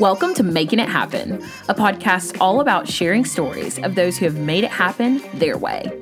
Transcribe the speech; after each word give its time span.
Welcome 0.00 0.32
to 0.36 0.42
Making 0.42 0.78
It 0.78 0.88
Happen, 0.88 1.44
a 1.68 1.74
podcast 1.74 2.38
all 2.40 2.62
about 2.62 2.88
sharing 2.88 3.22
stories 3.26 3.78
of 3.80 3.96
those 3.96 4.16
who 4.16 4.24
have 4.24 4.38
made 4.38 4.64
it 4.64 4.70
happen 4.70 5.22
their 5.34 5.58
way. 5.58 5.92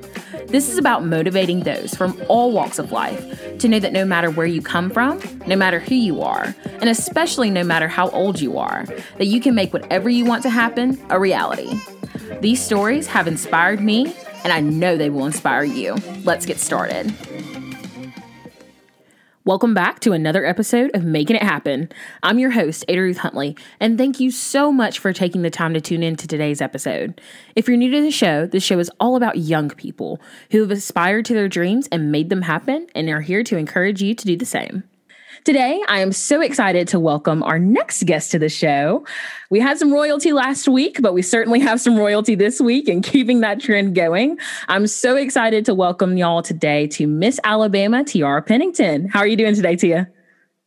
This 0.47 0.69
is 0.69 0.77
about 0.77 1.03
motivating 1.03 1.63
those 1.63 1.93
from 1.95 2.17
all 2.29 2.53
walks 2.53 2.79
of 2.79 2.93
life 2.93 3.57
to 3.57 3.67
know 3.67 3.77
that 3.77 3.91
no 3.91 4.05
matter 4.05 4.31
where 4.31 4.45
you 4.45 4.61
come 4.61 4.89
from, 4.89 5.19
no 5.47 5.57
matter 5.57 5.81
who 5.81 5.95
you 5.95 6.21
are, 6.21 6.55
and 6.65 6.87
especially 6.87 7.49
no 7.49 7.61
matter 7.61 7.89
how 7.89 8.09
old 8.11 8.39
you 8.39 8.57
are, 8.57 8.85
that 9.17 9.25
you 9.25 9.41
can 9.41 9.53
make 9.53 9.73
whatever 9.73 10.09
you 10.09 10.23
want 10.23 10.43
to 10.43 10.49
happen 10.49 10.97
a 11.09 11.19
reality. 11.19 11.77
These 12.39 12.63
stories 12.63 13.05
have 13.07 13.27
inspired 13.27 13.81
me, 13.81 14.15
and 14.45 14.53
I 14.53 14.61
know 14.61 14.95
they 14.95 15.09
will 15.09 15.25
inspire 15.25 15.65
you. 15.65 15.97
Let's 16.23 16.45
get 16.45 16.59
started. 16.59 17.13
Welcome 19.49 19.73
back 19.73 19.99
to 20.01 20.11
another 20.11 20.45
episode 20.45 20.91
of 20.93 21.03
Making 21.03 21.37
It 21.37 21.41
Happen. 21.41 21.89
I'm 22.21 22.37
your 22.37 22.51
host, 22.51 22.85
Ada 22.87 23.01
Ruth 23.01 23.17
Huntley, 23.17 23.57
and 23.79 23.97
thank 23.97 24.19
you 24.19 24.29
so 24.29 24.71
much 24.71 24.99
for 24.99 25.11
taking 25.11 25.41
the 25.41 25.49
time 25.49 25.73
to 25.73 25.81
tune 25.81 26.03
in 26.03 26.15
to 26.17 26.27
today's 26.27 26.61
episode. 26.61 27.19
If 27.55 27.67
you're 27.67 27.75
new 27.75 27.89
to 27.89 27.99
the 28.03 28.11
show, 28.11 28.45
this 28.45 28.61
show 28.61 28.77
is 28.77 28.91
all 28.99 29.15
about 29.15 29.39
young 29.39 29.71
people 29.71 30.21
who 30.51 30.61
have 30.61 30.69
aspired 30.69 31.25
to 31.25 31.33
their 31.33 31.49
dreams 31.49 31.89
and 31.91 32.11
made 32.11 32.29
them 32.29 32.43
happen, 32.43 32.85
and 32.93 33.09
are 33.09 33.21
here 33.21 33.43
to 33.45 33.57
encourage 33.57 34.03
you 34.03 34.13
to 34.13 34.25
do 34.27 34.37
the 34.37 34.45
same. 34.45 34.83
Today, 35.49 35.81
I 35.87 36.01
am 36.01 36.11
so 36.11 36.41
excited 36.41 36.87
to 36.89 36.99
welcome 36.99 37.41
our 37.41 37.57
next 37.57 38.03
guest 38.03 38.29
to 38.33 38.37
the 38.37 38.49
show. 38.49 39.03
We 39.49 39.59
had 39.59 39.79
some 39.79 39.91
royalty 39.91 40.31
last 40.31 40.67
week, 40.67 41.01
but 41.01 41.15
we 41.15 41.23
certainly 41.23 41.59
have 41.59 41.81
some 41.81 41.97
royalty 41.97 42.35
this 42.35 42.61
week 42.61 42.87
and 42.87 43.03
keeping 43.03 43.39
that 43.39 43.59
trend 43.59 43.95
going. 43.95 44.37
I'm 44.67 44.85
so 44.85 45.15
excited 45.15 45.65
to 45.65 45.73
welcome 45.73 46.17
y'all 46.17 46.43
today 46.43 46.85
to 46.89 47.07
Miss 47.07 47.39
Alabama, 47.43 48.03
Tiara 48.03 48.43
Pennington. 48.43 49.07
How 49.07 49.21
are 49.21 49.25
you 49.25 49.35
doing 49.35 49.55
today, 49.55 49.75
Tia? 49.75 50.07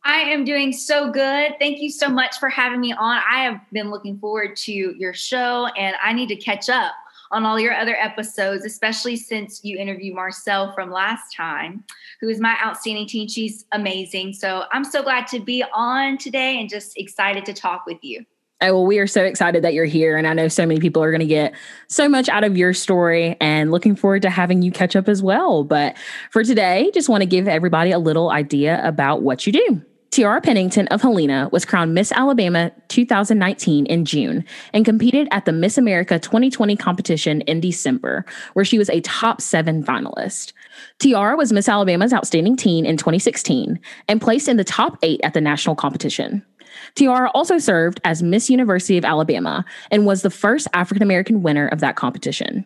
I 0.03 0.17
am 0.17 0.43
doing 0.43 0.73
so 0.73 1.09
good. 1.09 1.53
Thank 1.59 1.79
you 1.79 1.89
so 1.89 2.09
much 2.09 2.37
for 2.37 2.49
having 2.49 2.81
me 2.81 2.91
on. 2.91 3.21
I 3.31 3.43
have 3.45 3.61
been 3.71 3.89
looking 3.89 4.19
forward 4.19 4.57
to 4.57 4.73
your 4.73 5.13
show 5.13 5.67
and 5.77 5.95
I 6.03 6.11
need 6.11 6.27
to 6.27 6.35
catch 6.35 6.67
up 6.67 6.91
on 7.31 7.45
all 7.45 7.59
your 7.59 7.73
other 7.73 7.95
episodes, 7.95 8.65
especially 8.65 9.15
since 9.15 9.63
you 9.63 9.77
interviewed 9.77 10.15
Marcel 10.15 10.73
from 10.73 10.91
last 10.91 11.35
time, 11.35 11.83
who 12.21 12.29
is 12.29 12.39
my 12.39 12.55
outstanding 12.63 13.07
teen. 13.07 13.27
She's 13.27 13.65
amazing. 13.71 14.33
So 14.33 14.65
I'm 14.71 14.83
so 14.83 15.03
glad 15.03 15.27
to 15.27 15.39
be 15.39 15.63
on 15.73 16.17
today 16.17 16.59
and 16.59 16.69
just 16.69 16.97
excited 16.97 17.45
to 17.45 17.53
talk 17.53 17.85
with 17.85 17.97
you. 18.01 18.25
Oh, 18.61 18.67
well, 18.67 18.85
we 18.85 18.97
are 18.99 19.07
so 19.07 19.25
excited 19.25 19.61
that 19.63 19.73
you're 19.73 19.83
here. 19.83 20.15
And 20.15 20.25
I 20.25 20.33
know 20.33 20.47
so 20.47 20.65
many 20.65 20.79
people 20.79 21.03
are 21.03 21.11
going 21.11 21.19
to 21.19 21.25
get 21.25 21.53
so 21.89 22.07
much 22.07 22.29
out 22.29 22.45
of 22.45 22.55
your 22.55 22.73
story 22.73 23.35
and 23.41 23.71
looking 23.71 23.93
forward 23.93 24.21
to 24.21 24.29
having 24.29 24.61
you 24.61 24.71
catch 24.71 24.95
up 24.95 25.09
as 25.09 25.21
well. 25.21 25.65
But 25.65 25.97
for 26.31 26.45
today, 26.45 26.89
just 26.93 27.09
want 27.09 27.23
to 27.23 27.25
give 27.25 27.47
everybody 27.47 27.91
a 27.91 27.99
little 27.99 28.29
idea 28.29 28.79
about 28.87 29.21
what 29.21 29.45
you 29.45 29.51
do. 29.51 29.81
Tiara 30.13 30.41
Pennington 30.41 30.87
of 30.89 31.01
Helena 31.01 31.49
was 31.51 31.65
crowned 31.65 31.95
Miss 31.95 32.11
Alabama 32.11 32.71
2019 32.89 33.87
in 33.87 34.05
June 34.05 34.45
and 34.71 34.85
competed 34.85 35.27
at 35.31 35.45
the 35.45 35.51
Miss 35.51 35.75
America 35.75 36.19
2020 36.19 36.75
competition 36.75 37.41
in 37.41 37.59
December, 37.59 38.23
where 38.53 38.63
she 38.63 38.77
was 38.77 38.91
a 38.91 39.01
top 39.01 39.41
seven 39.41 39.83
finalist. 39.83 40.53
Tiara 40.99 41.35
was 41.35 41.51
Miss 41.51 41.67
Alabama's 41.67 42.13
Outstanding 42.13 42.55
Teen 42.55 42.85
in 42.85 42.95
2016 42.95 43.79
and 44.07 44.21
placed 44.21 44.47
in 44.47 44.57
the 44.57 44.63
top 44.63 44.99
eight 45.01 45.19
at 45.23 45.33
the 45.33 45.41
national 45.41 45.75
competition. 45.75 46.45
Tiara 46.93 47.31
also 47.33 47.57
served 47.57 47.99
as 48.03 48.21
Miss 48.21 48.51
University 48.51 48.99
of 48.99 49.05
Alabama 49.05 49.65
and 49.89 50.05
was 50.05 50.21
the 50.21 50.29
first 50.29 50.67
African 50.75 51.01
American 51.01 51.41
winner 51.41 51.67
of 51.69 51.79
that 51.79 51.95
competition. 51.95 52.63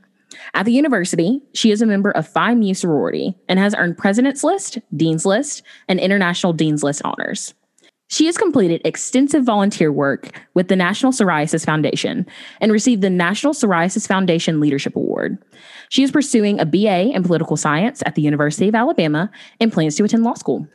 At 0.54 0.66
the 0.66 0.72
university, 0.72 1.42
she 1.54 1.72
is 1.72 1.82
a 1.82 1.86
member 1.86 2.12
of 2.12 2.28
Phi 2.28 2.56
Mu 2.56 2.74
sorority 2.74 3.36
and 3.48 3.60
has 3.60 3.76
earned 3.76 3.98
President's 3.98 4.44
List, 4.44 4.80
Dean's 4.96 5.26
List, 5.26 5.64
and 5.88 6.00
International 6.00 6.54
Dean's 6.54 6.84
List 6.84 7.02
honors. 7.04 7.54
She 8.10 8.26
has 8.28 8.38
completed 8.38 8.82
extensive 8.86 9.44
volunteer 9.44 9.92
work 9.92 10.30
with 10.54 10.70
the 10.70 10.78
National 10.78 11.12
Psoriasis 11.12 11.66
Foundation 11.66 12.26
and 12.62 12.72
received 12.72 13.02
the 13.02 13.10
National 13.10 13.54
Psoriasis 13.54 14.08
Foundation 14.08 14.62
Leadership 14.62 14.96
Award. 14.96 15.38
She 15.90 16.04
is 16.04 16.12
pursuing 16.12 16.60
a 16.60 16.66
BA 16.66 17.12
in 17.14 17.24
political 17.24 17.58
science 17.58 18.02
at 18.06 18.16
the 18.16 18.22
University 18.22 18.70
of 18.70 18.76
Alabama 18.76 19.30
and 19.60 19.74
plans 19.74 19.96
to 19.98 20.06
attend 20.06 20.24
law 20.24 20.36
school. 20.36 20.68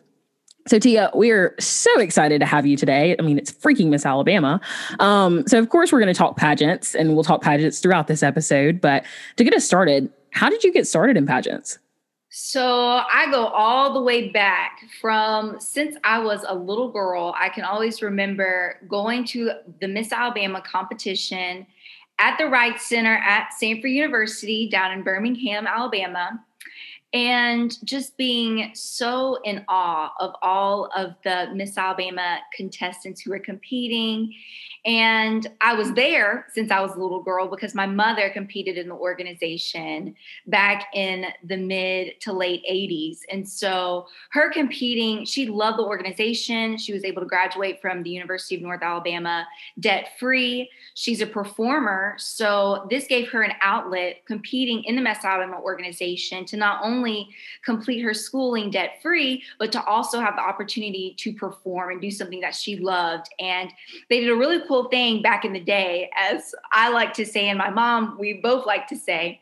So, 0.67 0.79
Tia, 0.79 1.11
we're 1.15 1.55
so 1.59 1.91
excited 1.99 2.39
to 2.41 2.47
have 2.47 2.67
you 2.67 2.77
today. 2.77 3.17
I 3.19 3.23
mean, 3.23 3.39
it's 3.39 3.51
freaking 3.51 3.89
Miss 3.89 4.07
Alabama. 4.07 4.61
Um, 5.01 5.47
so, 5.47 5.59
of 5.59 5.69
course, 5.71 5.93
we're 5.93 6.01
going 6.01 6.13
to 6.13 6.19
talk 6.19 6.37
pageants 6.37 6.95
and 6.95 7.15
we'll 7.15 7.25
talk 7.25 7.43
pageants 7.43 7.81
throughout 7.81 8.07
this 8.07 8.23
episode. 8.23 8.81
But 8.81 9.05
to 9.37 9.45
get 9.45 9.55
us 9.55 9.65
started, 9.65 10.11
how 10.31 10.49
did 10.49 10.63
you 10.63 10.73
get 10.73 10.87
started 10.87 11.17
in 11.17 11.27
pageants? 11.27 11.79
So, 12.31 13.03
I 13.13 13.29
go 13.31 13.47
all 13.47 13.93
the 13.93 14.01
way 14.01 14.29
back 14.31 14.79
from 15.01 15.59
since 15.61 15.97
I 16.05 16.21
was 16.21 16.45
a 16.47 16.55
little 16.55 16.91
girl. 16.91 17.35
I 17.37 17.49
can 17.49 17.65
always 17.65 18.01
remember 18.01 18.79
going 18.89 19.25
to 19.27 19.51
the 19.81 19.89
Miss 19.89 20.13
Alabama 20.13 20.63
competition 20.63 21.67
at 22.19 22.39
the 22.39 22.47
Wright 22.47 22.81
Center 22.81 23.17
at 23.17 23.51
Samford 23.61 23.91
University 23.91 24.69
down 24.69 24.93
in 24.93 25.03
Birmingham, 25.03 25.67
Alabama 25.67 26.41
and 27.13 27.77
just 27.85 28.17
being 28.17 28.71
so 28.75 29.39
in 29.45 29.65
awe 29.69 30.13
of 30.19 30.35
all 30.41 30.91
of 30.97 31.15
the 31.25 31.51
Miss 31.55 31.77
Alabama 31.77 32.39
contestants 32.55 33.21
who 33.21 33.31
were 33.31 33.39
competing 33.39 34.33
and 34.85 35.47
I 35.61 35.75
was 35.75 35.93
there 35.93 36.47
since 36.53 36.73
I 36.73 36.81
was 36.81 36.93
a 36.97 36.99
little 36.99 37.23
girl 37.23 37.47
because 37.47 37.73
my 37.73 37.87
mother 37.87 38.31
competed 38.31 38.77
in 38.77 38.89
the 38.89 38.95
organization 38.95 40.17
back 40.49 40.87
in 40.93 41.27
the 41.45 41.57
mid 41.57 42.21
to 42.23 42.33
late 42.33 42.65
80s. 42.69 43.19
And 43.31 43.49
so 43.49 44.09
her 44.31 44.51
competing, 44.53 45.25
she 45.25 45.47
loved 45.47 45.79
the 45.79 45.85
organization. 45.85 46.77
She 46.79 46.93
was 46.93 47.05
able 47.05 47.23
to 47.23 47.29
graduate 47.29 47.81
from 47.81 48.03
the 48.03 48.11
University 48.11 48.57
of 48.57 48.63
North 48.63 48.83
Alabama 48.83 49.47
debt 49.79 50.11
free. 50.19 50.69
She's 50.95 51.21
a 51.21 51.27
performer. 51.27 52.15
So 52.19 52.87
this 52.91 53.07
gave 53.07 53.31
her 53.31 53.43
an 53.43 53.53
outlet 53.61 54.23
competing 54.27 54.83
in 54.83 54.97
the 54.97 55.03
Miss 55.03 55.25
Alabama 55.25 55.61
organization 55.61 56.45
to 56.47 56.57
not 56.57 56.81
only 56.83 57.29
complete 57.65 58.01
her 58.01 58.15
schooling 58.15 58.71
debt 58.73 58.99
free, 59.01 59.45
but 59.61 59.71
to 59.73 59.85
also 59.85 60.19
have 60.19 60.35
the 60.35 60.43
opportunity 60.43 61.15
to 61.19 61.33
perform 61.33 61.93
and 61.93 62.01
do 62.01 62.11
something 62.11 62.41
that 62.41 62.57
she 62.57 62.77
loved. 62.77 63.29
And 63.39 63.71
they 64.11 64.19
did 64.19 64.29
a 64.29 64.35
really 64.35 64.61
cool 64.67 64.72
cool 64.73 64.89
thing 64.89 65.21
back 65.21 65.45
in 65.45 65.53
the 65.53 65.61
day, 65.61 66.09
as 66.17 66.55
I 66.73 66.89
like 66.89 67.13
to 67.15 67.27
say, 67.27 67.51
and 67.51 67.59
my 67.59 67.69
mom, 67.69 68.17
we 68.19 68.33
both 68.33 68.65
like 68.65 68.87
to 68.87 68.97
say, 68.97 69.39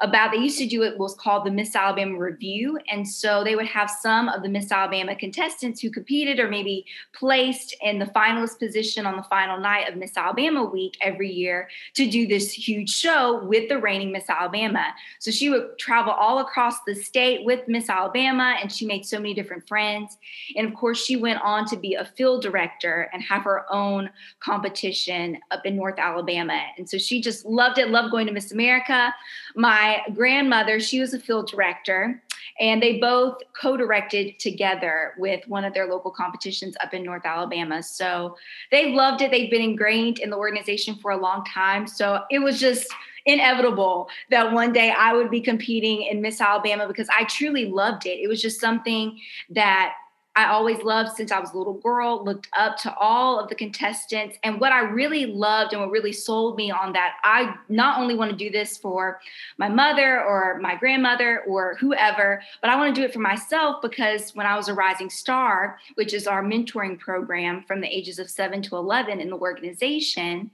about 0.00 0.32
they 0.32 0.38
used 0.38 0.58
to 0.58 0.66
do 0.66 0.82
it 0.82 0.98
was 0.98 1.14
called 1.14 1.44
the 1.44 1.50
Miss 1.50 1.74
Alabama 1.74 2.18
Revue. 2.18 2.78
And 2.90 3.06
so 3.08 3.44
they 3.44 3.56
would 3.56 3.66
have 3.66 3.90
some 3.90 4.28
of 4.28 4.42
the 4.42 4.48
Miss 4.48 4.70
Alabama 4.72 5.14
contestants 5.14 5.80
who 5.80 5.90
competed 5.90 6.40
or 6.40 6.48
maybe 6.48 6.86
placed 7.12 7.76
in 7.80 7.98
the 7.98 8.06
finalist 8.06 8.58
position 8.58 9.06
on 9.06 9.16
the 9.16 9.22
final 9.24 9.58
night 9.58 9.88
of 9.88 9.96
Miss 9.96 10.16
Alabama 10.16 10.64
week 10.64 10.96
every 11.00 11.30
year 11.30 11.68
to 11.94 12.08
do 12.08 12.26
this 12.26 12.52
huge 12.52 12.90
show 12.90 13.44
with 13.44 13.68
the 13.68 13.78
reigning 13.78 14.12
Miss 14.12 14.28
Alabama. 14.28 14.86
So 15.18 15.30
she 15.30 15.50
would 15.50 15.78
travel 15.78 16.12
all 16.12 16.40
across 16.40 16.82
the 16.86 16.94
state 16.94 17.44
with 17.44 17.66
Miss 17.68 17.88
Alabama 17.88 18.56
and 18.60 18.72
she 18.72 18.86
made 18.86 19.06
so 19.06 19.18
many 19.18 19.34
different 19.34 19.66
friends. 19.68 20.18
And 20.56 20.66
of 20.66 20.74
course, 20.74 21.04
she 21.04 21.16
went 21.16 21.40
on 21.42 21.66
to 21.66 21.76
be 21.76 21.94
a 21.94 22.04
field 22.04 22.42
director 22.42 23.08
and 23.12 23.22
have 23.22 23.44
her 23.44 23.64
own 23.72 24.10
competition 24.40 25.38
up 25.50 25.64
in 25.64 25.76
North 25.76 25.98
Alabama. 25.98 26.60
And 26.76 26.88
so 26.88 26.98
she 26.98 27.20
just 27.20 27.44
loved 27.44 27.78
it, 27.78 27.90
loved 27.90 28.10
going 28.10 28.26
to 28.26 28.32
Miss 28.32 28.52
America. 28.52 29.14
My 29.54 29.83
my 29.84 30.02
grandmother, 30.14 30.80
she 30.80 31.00
was 31.00 31.14
a 31.14 31.18
field 31.18 31.48
director, 31.48 32.22
and 32.60 32.82
they 32.82 32.98
both 32.98 33.38
co 33.60 33.76
directed 33.76 34.38
together 34.38 35.14
with 35.18 35.46
one 35.48 35.64
of 35.64 35.74
their 35.74 35.86
local 35.86 36.10
competitions 36.10 36.76
up 36.82 36.94
in 36.94 37.02
North 37.02 37.24
Alabama. 37.24 37.82
So 37.82 38.36
they 38.70 38.92
loved 38.92 39.22
it. 39.22 39.30
They've 39.30 39.50
been 39.50 39.62
ingrained 39.62 40.20
in 40.20 40.30
the 40.30 40.36
organization 40.36 40.96
for 40.96 41.10
a 41.10 41.16
long 41.16 41.44
time. 41.44 41.86
So 41.86 42.22
it 42.30 42.38
was 42.38 42.60
just 42.60 42.86
inevitable 43.26 44.08
that 44.30 44.52
one 44.52 44.72
day 44.72 44.94
I 44.96 45.14
would 45.14 45.30
be 45.30 45.40
competing 45.40 46.02
in 46.02 46.20
Miss 46.20 46.40
Alabama 46.40 46.86
because 46.86 47.08
I 47.08 47.24
truly 47.24 47.66
loved 47.66 48.06
it. 48.06 48.20
It 48.20 48.28
was 48.28 48.40
just 48.40 48.60
something 48.60 49.18
that 49.50 49.94
I 50.36 50.46
always 50.46 50.82
loved 50.82 51.12
since 51.16 51.30
I 51.30 51.38
was 51.38 51.52
a 51.52 51.58
little 51.58 51.74
girl, 51.74 52.24
looked 52.24 52.48
up 52.58 52.76
to 52.78 52.94
all 52.96 53.38
of 53.38 53.48
the 53.48 53.54
contestants. 53.54 54.36
And 54.42 54.60
what 54.60 54.72
I 54.72 54.80
really 54.80 55.26
loved 55.26 55.72
and 55.72 55.80
what 55.80 55.90
really 55.90 56.12
sold 56.12 56.56
me 56.56 56.72
on 56.72 56.92
that, 56.94 57.14
I 57.22 57.54
not 57.68 58.00
only 58.00 58.16
want 58.16 58.32
to 58.32 58.36
do 58.36 58.50
this 58.50 58.76
for 58.76 59.20
my 59.58 59.68
mother 59.68 60.20
or 60.24 60.58
my 60.60 60.74
grandmother 60.74 61.44
or 61.46 61.76
whoever, 61.76 62.42
but 62.60 62.70
I 62.70 62.76
want 62.76 62.92
to 62.92 63.00
do 63.00 63.04
it 63.04 63.12
for 63.12 63.20
myself 63.20 63.80
because 63.80 64.34
when 64.34 64.46
I 64.46 64.56
was 64.56 64.68
a 64.68 64.74
Rising 64.74 65.08
Star, 65.08 65.78
which 65.94 66.12
is 66.12 66.26
our 66.26 66.42
mentoring 66.42 66.98
program 66.98 67.62
from 67.62 67.80
the 67.80 67.96
ages 67.96 68.18
of 68.18 68.28
seven 68.28 68.60
to 68.62 68.76
11 68.76 69.20
in 69.20 69.30
the 69.30 69.36
organization, 69.36 70.50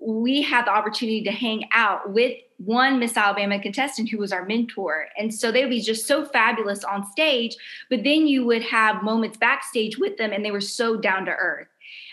we 0.00 0.42
had 0.42 0.66
the 0.66 0.70
opportunity 0.70 1.22
to 1.22 1.30
hang 1.30 1.64
out 1.72 2.12
with 2.12 2.36
one 2.58 2.98
Miss 2.98 3.16
Alabama 3.16 3.58
contestant 3.58 4.10
who 4.10 4.18
was 4.18 4.32
our 4.32 4.44
mentor. 4.44 5.08
And 5.16 5.32
so 5.32 5.50
they 5.50 5.62
would 5.62 5.70
be 5.70 5.80
just 5.80 6.06
so 6.06 6.24
fabulous 6.24 6.84
on 6.84 7.10
stage, 7.10 7.56
but 7.88 8.04
then 8.04 8.26
you 8.26 8.44
would 8.44 8.62
have 8.62 9.02
moments 9.02 9.36
backstage 9.36 9.98
with 9.98 10.16
them 10.16 10.32
and 10.32 10.44
they 10.44 10.50
were 10.50 10.60
so 10.60 10.96
down 10.96 11.24
to 11.26 11.32
earth. 11.32 11.68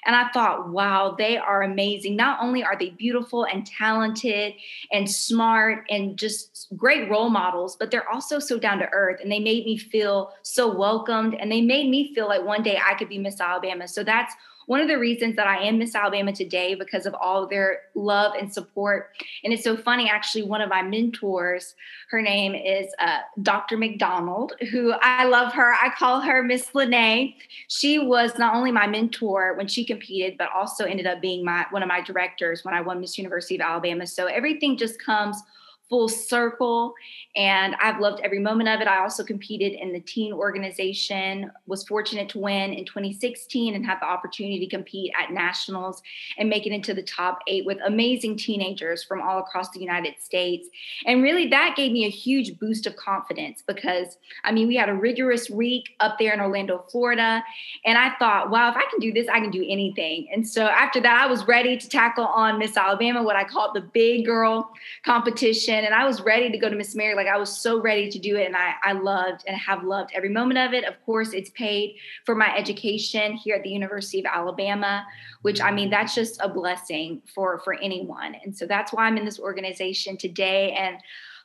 And 0.05 0.15
I 0.15 0.29
thought, 0.29 0.69
wow, 0.69 1.15
they 1.17 1.37
are 1.37 1.63
amazing. 1.63 2.15
Not 2.15 2.39
only 2.41 2.63
are 2.63 2.77
they 2.77 2.91
beautiful 2.91 3.45
and 3.45 3.65
talented 3.65 4.53
and 4.91 5.09
smart 5.09 5.85
and 5.89 6.17
just 6.17 6.67
great 6.77 7.09
role 7.09 7.29
models, 7.29 7.75
but 7.75 7.91
they're 7.91 8.09
also 8.09 8.39
so 8.39 8.57
down 8.57 8.79
to 8.79 8.89
earth. 8.93 9.19
And 9.21 9.31
they 9.31 9.39
made 9.39 9.65
me 9.65 9.77
feel 9.77 10.31
so 10.43 10.73
welcomed 10.73 11.35
and 11.35 11.51
they 11.51 11.61
made 11.61 11.89
me 11.89 12.13
feel 12.15 12.27
like 12.27 12.43
one 12.43 12.63
day 12.63 12.79
I 12.83 12.93
could 12.95 13.09
be 13.09 13.17
Miss 13.17 13.41
Alabama. 13.41 13.87
So 13.87 14.03
that's 14.03 14.33
one 14.67 14.81
of 14.81 14.89
the 14.89 14.99
reasons 14.99 15.35
that 15.37 15.47
I 15.47 15.63
am 15.63 15.79
Miss 15.79 15.95
Alabama 15.95 16.33
today 16.33 16.75
because 16.75 17.05
of 17.05 17.15
all 17.15 17.47
their 17.47 17.79
love 17.95 18.33
and 18.37 18.53
support. 18.53 19.09
And 19.43 19.53
it's 19.53 19.63
so 19.63 19.77
funny, 19.77 20.09
actually, 20.09 20.43
one 20.43 20.61
of 20.61 20.69
my 20.69 20.81
mentors, 20.81 21.73
her 22.11 22.21
name 22.21 22.53
is 22.53 22.87
uh, 22.99 23.19
Dr. 23.41 23.77
McDonald, 23.77 24.53
who 24.69 24.91
I 24.91 25.23
love 25.23 25.53
her. 25.53 25.73
I 25.73 25.89
call 25.97 26.19
her 26.19 26.43
Miss 26.43 26.75
Lene. 26.75 27.33
She 27.69 27.97
was 27.97 28.37
not 28.37 28.55
only 28.55 28.71
my 28.71 28.87
mentor 28.87 29.55
when 29.55 29.67
she 29.67 29.85
competed, 29.85 30.37
but 30.37 30.49
also 30.53 30.83
ended 30.83 31.07
up 31.07 31.21
being 31.21 31.45
my 31.45 31.65
one 31.71 31.81
of 31.81 31.87
my 31.87 32.01
directors 32.01 32.65
when 32.65 32.73
I 32.73 32.81
won 32.81 32.99
Miss 32.99 33.17
University 33.17 33.55
of 33.55 33.61
Alabama. 33.61 34.05
So 34.05 34.25
everything 34.25 34.77
just 34.77 35.01
comes 35.01 35.41
full 35.89 36.09
circle 36.09 36.93
and 37.35 37.75
I've 37.79 37.99
loved 37.99 38.21
every 38.23 38.39
moment 38.39 38.67
of 38.67 38.81
it. 38.81 38.87
I 38.87 38.99
also 38.99 39.23
competed 39.23 39.73
in 39.73 39.93
the 39.93 39.99
teen 39.99 40.33
organization, 40.33 41.51
was 41.65 41.87
fortunate 41.87 42.29
to 42.29 42.39
win 42.39 42.73
in 42.73 42.83
2016 42.83 43.75
and 43.75 43.85
had 43.85 43.99
the 44.01 44.05
opportunity 44.05 44.59
to 44.59 44.67
compete 44.67 45.13
at 45.21 45.31
nationals 45.31 46.01
and 46.37 46.49
make 46.49 46.65
it 46.65 46.71
into 46.71 46.93
the 46.93 47.03
top 47.03 47.39
eight 47.47 47.65
with 47.65 47.77
amazing 47.85 48.37
teenagers 48.37 49.03
from 49.03 49.21
all 49.21 49.39
across 49.39 49.69
the 49.69 49.79
United 49.79 50.15
States. 50.19 50.67
And 51.05 51.21
really, 51.21 51.47
that 51.49 51.75
gave 51.77 51.91
me 51.91 52.05
a 52.05 52.09
huge 52.09 52.57
boost 52.59 52.87
of 52.87 52.95
confidence 52.95 53.63
because 53.65 54.17
I 54.43 54.51
mean, 54.51 54.67
we 54.67 54.75
had 54.75 54.89
a 54.89 54.93
rigorous 54.93 55.49
week 55.49 55.95
up 55.99 56.17
there 56.17 56.33
in 56.33 56.39
Orlando, 56.39 56.83
Florida. 56.91 57.43
And 57.85 57.97
I 57.97 58.15
thought, 58.17 58.49
wow, 58.49 58.69
if 58.69 58.75
I 58.75 58.85
can 58.89 58.99
do 58.99 59.13
this, 59.13 59.27
I 59.27 59.39
can 59.39 59.51
do 59.51 59.65
anything. 59.67 60.27
And 60.33 60.47
so 60.47 60.63
after 60.65 60.99
that, 61.01 61.21
I 61.21 61.27
was 61.27 61.47
ready 61.47 61.77
to 61.77 61.89
tackle 61.89 62.25
on 62.25 62.57
Miss 62.59 62.75
Alabama, 62.75 63.23
what 63.23 63.35
I 63.35 63.43
call 63.43 63.73
the 63.73 63.81
big 63.81 64.25
girl 64.25 64.71
competition 65.03 65.76
and 65.85 65.93
I 65.93 66.05
was 66.05 66.21
ready 66.21 66.51
to 66.51 66.57
go 66.57 66.69
to 66.69 66.75
Miss 66.75 66.95
Mary. 66.95 67.15
Like 67.15 67.27
I 67.27 67.37
was 67.37 67.57
so 67.57 67.81
ready 67.81 68.09
to 68.09 68.19
do 68.19 68.35
it. 68.37 68.45
And 68.45 68.55
I, 68.55 68.73
I 68.83 68.93
loved 68.93 69.43
and 69.47 69.55
have 69.57 69.83
loved 69.83 70.11
every 70.13 70.29
moment 70.29 70.59
of 70.59 70.73
it. 70.73 70.83
Of 70.83 70.93
course, 71.05 71.33
it's 71.33 71.49
paid 71.51 71.95
for 72.25 72.35
my 72.35 72.55
education 72.55 73.33
here 73.33 73.55
at 73.55 73.63
the 73.63 73.69
University 73.69 74.19
of 74.19 74.25
Alabama, 74.25 75.05
which 75.41 75.61
I 75.61 75.71
mean, 75.71 75.89
that's 75.89 76.15
just 76.15 76.39
a 76.41 76.49
blessing 76.49 77.21
for, 77.33 77.59
for 77.59 77.73
anyone. 77.75 78.35
And 78.43 78.55
so 78.55 78.65
that's 78.65 78.93
why 78.93 79.05
I'm 79.05 79.17
in 79.17 79.25
this 79.25 79.39
organization 79.39 80.17
today. 80.17 80.71
And 80.71 80.97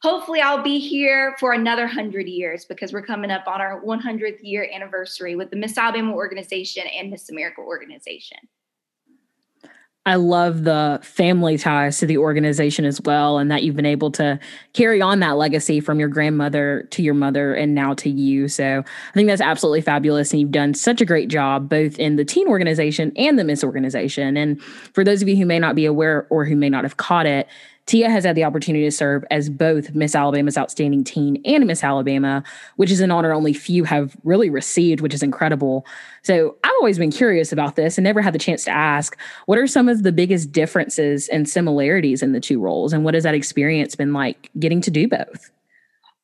hopefully 0.02 0.40
I'll 0.40 0.62
be 0.62 0.78
here 0.78 1.36
for 1.38 1.52
another 1.52 1.84
100 1.84 2.26
years 2.26 2.64
because 2.64 2.92
we're 2.92 3.06
coming 3.06 3.30
up 3.30 3.46
on 3.46 3.60
our 3.60 3.80
100th 3.82 4.38
year 4.42 4.68
anniversary 4.72 5.36
with 5.36 5.50
the 5.50 5.56
Miss 5.56 5.78
Alabama 5.78 6.12
organization 6.12 6.84
and 6.86 7.10
Miss 7.10 7.30
America 7.30 7.60
organization. 7.60 8.38
I 10.04 10.16
love 10.16 10.64
the 10.64 10.98
family 11.02 11.56
ties 11.56 11.98
to 11.98 12.06
the 12.06 12.18
organization 12.18 12.84
as 12.84 13.00
well, 13.00 13.38
and 13.38 13.50
that 13.52 13.62
you've 13.62 13.76
been 13.76 13.86
able 13.86 14.10
to 14.12 14.40
carry 14.72 15.00
on 15.00 15.20
that 15.20 15.36
legacy 15.36 15.78
from 15.78 16.00
your 16.00 16.08
grandmother 16.08 16.88
to 16.90 17.02
your 17.02 17.14
mother 17.14 17.54
and 17.54 17.72
now 17.72 17.94
to 17.94 18.10
you. 18.10 18.48
So 18.48 18.80
I 18.80 19.12
think 19.14 19.28
that's 19.28 19.40
absolutely 19.40 19.80
fabulous. 19.80 20.32
And 20.32 20.40
you've 20.40 20.50
done 20.50 20.74
such 20.74 21.00
a 21.00 21.04
great 21.04 21.28
job 21.28 21.68
both 21.68 22.00
in 22.00 22.16
the 22.16 22.24
teen 22.24 22.48
organization 22.48 23.12
and 23.16 23.38
the 23.38 23.44
Miss 23.44 23.62
organization. 23.62 24.36
And 24.36 24.60
for 24.62 25.04
those 25.04 25.22
of 25.22 25.28
you 25.28 25.36
who 25.36 25.46
may 25.46 25.60
not 25.60 25.76
be 25.76 25.86
aware 25.86 26.26
or 26.30 26.44
who 26.44 26.56
may 26.56 26.68
not 26.68 26.82
have 26.82 26.96
caught 26.96 27.26
it, 27.26 27.46
Tia 27.86 28.08
has 28.08 28.24
had 28.24 28.36
the 28.36 28.44
opportunity 28.44 28.84
to 28.84 28.90
serve 28.90 29.24
as 29.30 29.50
both 29.50 29.94
Miss 29.94 30.14
Alabama's 30.14 30.56
Outstanding 30.56 31.04
Teen 31.04 31.42
and 31.44 31.66
Miss 31.66 31.82
Alabama, 31.82 32.44
which 32.76 32.90
is 32.90 33.00
an 33.00 33.10
honor 33.10 33.32
only 33.32 33.52
few 33.52 33.84
have 33.84 34.16
really 34.24 34.50
received, 34.50 35.00
which 35.00 35.14
is 35.14 35.22
incredible. 35.22 35.84
So 36.22 36.56
I've 36.62 36.72
always 36.80 36.98
been 36.98 37.10
curious 37.10 37.52
about 37.52 37.76
this 37.76 37.98
and 37.98 38.04
never 38.04 38.22
had 38.22 38.34
the 38.34 38.38
chance 38.38 38.64
to 38.64 38.70
ask 38.70 39.16
what 39.46 39.58
are 39.58 39.66
some 39.66 39.88
of 39.88 40.04
the 40.04 40.12
biggest 40.12 40.52
differences 40.52 41.28
and 41.28 41.48
similarities 41.48 42.22
in 42.22 42.32
the 42.32 42.40
two 42.40 42.60
roles? 42.60 42.92
And 42.92 43.04
what 43.04 43.14
has 43.14 43.24
that 43.24 43.34
experience 43.34 43.96
been 43.96 44.12
like 44.12 44.50
getting 44.58 44.80
to 44.82 44.90
do 44.90 45.08
both? 45.08 45.50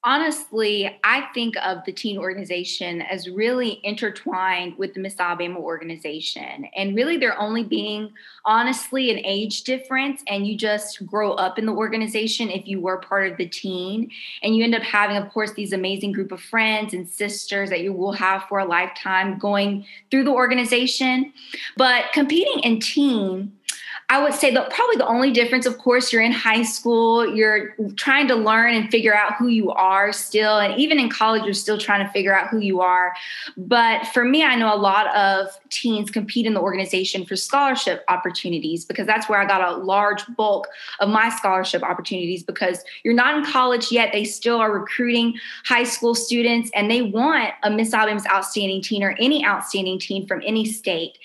Honestly, 0.08 0.98
I 1.04 1.28
think 1.34 1.54
of 1.62 1.84
the 1.84 1.92
teen 1.92 2.16
organization 2.16 3.02
as 3.02 3.28
really 3.28 3.78
intertwined 3.84 4.78
with 4.78 4.94
the 4.94 5.00
Miss 5.00 5.20
Alabama 5.20 5.58
organization. 5.58 6.64
And 6.74 6.96
really, 6.96 7.18
there 7.18 7.38
only 7.38 7.62
being 7.62 8.14
honestly 8.46 9.10
an 9.10 9.18
age 9.18 9.64
difference, 9.64 10.22
and 10.26 10.46
you 10.46 10.56
just 10.56 11.04
grow 11.04 11.32
up 11.32 11.58
in 11.58 11.66
the 11.66 11.74
organization 11.74 12.48
if 12.48 12.66
you 12.66 12.80
were 12.80 12.96
part 12.96 13.30
of 13.30 13.36
the 13.36 13.46
teen. 13.46 14.10
And 14.42 14.56
you 14.56 14.64
end 14.64 14.74
up 14.74 14.80
having, 14.80 15.18
of 15.18 15.28
course, 15.30 15.52
these 15.52 15.74
amazing 15.74 16.12
group 16.12 16.32
of 16.32 16.40
friends 16.40 16.94
and 16.94 17.06
sisters 17.06 17.68
that 17.68 17.82
you 17.82 17.92
will 17.92 18.12
have 18.12 18.44
for 18.44 18.60
a 18.60 18.64
lifetime 18.64 19.38
going 19.38 19.84
through 20.10 20.24
the 20.24 20.30
organization. 20.30 21.34
But 21.76 22.06
competing 22.14 22.60
in 22.60 22.80
teen, 22.80 23.57
I 24.10 24.22
would 24.22 24.32
say 24.32 24.54
that 24.54 24.70
probably 24.70 24.96
the 24.96 25.06
only 25.06 25.30
difference, 25.32 25.66
of 25.66 25.76
course, 25.76 26.14
you're 26.14 26.22
in 26.22 26.32
high 26.32 26.62
school, 26.62 27.34
you're 27.34 27.74
trying 27.96 28.26
to 28.28 28.36
learn 28.36 28.74
and 28.74 28.90
figure 28.90 29.14
out 29.14 29.34
who 29.34 29.48
you 29.48 29.70
are 29.72 30.14
still. 30.14 30.58
And 30.58 30.80
even 30.80 30.98
in 30.98 31.10
college, 31.10 31.44
you're 31.44 31.52
still 31.52 31.76
trying 31.76 32.06
to 32.06 32.10
figure 32.10 32.34
out 32.34 32.48
who 32.48 32.58
you 32.58 32.80
are. 32.80 33.14
But 33.58 34.06
for 34.06 34.24
me, 34.24 34.42
I 34.42 34.54
know 34.54 34.74
a 34.74 34.76
lot 34.76 35.14
of 35.14 35.48
teens 35.68 36.10
compete 36.10 36.46
in 36.46 36.54
the 36.54 36.60
organization 36.60 37.26
for 37.26 37.36
scholarship 37.36 38.02
opportunities 38.08 38.86
because 38.86 39.06
that's 39.06 39.28
where 39.28 39.38
I 39.38 39.44
got 39.44 39.60
a 39.60 39.76
large 39.76 40.22
bulk 40.36 40.68
of 41.00 41.10
my 41.10 41.28
scholarship 41.28 41.82
opportunities 41.82 42.42
because 42.42 42.82
you're 43.04 43.12
not 43.12 43.36
in 43.36 43.44
college 43.44 43.92
yet. 43.92 44.12
They 44.14 44.24
still 44.24 44.56
are 44.56 44.72
recruiting 44.72 45.34
high 45.66 45.84
school 45.84 46.14
students 46.14 46.70
and 46.74 46.90
they 46.90 47.02
want 47.02 47.52
a 47.62 47.70
Miss 47.70 47.92
Alabama's 47.92 48.26
outstanding 48.26 48.80
teen 48.80 49.02
or 49.02 49.14
any 49.18 49.44
outstanding 49.44 49.98
teen 49.98 50.26
from 50.26 50.42
any 50.46 50.64
state. 50.64 51.18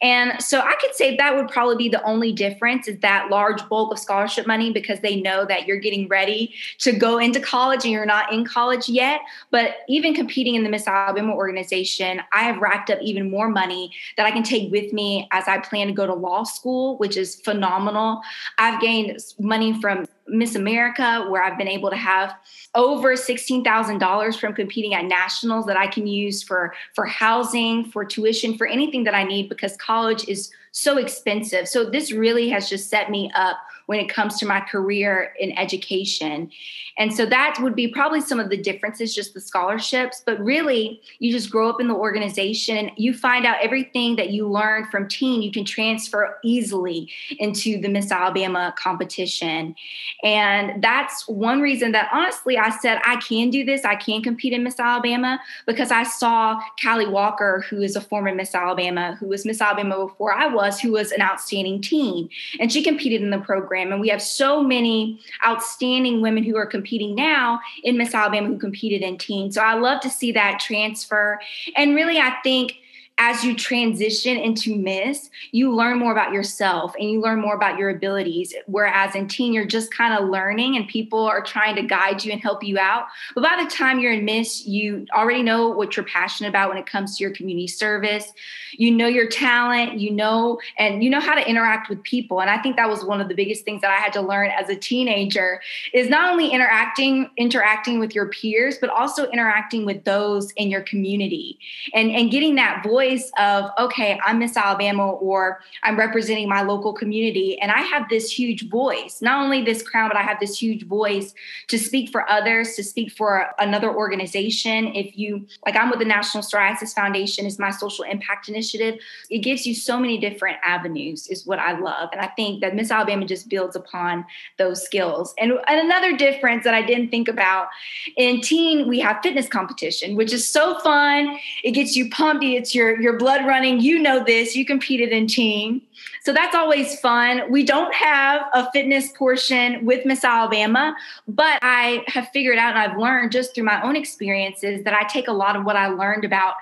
And 0.00 0.42
so 0.42 0.60
I 0.60 0.74
could 0.80 0.94
say 0.94 1.16
that 1.16 1.36
would 1.36 1.48
probably 1.48 1.76
be 1.76 1.90
the 1.90 2.02
only 2.04 2.29
difference 2.32 2.88
is 2.88 2.98
that 3.00 3.30
large 3.30 3.66
bulk 3.68 3.92
of 3.92 3.98
scholarship 3.98 4.46
money 4.46 4.72
because 4.72 5.00
they 5.00 5.20
know 5.20 5.44
that 5.44 5.66
you're 5.66 5.78
getting 5.78 6.08
ready 6.08 6.54
to 6.78 6.92
go 6.92 7.18
into 7.18 7.40
college 7.40 7.84
and 7.84 7.92
you're 7.92 8.06
not 8.06 8.32
in 8.32 8.44
college 8.44 8.88
yet. 8.88 9.20
But 9.50 9.78
even 9.88 10.14
competing 10.14 10.54
in 10.54 10.62
the 10.62 10.68
Miss 10.68 10.86
Alabama 10.86 11.34
organization, 11.34 12.22
I 12.32 12.42
have 12.42 12.58
racked 12.58 12.90
up 12.90 12.98
even 13.02 13.30
more 13.30 13.48
money 13.48 13.92
that 14.16 14.26
I 14.26 14.30
can 14.30 14.42
take 14.42 14.70
with 14.70 14.92
me 14.92 15.28
as 15.32 15.48
I 15.48 15.58
plan 15.58 15.88
to 15.88 15.92
go 15.92 16.06
to 16.06 16.14
law 16.14 16.44
school, 16.44 16.96
which 16.98 17.16
is 17.16 17.36
phenomenal. 17.36 18.20
I've 18.58 18.80
gained 18.80 19.18
money 19.38 19.80
from 19.80 20.06
Miss 20.30 20.54
America, 20.54 21.26
where 21.28 21.42
I've 21.42 21.58
been 21.58 21.68
able 21.68 21.90
to 21.90 21.96
have 21.96 22.34
over 22.74 23.14
$16,000 23.14 24.40
from 24.40 24.54
competing 24.54 24.94
at 24.94 25.04
nationals 25.04 25.66
that 25.66 25.76
I 25.76 25.86
can 25.86 26.06
use 26.06 26.42
for, 26.42 26.74
for 26.94 27.04
housing, 27.04 27.84
for 27.84 28.04
tuition, 28.04 28.56
for 28.56 28.66
anything 28.66 29.04
that 29.04 29.14
I 29.14 29.24
need 29.24 29.48
because 29.48 29.76
college 29.76 30.28
is 30.28 30.50
so 30.72 30.98
expensive. 30.98 31.68
So 31.68 31.84
this 31.84 32.12
really 32.12 32.48
has 32.50 32.68
just 32.68 32.88
set 32.88 33.10
me 33.10 33.30
up 33.34 33.58
when 33.90 33.98
it 33.98 34.08
comes 34.08 34.38
to 34.38 34.46
my 34.46 34.60
career 34.60 35.34
in 35.40 35.50
education. 35.58 36.48
And 36.96 37.12
so 37.12 37.26
that 37.26 37.58
would 37.60 37.74
be 37.74 37.88
probably 37.88 38.20
some 38.20 38.38
of 38.38 38.48
the 38.48 38.56
differences, 38.56 39.12
just 39.12 39.34
the 39.34 39.40
scholarships. 39.40 40.22
But 40.24 40.38
really, 40.38 41.00
you 41.18 41.32
just 41.32 41.50
grow 41.50 41.68
up 41.68 41.80
in 41.80 41.88
the 41.88 41.94
organization 41.94 42.92
you 42.96 43.12
find 43.12 43.44
out 43.44 43.56
everything 43.60 44.14
that 44.14 44.30
you 44.30 44.48
learned 44.48 44.86
from 44.90 45.08
teen, 45.08 45.42
you 45.42 45.50
can 45.50 45.64
transfer 45.64 46.38
easily 46.44 47.10
into 47.40 47.80
the 47.80 47.88
Miss 47.88 48.12
Alabama 48.12 48.72
competition. 48.78 49.74
And 50.22 50.80
that's 50.80 51.26
one 51.26 51.60
reason 51.60 51.90
that 51.92 52.10
honestly 52.12 52.58
I 52.58 52.70
said, 52.70 53.00
I 53.04 53.16
can 53.16 53.50
do 53.50 53.64
this, 53.64 53.84
I 53.84 53.96
can 53.96 54.22
compete 54.22 54.52
in 54.52 54.62
Miss 54.62 54.78
Alabama 54.78 55.40
because 55.66 55.90
I 55.90 56.04
saw 56.04 56.60
Callie 56.80 57.08
Walker, 57.08 57.64
who 57.68 57.80
is 57.80 57.96
a 57.96 58.00
former 58.00 58.32
Miss 58.32 58.54
Alabama, 58.54 59.16
who 59.18 59.26
was 59.26 59.44
Miss 59.44 59.60
Alabama 59.60 60.06
before 60.06 60.32
I 60.32 60.46
was, 60.46 60.78
who 60.78 60.92
was 60.92 61.10
an 61.10 61.22
outstanding 61.22 61.82
teen. 61.82 62.28
And 62.60 62.72
she 62.72 62.84
competed 62.84 63.20
in 63.20 63.30
the 63.30 63.38
program 63.38 63.79
program. 63.80 63.92
And 63.92 64.00
we 64.00 64.08
have 64.08 64.22
so 64.22 64.62
many 64.62 65.18
outstanding 65.44 66.20
women 66.20 66.44
who 66.44 66.56
are 66.56 66.66
competing 66.66 67.14
now 67.14 67.60
in 67.82 67.96
Miss 67.96 68.14
Alabama 68.14 68.48
who 68.48 68.58
competed 68.58 69.02
in 69.02 69.18
teens. 69.18 69.54
So 69.54 69.62
I 69.62 69.74
love 69.74 70.00
to 70.00 70.10
see 70.10 70.32
that 70.32 70.60
transfer. 70.60 71.40
And 71.76 71.94
really, 71.94 72.18
I 72.18 72.36
think 72.42 72.76
as 73.22 73.44
you 73.44 73.54
transition 73.54 74.38
into 74.38 74.74
Miss, 74.74 75.28
you 75.52 75.74
learn 75.74 75.98
more 75.98 76.10
about 76.10 76.32
yourself 76.32 76.94
and 76.98 77.10
you 77.10 77.20
learn 77.20 77.38
more 77.38 77.54
about 77.54 77.78
your 77.78 77.90
abilities. 77.90 78.54
Whereas 78.66 79.14
in 79.14 79.28
teen, 79.28 79.52
you're 79.52 79.66
just 79.66 79.92
kind 79.92 80.14
of 80.14 80.30
learning 80.30 80.76
and 80.76 80.88
people 80.88 81.26
are 81.26 81.42
trying 81.42 81.76
to 81.76 81.82
guide 81.82 82.24
you 82.24 82.32
and 82.32 82.40
help 82.40 82.64
you 82.64 82.78
out. 82.78 83.04
But 83.34 83.44
by 83.44 83.62
the 83.62 83.70
time 83.70 84.00
you're 84.00 84.14
in 84.14 84.24
Miss, 84.24 84.66
you 84.66 85.06
already 85.14 85.42
know 85.42 85.68
what 85.68 85.96
you're 85.96 86.06
passionate 86.06 86.48
about 86.48 86.70
when 86.70 86.78
it 86.78 86.86
comes 86.86 87.18
to 87.18 87.22
your 87.22 87.34
community 87.34 87.66
service. 87.66 88.32
You 88.72 88.90
know 88.90 89.06
your 89.06 89.28
talent, 89.28 90.00
you 90.00 90.12
know, 90.12 90.58
and 90.78 91.04
you 91.04 91.10
know 91.10 91.20
how 91.20 91.34
to 91.34 91.46
interact 91.46 91.90
with 91.90 92.02
people. 92.02 92.40
And 92.40 92.48
I 92.48 92.56
think 92.56 92.76
that 92.76 92.88
was 92.88 93.04
one 93.04 93.20
of 93.20 93.28
the 93.28 93.34
biggest 93.34 93.66
things 93.66 93.82
that 93.82 93.90
I 93.90 93.96
had 93.96 94.14
to 94.14 94.22
learn 94.22 94.50
as 94.50 94.70
a 94.70 94.76
teenager 94.76 95.60
is 95.92 96.08
not 96.08 96.32
only 96.32 96.48
interacting, 96.48 97.28
interacting 97.36 98.00
with 98.00 98.14
your 98.14 98.28
peers, 98.28 98.78
but 98.80 98.88
also 98.88 99.28
interacting 99.30 99.84
with 99.84 100.04
those 100.04 100.52
in 100.52 100.70
your 100.70 100.80
community 100.80 101.58
and, 101.92 102.10
and 102.10 102.30
getting 102.30 102.54
that 102.54 102.82
voice 102.82 103.09
of, 103.38 103.70
okay, 103.78 104.18
I'm 104.24 104.38
Miss 104.38 104.56
Alabama 104.56 105.10
or 105.10 105.60
I'm 105.82 105.98
representing 105.98 106.48
my 106.48 106.62
local 106.62 106.92
community. 106.92 107.58
And 107.60 107.70
I 107.70 107.80
have 107.80 108.08
this 108.08 108.30
huge 108.30 108.68
voice, 108.68 109.20
not 109.20 109.42
only 109.42 109.62
this 109.62 109.82
crown, 109.82 110.08
but 110.08 110.16
I 110.16 110.22
have 110.22 110.38
this 110.40 110.60
huge 110.60 110.86
voice 110.86 111.34
to 111.68 111.78
speak 111.78 112.10
for 112.10 112.28
others, 112.30 112.74
to 112.76 112.84
speak 112.84 113.12
for 113.12 113.46
another 113.58 113.94
organization. 113.94 114.88
If 114.94 115.18
you, 115.18 115.46
like, 115.66 115.76
I'm 115.76 115.90
with 115.90 115.98
the 115.98 116.04
National 116.04 116.42
Psoriasis 116.42 116.94
Foundation, 116.94 117.46
is 117.46 117.58
my 117.58 117.70
social 117.70 118.04
impact 118.04 118.48
initiative. 118.48 119.00
It 119.30 119.38
gives 119.38 119.66
you 119.66 119.74
so 119.74 119.98
many 119.98 120.18
different 120.18 120.58
avenues, 120.62 121.26
is 121.28 121.46
what 121.46 121.58
I 121.58 121.78
love. 121.78 122.10
And 122.12 122.20
I 122.20 122.28
think 122.28 122.60
that 122.60 122.74
Miss 122.74 122.90
Alabama 122.90 123.26
just 123.26 123.48
builds 123.48 123.76
upon 123.76 124.24
those 124.58 124.82
skills. 124.84 125.34
And, 125.38 125.52
and 125.66 125.80
another 125.80 126.16
difference 126.16 126.64
that 126.64 126.74
I 126.74 126.82
didn't 126.82 127.10
think 127.10 127.28
about 127.28 127.68
in 128.16 128.40
teen, 128.40 128.88
we 128.88 129.00
have 129.00 129.18
fitness 129.22 129.48
competition, 129.48 130.16
which 130.16 130.32
is 130.32 130.48
so 130.48 130.78
fun. 130.80 131.38
It 131.64 131.72
gets 131.72 131.96
you 131.96 132.08
pumped. 132.10 132.44
It's 132.44 132.74
your 132.74 132.89
your 132.98 133.18
blood 133.18 133.46
running. 133.46 133.80
You 133.80 133.98
know 133.98 134.24
this. 134.24 134.56
You 134.56 134.64
competed 134.64 135.10
in 135.10 135.26
team, 135.26 135.82
so 136.22 136.32
that's 136.32 136.54
always 136.54 136.98
fun. 137.00 137.50
We 137.50 137.64
don't 137.64 137.94
have 137.94 138.42
a 138.54 138.70
fitness 138.72 139.12
portion 139.12 139.84
with 139.84 140.06
Miss 140.06 140.24
Alabama, 140.24 140.96
but 141.28 141.58
I 141.62 142.04
have 142.06 142.28
figured 142.28 142.58
out 142.58 142.76
and 142.76 142.78
I've 142.78 142.98
learned 142.98 143.32
just 143.32 143.54
through 143.54 143.64
my 143.64 143.82
own 143.82 143.96
experiences 143.96 144.84
that 144.84 144.94
I 144.94 145.04
take 145.04 145.28
a 145.28 145.32
lot 145.32 145.56
of 145.56 145.64
what 145.64 145.76
I 145.76 145.88
learned 145.88 146.24
about 146.24 146.54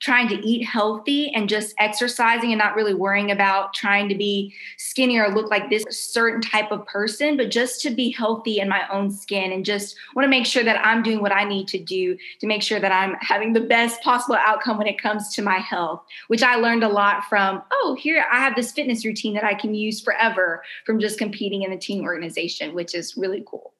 trying 0.00 0.28
to 0.28 0.46
eat 0.46 0.64
healthy 0.64 1.30
and 1.34 1.48
just 1.48 1.74
exercising 1.78 2.52
and 2.52 2.58
not 2.58 2.74
really 2.74 2.94
worrying 2.94 3.30
about 3.30 3.74
trying 3.74 4.08
to 4.08 4.14
be 4.14 4.52
skinny 4.78 5.18
or 5.18 5.28
look 5.28 5.50
like 5.50 5.68
this 5.68 5.84
certain 5.90 6.40
type 6.40 6.72
of 6.72 6.86
person, 6.86 7.36
but 7.36 7.50
just 7.50 7.82
to 7.82 7.90
be 7.90 8.10
healthy 8.10 8.60
in 8.60 8.68
my 8.68 8.82
own 8.90 9.10
skin 9.10 9.52
and 9.52 9.64
just 9.64 9.96
want 10.16 10.24
to 10.24 10.30
make 10.30 10.46
sure 10.46 10.64
that 10.64 10.84
I'm 10.84 11.02
doing 11.02 11.20
what 11.20 11.32
I 11.32 11.44
need 11.44 11.68
to 11.68 11.78
do 11.78 12.16
to 12.40 12.46
make 12.46 12.62
sure 12.62 12.80
that 12.80 12.92
I'm 12.92 13.14
having 13.20 13.52
the 13.52 13.60
best 13.60 14.00
possible 14.00 14.36
outcome 14.36 14.78
when 14.78 14.86
it 14.86 15.00
comes 15.00 15.34
to 15.34 15.42
my 15.42 15.58
health, 15.58 16.02
which 16.28 16.42
I 16.42 16.56
learned 16.56 16.82
a 16.82 16.88
lot 16.88 17.24
from, 17.28 17.62
oh, 17.70 17.96
here 18.00 18.24
I 18.32 18.38
have 18.38 18.56
this 18.56 18.72
fitness 18.72 19.04
routine 19.04 19.34
that 19.34 19.44
I 19.44 19.54
can 19.54 19.74
use 19.74 20.00
forever 20.00 20.62
from 20.86 20.98
just 20.98 21.18
competing 21.18 21.62
in 21.62 21.70
the 21.70 21.76
team 21.76 22.04
organization, 22.04 22.74
which 22.74 22.94
is 22.94 23.18
really 23.18 23.44
cool. 23.46 23.74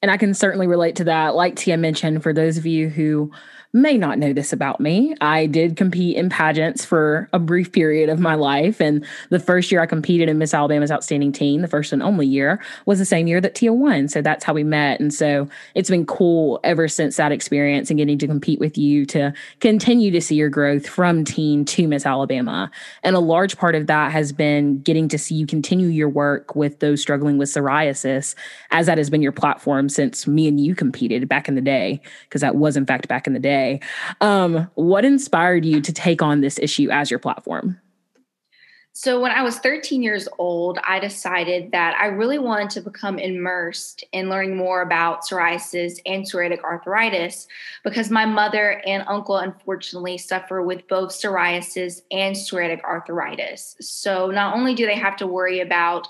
And 0.00 0.10
I 0.10 0.16
can 0.16 0.34
certainly 0.34 0.66
relate 0.66 0.96
to 0.96 1.04
that. 1.04 1.34
Like 1.34 1.56
Tia 1.56 1.76
mentioned, 1.76 2.22
for 2.22 2.32
those 2.32 2.56
of 2.56 2.66
you 2.66 2.88
who 2.88 3.32
may 3.74 3.98
not 3.98 4.18
know 4.18 4.32
this 4.32 4.50
about 4.50 4.80
me. 4.80 5.14
I 5.20 5.44
did 5.44 5.76
compete 5.76 6.16
in 6.16 6.30
pageants 6.30 6.86
for 6.86 7.28
a 7.34 7.38
brief 7.38 7.70
period 7.70 8.08
of 8.08 8.18
my 8.18 8.34
life. 8.34 8.80
And 8.80 9.04
the 9.28 9.38
first 9.38 9.70
year 9.70 9.82
I 9.82 9.86
competed 9.86 10.30
in 10.30 10.38
Miss 10.38 10.54
Alabama's 10.54 10.90
Outstanding 10.90 11.32
Teen, 11.32 11.60
the 11.60 11.68
first 11.68 11.92
and 11.92 12.02
only 12.02 12.26
year, 12.26 12.62
was 12.86 12.98
the 12.98 13.04
same 13.04 13.26
year 13.26 13.42
that 13.42 13.54
Tia 13.54 13.74
won. 13.74 14.08
So 14.08 14.22
that's 14.22 14.42
how 14.42 14.54
we 14.54 14.64
met. 14.64 15.00
And 15.00 15.12
so 15.12 15.48
it's 15.74 15.90
been 15.90 16.06
cool 16.06 16.60
ever 16.64 16.88
since 16.88 17.16
that 17.18 17.30
experience 17.30 17.90
and 17.90 17.98
getting 17.98 18.16
to 18.18 18.26
compete 18.26 18.58
with 18.58 18.78
you 18.78 19.04
to 19.06 19.34
continue 19.60 20.10
to 20.12 20.20
see 20.22 20.36
your 20.36 20.48
growth 20.48 20.88
from 20.88 21.24
teen 21.24 21.66
to 21.66 21.86
Miss 21.86 22.06
Alabama. 22.06 22.70
And 23.02 23.16
a 23.16 23.20
large 23.20 23.58
part 23.58 23.74
of 23.74 23.86
that 23.86 24.12
has 24.12 24.32
been 24.32 24.80
getting 24.80 25.08
to 25.08 25.18
see 25.18 25.34
you 25.34 25.46
continue 25.46 25.88
your 25.88 26.08
work 26.08 26.56
with 26.56 26.80
those 26.80 27.02
struggling 27.02 27.36
with 27.36 27.50
psoriasis, 27.50 28.34
as 28.70 28.86
that 28.86 28.96
has 28.96 29.10
been 29.10 29.20
your 29.20 29.32
platform 29.32 29.90
since 29.90 30.26
me 30.26 30.48
and 30.48 30.58
you 30.58 30.74
competed 30.74 31.28
back 31.28 31.48
in 31.48 31.54
the 31.54 31.60
day, 31.60 32.00
because 32.22 32.40
that 32.40 32.56
was, 32.56 32.74
in 32.74 32.86
fact, 32.86 33.08
back 33.08 33.26
in 33.26 33.34
the 33.34 33.38
day 33.38 33.57
today. 33.58 33.80
Um, 34.20 34.70
what 34.74 35.04
inspired 35.04 35.64
you 35.64 35.80
to 35.80 35.92
take 35.92 36.22
on 36.22 36.40
this 36.40 36.58
issue 36.58 36.90
as 36.90 37.10
your 37.10 37.20
platform? 37.20 37.78
So, 38.92 39.20
when 39.20 39.30
I 39.30 39.42
was 39.42 39.60
13 39.60 40.02
years 40.02 40.26
old, 40.38 40.80
I 40.82 40.98
decided 40.98 41.70
that 41.70 41.96
I 42.00 42.06
really 42.06 42.38
wanted 42.40 42.70
to 42.70 42.80
become 42.80 43.16
immersed 43.16 44.02
in 44.10 44.28
learning 44.28 44.56
more 44.56 44.82
about 44.82 45.20
psoriasis 45.22 46.00
and 46.04 46.24
psoriatic 46.24 46.64
arthritis 46.64 47.46
because 47.84 48.10
my 48.10 48.26
mother 48.26 48.82
and 48.84 49.04
uncle, 49.06 49.36
unfortunately, 49.36 50.18
suffer 50.18 50.62
with 50.62 50.88
both 50.88 51.10
psoriasis 51.10 52.00
and 52.10 52.34
psoriatic 52.34 52.82
arthritis. 52.82 53.76
So, 53.80 54.32
not 54.32 54.56
only 54.56 54.74
do 54.74 54.84
they 54.84 54.96
have 54.96 55.16
to 55.18 55.28
worry 55.28 55.60
about 55.60 56.08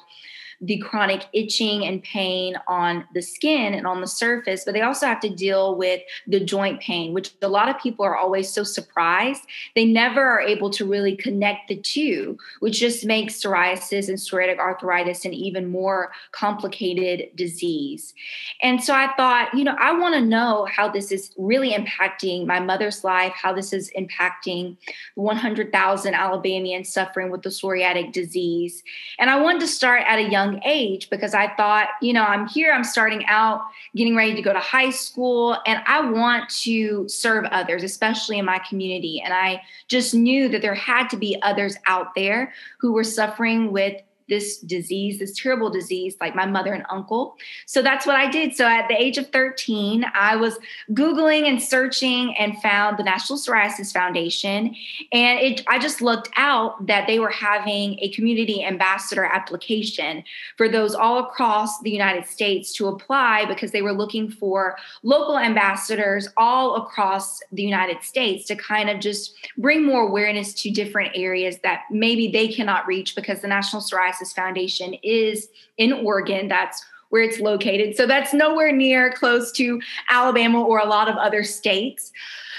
the 0.61 0.79
chronic 0.79 1.27
itching 1.33 1.85
and 1.85 2.03
pain 2.03 2.57
on 2.67 3.05
the 3.15 3.23
skin 3.23 3.75
and 3.75 3.87
on 3.87 4.01
the 4.01 4.07
surface, 4.07 4.65
but 4.65 4.75
they 4.75 4.81
also 4.81 5.07
have 5.07 5.21
to 5.21 5.29
deal 5.29 5.77
with 5.77 6.01
the 6.27 6.41
joint 6.41 6.81
pain, 6.81 7.13
which 7.13 7.33
a 7.43 7.49
lot 7.49 7.69
of 7.69 7.79
people 7.79 8.05
are 8.05 8.17
always 8.17 8.51
so 8.51 8.65
surprised. 8.65 9.43
They 9.75 9.85
never 9.85 10.23
are 10.23 10.41
able 10.41 10.71
to 10.71 10.85
really 10.85 11.15
connect 11.17 11.69
the 11.69 11.77
two, 11.77 12.39
which 12.61 12.81
just 12.81 13.05
makes 13.05 13.35
psoriasis 13.35 14.09
and 14.09 14.19
psoriatic 14.19 14.59
arthritis 14.59 15.25
an 15.25 15.33
even 15.33 15.71
more 15.71 16.11
complicated 16.33 17.29
disease. 17.37 18.15
And 18.63 18.83
so 18.83 18.95
I 18.95 19.13
thought, 19.17 19.55
you 19.55 19.65
know, 19.65 19.77
I 19.79 19.93
want 19.93 20.15
to 20.15 20.21
know 20.21 20.67
how 20.71 20.89
this 20.89 21.13
is 21.13 21.33
really 21.39 21.71
impacting 21.71 22.47
my 22.47 22.59
mother's 22.59 23.05
life, 23.05 23.33
how 23.41 23.53
this 23.53 23.73
is 23.73 23.91
impacting 23.97 24.77
100,000 25.15 26.15
Alabamians 26.15 26.93
suffering 26.93 27.31
with 27.31 27.43
the 27.43 27.51
psoriatic 27.51 28.13
disease. 28.13 28.83
And 29.19 29.31
I 29.31 29.41
wanted 29.41 29.61
to 29.61 29.69
start 29.69 30.03
at 30.07 30.19
a 30.19 30.29
young 30.31 30.48
young 30.53 30.63
age 30.65 31.11
because 31.11 31.35
I 31.35 31.55
thought, 31.55 31.89
you 32.01 32.13
know, 32.13 32.25
I'm 32.25 32.49
here, 32.49 32.73
I'm 32.73 32.85
starting 32.85 33.25
out, 33.27 33.63
getting 33.95 34.17
ready 34.17 34.35
to 34.35 34.43
go 34.43 34.53
to 34.53 34.59
high 34.59 34.91
school, 34.91 35.57
and 35.67 35.83
I 35.87 36.11
want 36.11 36.49
to 36.63 37.09
serve 37.09 37.45
others, 37.47 37.83
especially 37.83 38.39
in 38.39 38.45
my 38.45 38.59
community. 38.69 39.21
And 39.25 39.33
I 39.33 39.63
just 39.89 40.15
knew 40.15 40.49
that 40.49 40.63
there 40.63 40.75
had 40.75 41.09
to 41.11 41.17
be 41.17 41.39
others 41.43 41.77
out 41.87 42.15
there 42.15 42.53
who 42.81 42.93
were 42.93 43.05
suffering 43.05 43.73
with 43.73 44.01
this 44.29 44.59
disease, 44.59 45.19
this 45.19 45.35
terrible 45.37 45.71
disease, 45.71 46.17
like 46.21 46.35
my 46.35 46.47
mother 46.47 46.73
and 46.73 46.85
uncle. 46.91 47.37
So 47.67 47.83
that's 47.83 48.07
what 48.07 48.17
I 48.17 48.31
did. 48.31 48.55
So 48.55 48.67
at 48.67 48.89
the 48.89 49.01
age 49.01 49.19
of 49.19 49.29
13, 49.31 50.05
I 50.15 50.37
was 50.37 50.59
Googling 50.93 51.49
and 51.49 51.63
searching 51.63 52.37
and 52.37 52.61
found 52.61 52.99
the 52.99 53.03
National 53.03 53.39
Psoriasis 53.39 53.93
Foundation. 53.93 54.75
And 55.13 55.41
it, 55.41 55.65
I 55.67 55.79
just 55.79 56.03
looked 56.03 56.29
out 56.37 56.87
that 56.87 57.07
they 57.07 57.19
were 57.19 57.31
having 57.31 57.99
a 58.01 58.11
community 58.11 58.65
ambassador 58.65 59.25
application 59.25 60.25
for 60.57 60.69
those 60.69 60.95
all 60.95 61.19
across 61.19 61.81
the 61.81 61.91
United 61.91 62.27
States 62.27 62.73
to 62.75 62.89
apply 62.89 63.45
because 63.47 63.73
they 63.73 63.83
were 63.83 63.93
looking 63.93 64.31
for 64.31 64.77
local 65.03 65.39
ambassadors 65.39 66.29
all 66.37 66.77
across 66.77 67.41
the 67.53 67.63
United 67.63 68.03
States 68.03 68.47
to 68.47 68.57
kind 68.57 68.91
of 68.91 69.01
just 69.01 69.35
bring 69.57 69.85
more 69.85 70.03
awareness 70.03 70.53
to 70.55 70.71
different 70.71 71.13
areas 71.15 71.59
that 71.63 71.83
maybe 71.91 72.31
they 72.31 72.49
cannot 72.49 72.87
reach 72.87 73.15
because 73.15 73.41
the 73.41 73.49
National 73.49 73.83
Psoriasis 73.83 74.18
Psoriasis 74.19 74.35
Foundation 74.35 74.95
is 75.03 75.49
in 75.77 75.93
Oregon. 75.93 76.49
That's 76.49 76.85
where 77.11 77.23
it's 77.23 77.41
located. 77.41 77.97
So 77.97 78.07
that's 78.07 78.35
nowhere 78.35 78.71
near 78.71 79.11
close 79.13 79.51
to 79.53 79.81
Alabama 80.11 80.63
or 80.63 80.79
a 80.79 80.87
lot 80.87 81.09
of 81.09 81.17
other 81.17 81.43
states. 81.43 82.13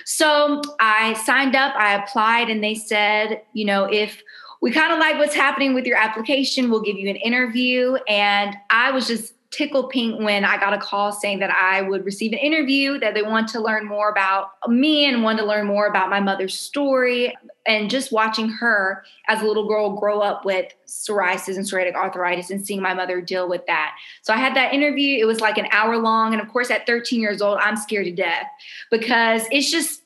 So 0.06 0.62
I 0.80 1.14
signed 1.14 1.56
up, 1.56 1.76
I 1.76 1.94
applied, 1.94 2.50
and 2.50 2.64
they 2.64 2.74
said, 2.74 3.44
you 3.54 3.66
know, 3.66 3.86
if 3.86 4.24
we 4.62 4.72
kind 4.72 4.92
of 4.92 5.00
like 5.00 5.18
what's 5.18 5.36
happening 5.36 5.74
with 5.74 5.86
your 5.86 5.98
application, 5.98 6.72
we'll 6.72 6.82
give 6.82 6.98
you 6.98 7.10
an 7.10 7.16
interview. 7.16 7.96
And 8.08 8.56
I 8.70 8.92
was 8.92 9.08
just 9.08 9.34
tickled 9.52 9.90
pink 9.90 10.20
when 10.20 10.46
I 10.46 10.58
got 10.58 10.74
a 10.74 10.78
call 10.78 11.12
saying 11.12 11.40
that 11.40 11.50
I 11.50 11.82
would 11.82 12.06
receive 12.06 12.34
an 12.34 12.38
interview, 12.38 13.00
that 13.00 13.16
they 13.16 13.24
want 13.24 13.48
to 13.50 13.60
learn 13.60 13.86
more 13.86 14.10
about 14.10 14.52
me 14.68 15.06
and 15.06 15.24
want 15.24 15.40
to 15.40 15.46
learn 15.46 15.66
more 15.66 15.88
about 15.88 16.10
my 16.10 16.20
mother's 16.20 16.58
story. 16.58 17.36
And 17.66 17.90
just 17.90 18.12
watching 18.12 18.50
her 18.50 19.04
as 19.28 19.42
a 19.42 19.46
little 19.46 19.68
girl 19.68 19.96
grow 19.96 20.22
up 20.22 20.46
with 20.46 20.72
psoriasis 20.88 21.56
and 21.56 21.66
psoriatic 21.66 21.94
arthritis 21.94 22.50
and 22.50 22.66
seeing 22.66 22.82
my 22.82 22.94
mother 22.94 23.22
deal 23.22 23.48
with 23.48 23.66
that. 23.68 23.96
So 24.22 24.34
I 24.34 24.38
had 24.38 24.56
that 24.56 24.74
interview. 24.74 25.20
It 25.20 25.26
was 25.26 25.40
like 25.40 25.58
an 25.58 25.68
hour 25.72 25.98
long. 25.98 26.34
And 26.34 26.42
of 26.42 26.48
course, 26.50 26.72
at 26.72 26.88
13 26.88 27.20
years 27.20 27.42
old, 27.42 27.60
I'm 27.62 27.76
scared 27.76 28.06
to 28.06 28.12
death 28.12 28.48
because 28.90 29.44
it's 29.52 29.70
just 29.70 30.02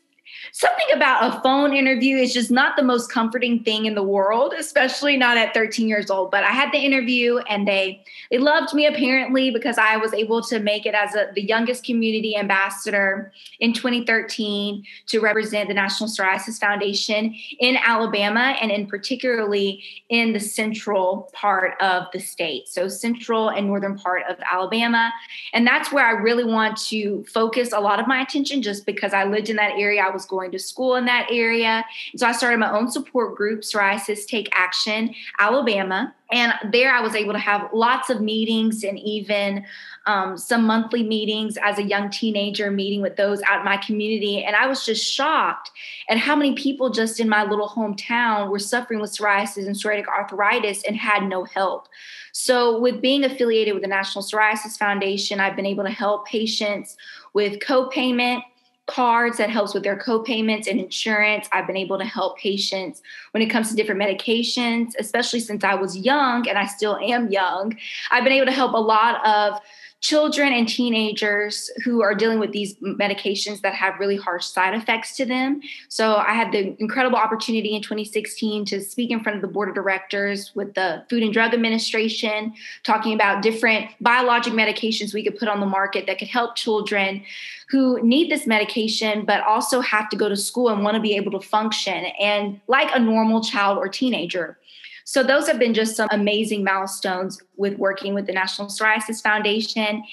something 0.54 0.86
about 0.94 1.34
a 1.34 1.42
phone 1.42 1.74
interview 1.74 2.16
is 2.16 2.32
just 2.32 2.52
not 2.52 2.76
the 2.76 2.84
most 2.84 3.12
comforting 3.12 3.64
thing 3.64 3.86
in 3.86 3.96
the 3.96 4.04
world, 4.04 4.54
especially 4.56 5.18
not 5.18 5.36
at 5.36 5.52
13 5.52 5.88
years 5.88 6.12
old. 6.12 6.30
But 6.30 6.44
I 6.44 6.52
had 6.52 6.72
the 6.72 6.78
interview 6.78 7.40
and 7.50 7.68
they 7.68 8.04
they 8.30 8.38
loved 8.38 8.74
me 8.74 8.86
apparently 8.86 9.50
because 9.50 9.80
I 9.80 9.98
was 9.98 10.14
able 10.14 10.44
to 10.44 10.60
make 10.60 10.86
it 10.86 10.94
as 10.94 11.16
a, 11.16 11.32
the 11.34 11.42
youngest 11.42 11.84
community 11.84 12.38
ambassador 12.38 13.32
in 13.60 13.74
2013 13.74 14.84
to 15.08 15.20
represent 15.20 15.70
the 15.70 15.74
National 15.74 16.08
Psoriasis 16.08 16.60
Foundation 16.60 17.36
in 17.60 17.76
Alabama 17.78 18.56
and 18.62 18.72
in 18.72 18.86
particularly 18.86 19.84
in 20.10 20.34
the 20.34 20.40
central 20.40 21.32
part 21.34 21.82
of 21.82 22.06
the 22.14 22.20
state. 22.20 22.68
So 22.68 22.88
central 22.88 23.50
and 23.50 23.66
northern 23.66 23.98
part 23.98 24.22
of 24.30 24.38
Alabama. 24.52 25.12
And 25.52 25.66
that's 25.66 25.92
where 25.92 26.06
I 26.06 26.12
really 26.12 26.44
want 26.44 26.78
to 26.90 27.26
focus 27.26 27.72
a 27.74 27.80
lot 27.80 28.00
of 28.00 28.06
my 28.08 28.22
attention 28.22 28.62
just 28.62 28.86
because 28.86 29.14
I 29.14 29.24
lived 29.24 29.50
in 29.50 29.56
that 29.56 29.80
area. 29.80 30.04
I 30.04 30.12
was 30.12 30.28
going 30.28 30.43
to 30.52 30.60
school 30.60 30.96
in 30.96 31.06
that 31.06 31.28
area. 31.32 31.86
So 32.16 32.28
I 32.28 32.32
started 32.32 32.60
my 32.60 32.72
own 32.72 32.90
support 32.92 33.36
group, 33.36 33.62
Psoriasis 33.62 34.28
Take 34.28 34.50
Action 34.54 35.14
Alabama. 35.40 36.14
And 36.32 36.54
there 36.72 36.92
I 36.92 37.02
was 37.02 37.14
able 37.14 37.34
to 37.34 37.40
have 37.40 37.70
lots 37.74 38.10
of 38.10 38.20
meetings 38.20 38.84
and 38.84 38.98
even 38.98 39.66
um, 40.06 40.38
some 40.38 40.66
monthly 40.66 41.04
meetings 41.04 41.58
as 41.62 41.78
a 41.78 41.84
young 41.84 42.10
teenager, 42.10 42.72
meeting 42.72 43.02
with 43.02 43.18
those 43.18 43.42
out 43.44 43.60
in 43.60 43.66
my 43.66 43.78
community. 43.78 44.44
And 44.44 44.56
I 44.56 44.66
was 44.66 44.86
just 44.86 45.06
shocked 45.06 45.72
at 46.10 46.18
how 46.18 46.36
many 46.36 46.56
people 46.56 46.90
just 46.90 47.20
in 47.20 47.30
my 47.30 47.44
little 47.44 47.70
hometown 47.70 48.50
were 48.50 48.60
suffering 48.60 49.00
with 49.00 49.16
psoriasis 49.16 49.68
and 49.68 49.76
psoriatic 49.76 50.08
arthritis 50.08 50.84
and 50.84 50.96
had 50.96 51.24
no 51.24 51.44
help. 51.44 51.88
So, 52.32 52.80
with 52.80 53.00
being 53.00 53.24
affiliated 53.24 53.76
with 53.76 53.84
the 53.84 53.90
National 53.90 54.24
Psoriasis 54.24 54.76
Foundation, 54.78 55.40
I've 55.40 55.56
been 55.56 55.68
able 55.68 55.84
to 55.84 55.92
help 55.92 56.26
patients 56.26 56.98
with 57.34 57.62
co 57.62 57.90
payment 57.90 58.44
cards 58.86 59.38
that 59.38 59.50
helps 59.50 59.74
with 59.74 59.84
their 59.84 59.98
co-payments 59.98 60.68
and 60.68 60.80
insurance. 60.80 61.48
I've 61.54 61.66
been 61.66 61.78
able 61.78 61.98
to 61.98 62.06
help 62.06 62.38
patients 62.38 63.02
when 63.32 63.42
it 63.42 63.48
comes 63.48 63.70
to 63.70 63.76
different 63.76 64.02
medications 64.02 64.92
especially 65.00 65.40
since 65.40 65.64
i 65.64 65.74
was 65.74 65.98
young 65.98 66.48
and 66.48 66.58
i 66.58 66.66
still 66.66 66.98
am 66.98 67.32
young. 67.32 67.78
I've 68.12 68.24
been 68.24 68.34
able 68.34 68.48
to 68.48 68.52
help 68.52 68.74
a 68.74 68.78
lot 68.78 69.26
of 69.26 69.60
children 70.04 70.52
and 70.52 70.68
teenagers 70.68 71.72
who 71.86 72.04
are 72.04 72.14
dealing 72.14 72.38
with 72.38 72.52
these 72.52 72.76
medications 72.76 73.62
that 73.62 73.74
have 73.74 73.98
really 74.02 74.18
harsh 74.18 74.46
side 74.46 74.74
effects 74.74 75.16
to 75.16 75.26
them. 75.26 75.62
So 75.88 76.18
I 76.18 76.34
had 76.34 76.52
the 76.52 76.76
incredible 76.82 77.18
opportunity 77.18 77.74
in 77.74 77.82
2016 77.82 78.66
to 78.66 78.82
speak 78.82 79.12
in 79.12 79.24
front 79.24 79.38
of 79.38 79.42
the 79.42 79.48
board 79.48 79.70
of 79.70 79.76
directors 79.76 80.52
with 80.56 80.74
the 80.74 81.06
Food 81.10 81.24
and 81.24 81.32
Drug 81.32 81.54
Administration, 81.54 82.54
talking 82.84 83.14
about 83.14 83.42
different 83.42 83.92
biologic 84.02 84.52
medications 84.52 85.14
we 85.14 85.24
could 85.24 85.38
put 85.38 85.48
on 85.48 85.62
the 85.62 85.66
market 85.66 86.06
that 86.08 86.20
could 86.20 86.28
help 86.28 86.58
children 86.58 87.24
who 87.70 87.98
need 88.04 88.30
this 88.30 88.46
medication 88.46 89.24
but 89.24 89.42
also 89.46 89.80
have 89.80 90.10
to 90.10 90.18
go 90.18 90.28
to 90.28 90.36
school 90.36 90.68
and 90.68 90.84
want 90.84 90.96
to 90.96 91.02
be 91.02 91.16
able 91.16 91.32
to 91.32 91.40
function 91.40 92.08
and 92.20 92.60
like 92.68 92.94
a 92.94 93.00
normal 93.00 93.42
child 93.42 93.78
or 93.78 93.88
teenager. 93.88 94.58
So, 95.06 95.22
those 95.22 95.48
have 95.48 95.60
been 95.60 95.74
just 95.74 95.96
some 95.96 96.08
amazing 96.12 96.64
milestones 96.64 97.42
with 97.56 97.78
working 97.78 98.14
with 98.14 98.26
the 98.26 98.34
National 98.34 98.68
Psoriasis 98.68 99.22
Foundation. 99.22 100.04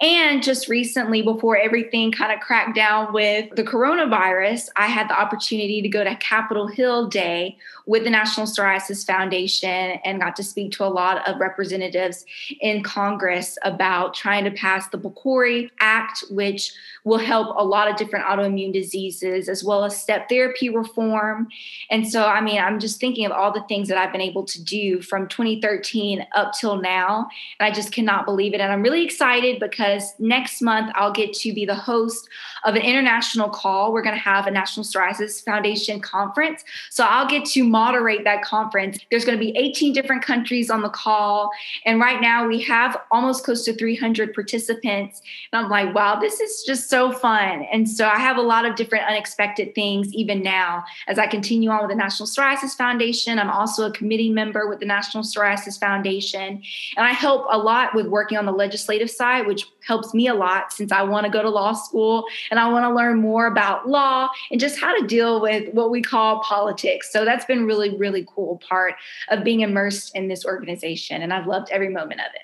And 0.00 0.42
just 0.42 0.68
recently, 0.68 1.22
before 1.22 1.56
everything 1.56 2.12
kind 2.12 2.32
of 2.32 2.40
cracked 2.40 2.74
down 2.74 3.12
with 3.12 3.54
the 3.56 3.64
coronavirus, 3.64 4.68
I 4.76 4.86
had 4.86 5.08
the 5.08 5.18
opportunity 5.18 5.82
to 5.82 5.88
go 5.88 6.04
to 6.04 6.14
Capitol 6.16 6.66
Hill 6.66 7.08
Day 7.08 7.56
with 7.86 8.04
the 8.04 8.10
National 8.10 8.46
Psoriasis 8.46 9.06
Foundation 9.06 9.98
and 10.04 10.20
got 10.20 10.36
to 10.36 10.42
speak 10.42 10.72
to 10.72 10.84
a 10.84 10.86
lot 10.86 11.26
of 11.28 11.38
representatives 11.38 12.26
in 12.60 12.82
Congress 12.82 13.56
about 13.62 14.12
trying 14.14 14.44
to 14.44 14.50
pass 14.50 14.88
the 14.88 14.98
PCORI 14.98 15.70
Act, 15.78 16.24
which 16.30 16.72
will 17.04 17.18
help 17.18 17.56
a 17.56 17.64
lot 17.64 17.88
of 17.88 17.96
different 17.96 18.24
autoimmune 18.24 18.72
diseases, 18.72 19.48
as 19.48 19.62
well 19.62 19.84
as 19.84 20.00
step 20.00 20.28
therapy 20.28 20.68
reform. 20.68 21.46
And 21.88 22.10
so, 22.10 22.26
I 22.26 22.40
mean, 22.40 22.60
I'm 22.60 22.80
just 22.80 22.98
thinking 22.98 23.24
of 23.24 23.32
all 23.32 23.52
the 23.52 23.64
things 23.68 23.88
that 23.88 23.96
I've 23.96 24.10
been 24.10 24.20
able 24.20 24.44
to 24.44 24.62
do 24.62 25.00
from 25.00 25.28
2013 25.28 26.26
up 26.34 26.52
till 26.52 26.80
now. 26.80 26.85
And 26.86 27.26
I 27.60 27.70
just 27.70 27.92
cannot 27.92 28.24
believe 28.24 28.54
it. 28.54 28.60
And 28.60 28.72
I'm 28.72 28.82
really 28.82 29.04
excited 29.04 29.60
because 29.60 30.14
next 30.18 30.62
month 30.62 30.92
I'll 30.94 31.12
get 31.12 31.32
to 31.34 31.52
be 31.52 31.64
the 31.64 31.74
host 31.74 32.28
of 32.64 32.74
an 32.74 32.82
international 32.82 33.48
call. 33.48 33.92
We're 33.92 34.02
going 34.02 34.14
to 34.14 34.20
have 34.20 34.46
a 34.46 34.50
National 34.50 34.84
Psoriasis 34.84 35.44
Foundation 35.44 36.00
conference. 36.00 36.64
So 36.90 37.04
I'll 37.04 37.28
get 37.28 37.44
to 37.46 37.64
moderate 37.64 38.24
that 38.24 38.42
conference. 38.42 38.98
There's 39.10 39.24
going 39.24 39.38
to 39.38 39.44
be 39.44 39.56
18 39.56 39.92
different 39.92 40.22
countries 40.22 40.70
on 40.70 40.82
the 40.82 40.88
call. 40.88 41.50
And 41.84 42.00
right 42.00 42.20
now 42.20 42.46
we 42.46 42.60
have 42.62 42.96
almost 43.10 43.44
close 43.44 43.64
to 43.64 43.74
300 43.74 44.34
participants. 44.34 45.22
And 45.52 45.64
I'm 45.64 45.70
like, 45.70 45.94
wow, 45.94 46.18
this 46.18 46.40
is 46.40 46.62
just 46.64 46.88
so 46.88 47.12
fun. 47.12 47.66
And 47.72 47.88
so 47.88 48.06
I 48.06 48.18
have 48.18 48.36
a 48.36 48.42
lot 48.42 48.64
of 48.64 48.76
different 48.76 49.04
unexpected 49.06 49.74
things 49.74 50.12
even 50.14 50.42
now 50.42 50.84
as 51.08 51.18
I 51.18 51.26
continue 51.26 51.70
on 51.70 51.80
with 51.80 51.90
the 51.90 51.96
National 51.96 52.26
Psoriasis 52.26 52.76
Foundation. 52.76 53.38
I'm 53.38 53.50
also 53.50 53.86
a 53.86 53.92
committee 53.92 54.30
member 54.30 54.68
with 54.68 54.80
the 54.80 54.86
National 54.86 55.22
Psoriasis 55.22 55.78
Foundation. 55.78 56.62
And 56.96 57.06
I 57.06 57.12
help 57.12 57.46
a 57.50 57.58
lot 57.58 57.94
with 57.94 58.06
working 58.06 58.38
on 58.38 58.46
the 58.46 58.52
legislative 58.52 59.10
side, 59.10 59.46
which 59.46 59.66
helps 59.86 60.14
me 60.14 60.28
a 60.28 60.34
lot 60.34 60.72
since 60.72 60.92
I 60.92 61.02
want 61.02 61.24
to 61.24 61.30
go 61.30 61.42
to 61.42 61.50
law 61.50 61.72
school 61.72 62.24
and 62.50 62.58
I 62.58 62.68
want 62.68 62.84
to 62.84 62.94
learn 62.94 63.20
more 63.20 63.46
about 63.46 63.88
law 63.88 64.28
and 64.50 64.60
just 64.60 64.80
how 64.80 64.98
to 64.98 65.06
deal 65.06 65.40
with 65.40 65.72
what 65.72 65.90
we 65.90 66.02
call 66.02 66.40
politics. 66.40 67.12
So 67.12 67.24
that's 67.24 67.44
been 67.44 67.66
really, 67.66 67.96
really 67.96 68.26
cool 68.34 68.58
part 68.68 68.94
of 69.28 69.44
being 69.44 69.60
immersed 69.60 70.14
in 70.16 70.28
this 70.28 70.44
organization. 70.44 71.22
And 71.22 71.32
I've 71.32 71.46
loved 71.46 71.70
every 71.70 71.88
moment 71.88 72.20
of 72.20 72.34
it. 72.34 72.42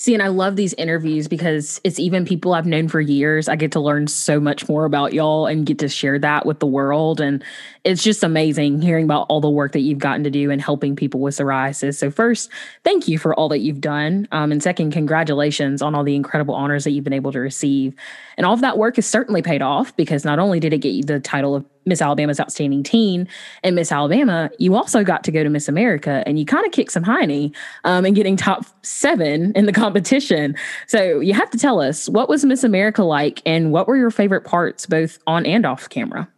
See, 0.00 0.14
and 0.14 0.22
I 0.22 0.28
love 0.28 0.54
these 0.54 0.74
interviews 0.74 1.26
because 1.26 1.80
it's 1.82 1.98
even 1.98 2.24
people 2.24 2.54
I've 2.54 2.66
known 2.66 2.86
for 2.86 3.00
years. 3.00 3.48
I 3.48 3.56
get 3.56 3.72
to 3.72 3.80
learn 3.80 4.06
so 4.06 4.38
much 4.38 4.68
more 4.68 4.84
about 4.84 5.12
y'all 5.12 5.46
and 5.46 5.66
get 5.66 5.80
to 5.80 5.88
share 5.88 6.20
that 6.20 6.46
with 6.46 6.60
the 6.60 6.68
world. 6.68 7.20
And 7.20 7.42
it's 7.82 8.04
just 8.04 8.22
amazing 8.22 8.80
hearing 8.80 9.06
about 9.06 9.26
all 9.28 9.40
the 9.40 9.50
work 9.50 9.72
that 9.72 9.80
you've 9.80 9.98
gotten 9.98 10.22
to 10.22 10.30
do 10.30 10.52
and 10.52 10.62
helping 10.62 10.94
people 10.94 11.18
with 11.18 11.34
psoriasis. 11.34 11.96
So, 11.96 12.12
first, 12.12 12.48
thank 12.84 13.08
you 13.08 13.18
for 13.18 13.34
all 13.34 13.48
that 13.48 13.58
you've 13.58 13.80
done. 13.80 14.28
Um, 14.30 14.52
and 14.52 14.62
second, 14.62 14.92
congratulations 14.92 15.82
on 15.82 15.96
all 15.96 16.04
the 16.04 16.14
incredible 16.14 16.54
honors 16.54 16.84
that 16.84 16.92
you've 16.92 17.02
been 17.02 17.12
able 17.12 17.32
to 17.32 17.40
receive. 17.40 17.92
And 18.36 18.46
all 18.46 18.54
of 18.54 18.60
that 18.60 18.78
work 18.78 18.94
has 18.96 19.06
certainly 19.06 19.42
paid 19.42 19.62
off 19.62 19.96
because 19.96 20.24
not 20.24 20.38
only 20.38 20.60
did 20.60 20.72
it 20.72 20.78
get 20.78 20.92
you 20.92 21.02
the 21.02 21.18
title 21.18 21.56
of 21.56 21.64
Miss 21.88 22.02
Alabama's 22.02 22.38
Outstanding 22.40 22.82
Teen 22.82 23.26
and 23.62 23.74
Miss 23.74 23.90
Alabama, 23.90 24.50
you 24.58 24.74
also 24.74 25.02
got 25.02 25.24
to 25.24 25.32
go 25.32 25.42
to 25.42 25.50
Miss 25.50 25.68
America 25.68 26.22
and 26.26 26.38
you 26.38 26.44
kind 26.44 26.64
of 26.66 26.72
kicked 26.72 26.92
some 26.92 27.04
hiney 27.04 27.54
um, 27.84 28.04
and 28.04 28.14
getting 28.14 28.36
top 28.36 28.64
seven 28.82 29.52
in 29.54 29.66
the 29.66 29.72
competition. 29.78 30.54
So 30.86 31.20
you 31.20 31.34
have 31.34 31.50
to 31.50 31.58
tell 31.58 31.80
us 31.80 32.08
what 32.08 32.28
was 32.28 32.44
Miss 32.44 32.64
America 32.64 33.02
like 33.02 33.42
and 33.44 33.72
what 33.72 33.88
were 33.88 33.96
your 33.96 34.10
favorite 34.10 34.44
parts 34.44 34.86
both 34.86 35.18
on 35.26 35.46
and 35.46 35.66
off 35.66 35.88
camera? 35.88 36.28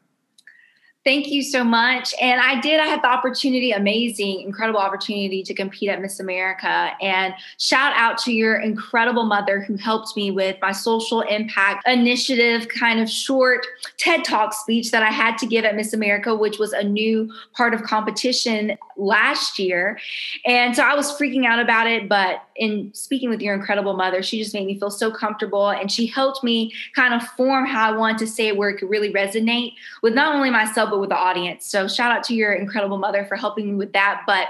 Thank 1.03 1.29
you 1.29 1.43
so 1.43 1.65
much. 1.65 2.15
And 2.21 2.43
I 2.43 2.61
did, 2.61 2.79
I 2.79 2.85
had 2.85 3.01
the 3.03 3.09
opportunity, 3.09 3.73
amazing, 3.73 4.43
incredible 4.43 4.81
opportunity 4.81 5.43
to 5.45 5.55
compete 5.55 5.89
at 5.89 6.03
Miss 6.03 6.21
America. 6.21 6.91
And 7.01 7.33
shout 7.57 7.95
out 7.97 8.19
to 8.19 8.33
your 8.33 8.57
incredible 8.61 9.25
mother 9.25 9.63
who 9.63 9.77
helped 9.77 10.15
me 10.15 10.31
with 10.31 10.59
my 10.61 10.73
social 10.73 11.23
impact 11.23 11.89
initiative 11.89 12.69
kind 12.69 13.01
of 13.01 13.09
short 13.09 13.67
TED 13.97 14.25
Talk 14.25 14.53
speech 14.53 14.91
that 14.91 15.03
I 15.03 15.09
had 15.09 15.39
to 15.39 15.47
give 15.47 15.65
at 15.65 15.75
Miss 15.75 15.95
America, 15.95 16.37
which 16.37 16.59
was 16.59 16.75
a 16.75 16.83
new 16.83 17.33
part 17.55 17.73
of 17.73 17.83
competition 17.83 18.77
last 18.99 19.59
year. 19.59 19.99
And 20.45 20.77
so 20.77 20.83
I 20.83 20.95
was 20.95 21.11
freaking 21.13 21.47
out 21.47 21.61
about 21.61 21.87
it. 21.87 22.11
But 22.11 22.43
in 22.57 22.93
speaking 22.93 23.31
with 23.31 23.41
your 23.41 23.55
incredible 23.55 23.95
mother, 23.95 24.23
she 24.23 24.39
just 24.39 24.53
made 24.53 24.67
me 24.67 24.79
feel 24.79 24.91
so 24.91 25.11
comfortable. 25.11 25.71
And 25.71 25.91
she 25.91 26.07
helped 26.07 26.45
me 26.45 26.75
kind 26.95 27.15
of 27.15 27.23
form 27.23 27.65
how 27.65 27.91
I 27.91 27.97
wanted 27.97 28.19
to 28.19 28.27
say 28.27 28.49
it 28.49 28.59
where 28.59 28.69
it 28.69 28.77
could 28.77 28.91
really 28.91 29.11
resonate 29.11 29.73
with 30.03 30.13
not 30.13 30.35
only 30.35 30.51
myself, 30.51 30.90
but 30.91 31.01
with 31.01 31.11
the 31.11 31.17
audience. 31.17 31.67
So 31.67 31.89
shout 31.89 32.13
out 32.13 32.25
to 32.25 32.35
your 32.35 32.53
incredible 32.53 32.99
mother 32.99 33.25
for 33.25 33.37
helping 33.37 33.67
me 33.67 33.75
with 33.75 33.93
that. 33.93 34.23
But 34.27 34.49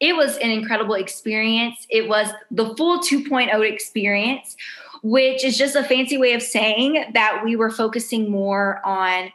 it 0.00 0.16
was 0.16 0.36
an 0.38 0.50
incredible 0.50 0.94
experience. 0.94 1.86
It 1.88 2.08
was 2.08 2.28
the 2.50 2.74
full 2.76 2.98
2.0 3.00 3.70
experience, 3.70 4.56
which 5.02 5.44
is 5.44 5.56
just 5.56 5.76
a 5.76 5.84
fancy 5.84 6.18
way 6.18 6.32
of 6.32 6.42
saying 6.42 7.12
that 7.14 7.42
we 7.44 7.54
were 7.54 7.70
focusing 7.70 8.30
more 8.30 8.80
on 8.84 9.30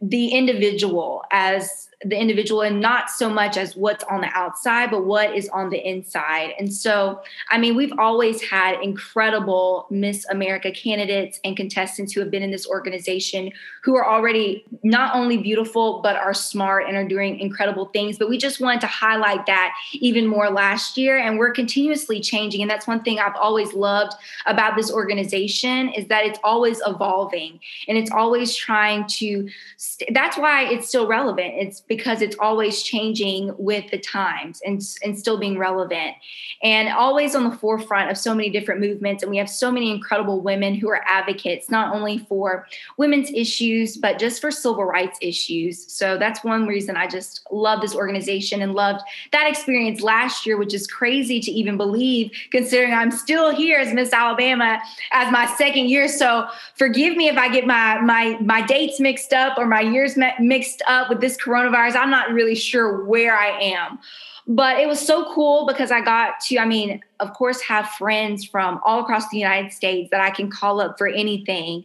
the 0.00 0.28
individual 0.28 1.24
as 1.32 1.88
the 2.04 2.18
individual 2.18 2.60
and 2.62 2.80
not 2.80 3.10
so 3.10 3.30
much 3.30 3.56
as 3.56 3.76
what's 3.76 4.04
on 4.04 4.20
the 4.20 4.28
outside, 4.34 4.90
but 4.90 5.04
what 5.04 5.34
is 5.34 5.48
on 5.48 5.70
the 5.70 5.88
inside. 5.88 6.52
And 6.58 6.72
so, 6.72 7.22
I 7.50 7.58
mean, 7.58 7.76
we've 7.76 7.92
always 7.98 8.42
had 8.42 8.80
incredible 8.82 9.86
Miss 9.90 10.26
America 10.28 10.70
candidates 10.70 11.40
and 11.44 11.56
contestants 11.56 12.12
who 12.12 12.20
have 12.20 12.30
been 12.30 12.42
in 12.42 12.50
this 12.50 12.66
organization 12.66 13.52
who 13.82 13.96
are 13.96 14.06
already 14.06 14.64
not 14.82 15.14
only 15.14 15.36
beautiful, 15.36 16.00
but 16.02 16.16
are 16.16 16.34
smart 16.34 16.86
and 16.88 16.96
are 16.96 17.06
doing 17.06 17.38
incredible 17.38 17.86
things. 17.86 18.18
But 18.18 18.28
we 18.28 18.38
just 18.38 18.60
wanted 18.60 18.80
to 18.82 18.86
highlight 18.86 19.46
that 19.46 19.74
even 19.92 20.26
more 20.26 20.50
last 20.50 20.96
year. 20.96 21.18
And 21.18 21.38
we're 21.38 21.52
continuously 21.52 22.20
changing. 22.20 22.62
And 22.62 22.70
that's 22.70 22.86
one 22.86 23.02
thing 23.02 23.18
I've 23.18 23.36
always 23.36 23.74
loved 23.74 24.14
about 24.46 24.76
this 24.76 24.90
organization 24.90 25.90
is 25.90 26.06
that 26.08 26.24
it's 26.24 26.38
always 26.42 26.80
evolving 26.86 27.60
and 27.86 27.98
it's 27.98 28.10
always 28.10 28.56
trying 28.56 29.06
to, 29.06 29.48
st- 29.76 30.14
that's 30.14 30.36
why 30.38 30.64
it's 30.64 30.88
still 30.88 31.06
relevant. 31.06 31.54
It's 31.56 31.80
because 31.96 32.22
it's 32.22 32.36
always 32.40 32.82
changing 32.82 33.54
with 33.56 33.88
the 33.90 33.98
times 33.98 34.60
and, 34.64 34.82
and 35.04 35.16
still 35.16 35.38
being 35.38 35.56
relevant 35.56 36.16
and 36.62 36.88
always 36.88 37.34
on 37.34 37.44
the 37.44 37.56
forefront 37.56 38.10
of 38.10 38.16
so 38.16 38.34
many 38.34 38.50
different 38.50 38.80
movements. 38.80 39.22
And 39.22 39.30
we 39.30 39.36
have 39.36 39.50
so 39.50 39.70
many 39.70 39.90
incredible 39.90 40.40
women 40.40 40.74
who 40.74 40.88
are 40.88 41.04
advocates, 41.06 41.70
not 41.70 41.94
only 41.94 42.18
for 42.18 42.66
women's 42.96 43.30
issues, 43.30 43.96
but 43.96 44.18
just 44.18 44.40
for 44.40 44.50
civil 44.50 44.84
rights 44.84 45.18
issues. 45.20 45.92
So 45.92 46.18
that's 46.18 46.42
one 46.42 46.66
reason 46.66 46.96
I 46.96 47.06
just 47.06 47.42
love 47.50 47.80
this 47.80 47.94
organization 47.94 48.62
and 48.62 48.74
loved 48.74 49.02
that 49.32 49.48
experience 49.48 50.00
last 50.00 50.46
year, 50.46 50.56
which 50.56 50.74
is 50.74 50.86
crazy 50.86 51.38
to 51.40 51.50
even 51.50 51.76
believe, 51.76 52.30
considering 52.50 52.92
I'm 52.92 53.10
still 53.10 53.54
here 53.54 53.78
as 53.78 53.92
Miss 53.92 54.12
Alabama 54.12 54.80
as 55.12 55.30
my 55.30 55.46
second 55.56 55.90
year. 55.90 56.08
So 56.08 56.46
forgive 56.74 57.16
me 57.16 57.28
if 57.28 57.36
I 57.36 57.48
get 57.52 57.66
my 57.66 58.00
my 58.00 58.38
my 58.40 58.62
dates 58.62 59.00
mixed 59.00 59.32
up 59.32 59.58
or 59.58 59.66
my 59.66 59.80
years 59.80 60.16
mixed 60.40 60.82
up 60.86 61.10
with 61.10 61.20
this 61.20 61.36
coronavirus 61.36 61.83
coronavirus, 61.84 61.96
I'm 61.96 62.10
not 62.10 62.32
really 62.32 62.54
sure 62.54 63.04
where 63.04 63.36
I 63.36 63.48
am. 63.60 63.98
But 64.46 64.78
it 64.78 64.86
was 64.86 65.00
so 65.00 65.32
cool 65.32 65.66
because 65.66 65.90
I 65.90 66.02
got 66.02 66.40
to, 66.40 66.58
I 66.58 66.66
mean, 66.66 67.00
of 67.20 67.32
course, 67.32 67.62
have 67.62 67.88
friends 67.90 68.44
from 68.44 68.80
all 68.84 69.00
across 69.00 69.28
the 69.30 69.38
United 69.38 69.72
States 69.72 70.10
that 70.10 70.20
I 70.20 70.30
can 70.30 70.50
call 70.50 70.80
up 70.80 70.98
for 70.98 71.06
anything. 71.06 71.84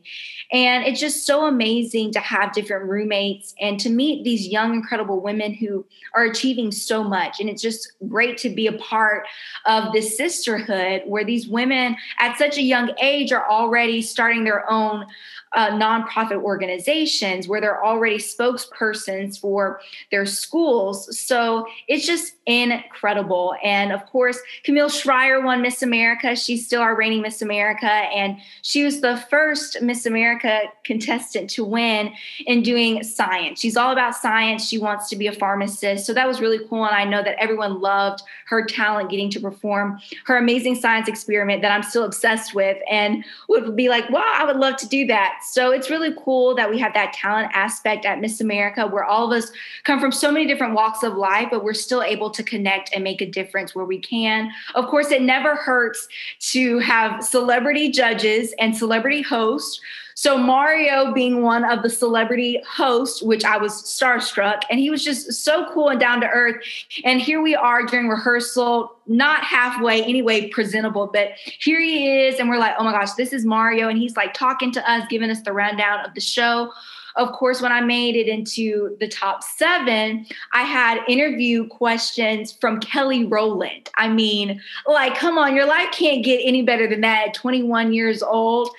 And 0.51 0.83
it's 0.83 0.99
just 0.99 1.25
so 1.25 1.45
amazing 1.45 2.11
to 2.13 2.19
have 2.19 2.51
different 2.51 2.89
roommates 2.89 3.53
and 3.61 3.79
to 3.79 3.89
meet 3.89 4.23
these 4.23 4.47
young, 4.47 4.73
incredible 4.73 5.21
women 5.21 5.53
who 5.53 5.85
are 6.15 6.25
achieving 6.25 6.71
so 6.71 7.03
much. 7.03 7.39
And 7.39 7.49
it's 7.49 7.61
just 7.61 7.93
great 8.09 8.37
to 8.39 8.49
be 8.49 8.67
a 8.67 8.73
part 8.73 9.25
of 9.65 9.93
this 9.93 10.17
sisterhood 10.17 11.03
where 11.05 11.23
these 11.23 11.47
women 11.47 11.95
at 12.17 12.37
such 12.37 12.57
a 12.57 12.63
young 12.63 12.91
age 13.01 13.31
are 13.31 13.49
already 13.49 14.01
starting 14.01 14.43
their 14.43 14.69
own 14.69 15.05
uh, 15.53 15.69
nonprofit 15.71 16.41
organizations 16.41 17.47
where 17.47 17.61
they're 17.61 17.83
already 17.83 18.17
spokespersons 18.17 19.39
for 19.39 19.79
their 20.11 20.25
schools. 20.25 21.17
So 21.17 21.65
it's 21.87 22.05
just 22.05 22.33
incredible. 22.49 23.55
And 23.63 23.91
of 23.91 24.05
course, 24.07 24.39
Camille 24.63 24.89
Schrier 24.89 25.43
won 25.43 25.61
Miss 25.61 25.83
America. 25.83 26.35
She's 26.35 26.65
still 26.65 26.81
our 26.81 26.95
reigning 26.95 27.21
Miss 27.21 27.41
America. 27.41 27.85
And 27.85 28.37
she 28.63 28.83
was 28.83 29.01
the 29.01 29.17
first 29.29 29.81
Miss 29.81 30.05
America 30.05 30.61
contestant 30.83 31.49
to 31.51 31.63
win 31.63 32.11
in 32.47 32.63
doing 32.63 33.03
science. 33.03 33.59
She's 33.59 33.77
all 33.77 33.91
about 33.91 34.15
science. 34.15 34.67
She 34.67 34.79
wants 34.79 35.09
to 35.09 35.15
be 35.15 35.27
a 35.27 35.31
pharmacist. 35.31 36.05
So 36.05 36.13
that 36.13 36.27
was 36.27 36.41
really 36.41 36.59
cool. 36.67 36.85
And 36.85 36.95
I 36.95 37.03
know 37.03 37.21
that 37.23 37.39
everyone 37.39 37.81
loved 37.81 38.23
her 38.47 38.65
talent 38.65 39.11
getting 39.11 39.29
to 39.29 39.39
perform 39.39 39.99
her 40.25 40.37
amazing 40.37 40.75
science 40.75 41.07
experiment 41.07 41.61
that 41.61 41.71
I'm 41.71 41.83
still 41.83 42.03
obsessed 42.03 42.55
with 42.55 42.77
and 42.89 43.23
would 43.47 43.75
be 43.75 43.89
like, 43.89 44.09
wow, 44.09 44.23
I 44.25 44.43
would 44.45 44.57
love 44.57 44.75
to 44.77 44.87
do 44.87 45.05
that. 45.07 45.41
So 45.43 45.71
it's 45.71 45.89
really 45.89 46.15
cool 46.23 46.55
that 46.55 46.69
we 46.69 46.79
have 46.79 46.95
that 46.95 47.13
talent 47.13 47.51
aspect 47.53 48.05
at 48.05 48.19
Miss 48.19 48.41
America 48.41 48.87
where 48.87 49.03
all 49.03 49.31
of 49.31 49.37
us 49.37 49.51
come 49.83 49.99
from 49.99 50.11
so 50.11 50.31
many 50.31 50.47
different 50.47 50.73
walks 50.73 51.03
of 51.03 51.13
life, 51.13 51.49
but 51.51 51.63
we're 51.63 51.73
still 51.73 52.01
able 52.01 52.31
to 52.31 52.38
connect 52.43 52.91
and 52.93 53.03
make 53.03 53.21
a 53.21 53.25
difference 53.25 53.75
where 53.75 53.85
we 53.85 53.99
can. 53.99 54.51
Of 54.75 54.87
course, 54.87 55.11
it 55.11 55.21
never 55.21 55.55
hurts 55.55 56.07
to 56.51 56.79
have 56.79 57.23
celebrity 57.23 57.91
judges 57.91 58.53
and 58.59 58.75
celebrity 58.75 59.21
hosts 59.21 59.79
so 60.19 60.37
Mario 60.37 61.13
being 61.13 61.43
one 61.43 61.63
of 61.63 61.81
the 61.81 61.89
celebrity 61.89 62.61
hosts, 62.69 63.23
which 63.23 63.45
I 63.45 63.55
was 63.55 63.71
starstruck, 63.71 64.63
and 64.69 64.77
he 64.77 64.89
was 64.89 65.01
just 65.01 65.31
so 65.31 65.71
cool 65.73 65.87
and 65.87 65.97
down 65.97 66.19
to 66.19 66.27
earth. 66.27 66.61
And 67.05 67.21
here 67.21 67.41
we 67.41 67.55
are 67.55 67.85
during 67.85 68.09
rehearsal, 68.09 68.97
not 69.07 69.45
halfway 69.45 70.03
anyway 70.03 70.49
presentable, 70.49 71.07
but 71.07 71.29
here 71.37 71.79
he 71.79 72.25
is, 72.25 72.37
and 72.37 72.49
we're 72.49 72.57
like, 72.57 72.75
oh 72.77 72.83
my 72.83 72.91
gosh, 72.91 73.13
this 73.13 73.31
is 73.31 73.45
Mario, 73.45 73.87
and 73.87 73.97
he's 73.97 74.17
like 74.17 74.33
talking 74.33 74.73
to 74.73 74.91
us, 74.91 75.07
giving 75.09 75.29
us 75.29 75.41
the 75.43 75.53
rundown 75.53 76.05
of 76.05 76.13
the 76.13 76.19
show 76.19 76.69
of 77.15 77.31
course, 77.33 77.61
when 77.61 77.71
I 77.71 77.81
made 77.81 78.15
it 78.15 78.27
into 78.27 78.95
the 78.99 79.07
top 79.07 79.43
seven, 79.43 80.25
I 80.53 80.63
had 80.63 81.03
interview 81.07 81.67
questions 81.67 82.51
from 82.51 82.79
Kelly 82.79 83.25
Rowland. 83.25 83.89
I 83.97 84.09
mean, 84.09 84.61
like, 84.87 85.15
come 85.15 85.37
on, 85.37 85.55
your 85.55 85.65
life 85.65 85.91
can't 85.91 86.23
get 86.23 86.41
any 86.43 86.61
better 86.61 86.87
than 86.87 87.01
that 87.01 87.29
at 87.29 87.33
21 87.33 87.93
years 87.93 88.21
old 88.23 88.69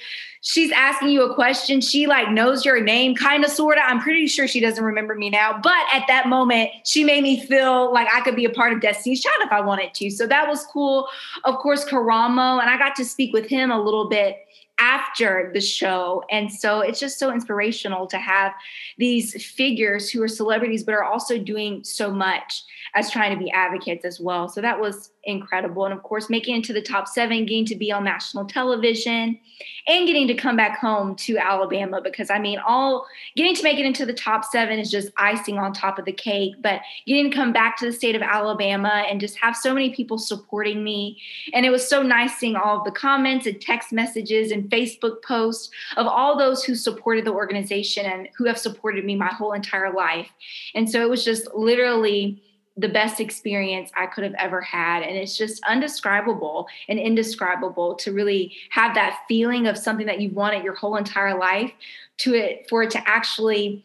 she's 0.40 0.73
asking 0.73 1.11
you 1.11 1.23
a 1.23 1.35
question. 1.35 1.81
She 1.81 2.07
like 2.07 2.31
knows 2.31 2.64
your 2.64 2.81
name, 2.83 3.14
kind 3.14 3.45
of, 3.45 3.51
sort 3.51 3.79
of. 3.79 3.85
I'm 3.87 4.01
pretty 4.01 4.27
sure 4.27 4.49
she 4.49 4.61
doesn't 4.61 4.83
remember 4.83 5.14
me 5.14 5.31
now, 5.31 5.59
but 5.62 5.87
at 5.93 6.05
that 6.09 6.29
moment, 6.29 6.71
she 6.85 7.05
made 7.05 7.23
me 7.23 7.45
feel 7.45 7.93
like 7.93 8.09
I 8.12 8.21
could 8.23 8.37
be 8.37 8.45
a 8.45 8.51
part 8.51 8.73
of 8.73 8.81
Destiny's 8.81 9.23
Child 9.23 9.43
if 9.43 9.53
I 9.53 9.61
wanted 9.61 9.95
to. 9.95 10.11
So 10.11 10.27
that 10.27 10.49
was 10.49 10.64
cool. 10.64 11.09
Of 11.45 11.57
course, 11.59 11.85
Karamo, 11.85 12.61
and 12.61 12.71
I 12.71 12.79
got 12.79 12.95
to 12.97 13.05
speak 13.05 13.33
with 13.33 13.47
him 13.47 13.71
a 13.71 13.81
little 13.81 14.09
bit 14.09 14.37
after 14.81 15.51
the 15.53 15.61
show. 15.61 16.25
And 16.31 16.51
so 16.51 16.81
it's 16.81 16.99
just 16.99 17.19
so 17.19 17.31
inspirational 17.31 18.07
to 18.09 18.19
have 18.19 18.53
these 18.99 19.45
figures 19.45 20.11
who 20.11 20.23
are 20.23 20.29
celebrities, 20.29 20.83
but 20.83 20.95
are 20.95 21.05
also 21.05 21.38
doing 21.38 21.85
so 21.85 22.11
much 22.11 22.64
as 22.95 23.11
trying 23.11 23.37
to 23.37 23.43
be 23.43 23.51
advocates 23.51 24.05
as 24.05 24.19
well. 24.19 24.49
So 24.49 24.61
that 24.62 24.81
was 24.81 25.12
incredible. 25.24 25.85
And 25.85 25.94
of 25.94 26.02
course, 26.02 26.30
making 26.30 26.56
it 26.56 26.64
to 26.64 26.72
the 26.72 26.83
top 26.83 27.09
seven, 27.09 27.46
getting 27.46 27.66
to 27.66 27.76
be 27.76 27.92
on 27.92 28.04
national 28.04 28.46
television, 28.46 29.38
and 29.87 30.06
getting 30.06 30.26
to 30.28 30.35
come 30.35 30.56
back 30.56 30.78
home 30.78 31.14
to 31.16 31.37
Alabama. 31.37 32.00
Because 32.00 32.30
I 32.30 32.38
mean, 32.38 32.59
all 32.66 33.06
getting 33.37 33.54
to 33.54 33.62
make 33.62 33.78
it 33.78 33.85
into 33.85 34.06
the 34.06 34.14
top 34.14 34.44
seven 34.44 34.78
is 34.78 34.90
just 34.90 35.11
icing 35.16 35.59
on 35.59 35.72
top 35.72 35.98
of 35.98 36.04
the 36.04 36.12
cake. 36.12 36.54
But 36.61 36.80
getting 37.06 37.30
to 37.30 37.37
come 37.37 37.52
back 37.52 37.76
to 37.78 37.87
the 37.87 37.92
state 37.92 38.16
of 38.16 38.22
Alabama 38.22 39.04
and 39.09 39.20
just 39.20 39.37
have 39.38 39.56
so 39.56 39.74
many 39.74 39.90
people 39.90 40.18
supporting 40.18 40.83
me. 40.83 41.20
And 41.52 41.66
it 41.66 41.70
was 41.70 41.87
so 41.87 42.02
nice 42.02 42.37
seeing 42.37 42.56
all 42.56 42.78
of 42.78 42.85
the 42.85 42.90
comments 42.90 43.46
and 43.46 43.61
text 43.61 43.92
messages 43.92 44.50
and 44.50 44.70
Facebook 44.70 45.22
posts 45.22 45.70
of 45.96 46.06
all 46.06 46.38
those 46.38 46.64
who 46.64 46.74
supported 46.74 47.24
the 47.24 47.33
organization 47.33 48.06
and 48.06 48.28
who 48.37 48.44
have 48.44 48.59
supported 48.59 49.04
me 49.04 49.16
my 49.16 49.28
whole 49.28 49.52
entire 49.52 49.92
life. 49.92 50.28
And 50.74 50.90
so 50.90 51.02
it 51.02 51.11
was 51.11 51.24
just 51.24 51.52
literally 51.54 52.42
the 52.81 52.88
best 52.88 53.21
experience 53.21 53.90
I 53.97 54.07
could 54.07 54.25
have 54.25 54.35
ever 54.38 54.61
had. 54.61 55.03
And 55.03 55.16
it's 55.16 55.37
just 55.37 55.62
undescribable 55.64 56.66
and 56.88 56.99
indescribable 56.99 57.95
to 57.97 58.12
really 58.12 58.57
have 58.71 58.95
that 58.95 59.21
feeling 59.29 59.66
of 59.66 59.77
something 59.77 60.07
that 60.07 60.21
you've 60.21 60.35
wanted 60.35 60.64
your 60.64 60.75
whole 60.75 60.97
entire 60.97 61.38
life 61.38 61.73
to 62.19 62.35
it 62.35 62.66
for 62.69 62.83
it 62.83 62.90
to 62.93 63.09
actually 63.09 63.85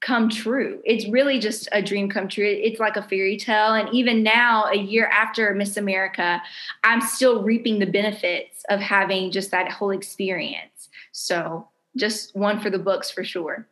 come 0.00 0.30
true. 0.30 0.80
It's 0.84 1.06
really 1.08 1.38
just 1.38 1.68
a 1.72 1.82
dream 1.82 2.08
come 2.08 2.28
true. 2.28 2.46
It's 2.46 2.80
like 2.80 2.96
a 2.96 3.02
fairy 3.02 3.36
tale. 3.36 3.74
And 3.74 3.88
even 3.94 4.22
now, 4.22 4.64
a 4.64 4.76
year 4.76 5.06
after 5.06 5.52
Miss 5.54 5.76
America, 5.76 6.42
I'm 6.82 7.02
still 7.02 7.42
reaping 7.42 7.78
the 7.78 7.86
benefits 7.86 8.64
of 8.70 8.80
having 8.80 9.30
just 9.30 9.50
that 9.50 9.70
whole 9.70 9.90
experience. 9.90 10.88
So 11.12 11.68
just 11.96 12.34
one 12.34 12.60
for 12.60 12.70
the 12.70 12.78
books 12.78 13.10
for 13.10 13.24
sure. 13.24 13.66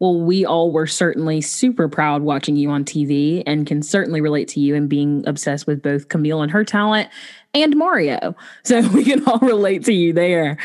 Well, 0.00 0.20
we 0.20 0.44
all 0.44 0.72
were 0.72 0.86
certainly 0.86 1.40
super 1.40 1.88
proud 1.88 2.22
watching 2.22 2.56
you 2.56 2.70
on 2.70 2.84
TV 2.84 3.42
and 3.46 3.66
can 3.66 3.80
certainly 3.80 4.20
relate 4.20 4.48
to 4.48 4.60
you 4.60 4.74
and 4.74 4.88
being 4.88 5.24
obsessed 5.26 5.66
with 5.66 5.82
both 5.82 6.08
Camille 6.08 6.42
and 6.42 6.50
her 6.50 6.64
talent 6.64 7.08
and 7.54 7.76
Mario. 7.76 8.34
So 8.64 8.80
we 8.88 9.04
can 9.04 9.24
all 9.26 9.38
relate 9.40 9.84
to 9.84 9.92
you 9.92 10.12
there. 10.12 10.56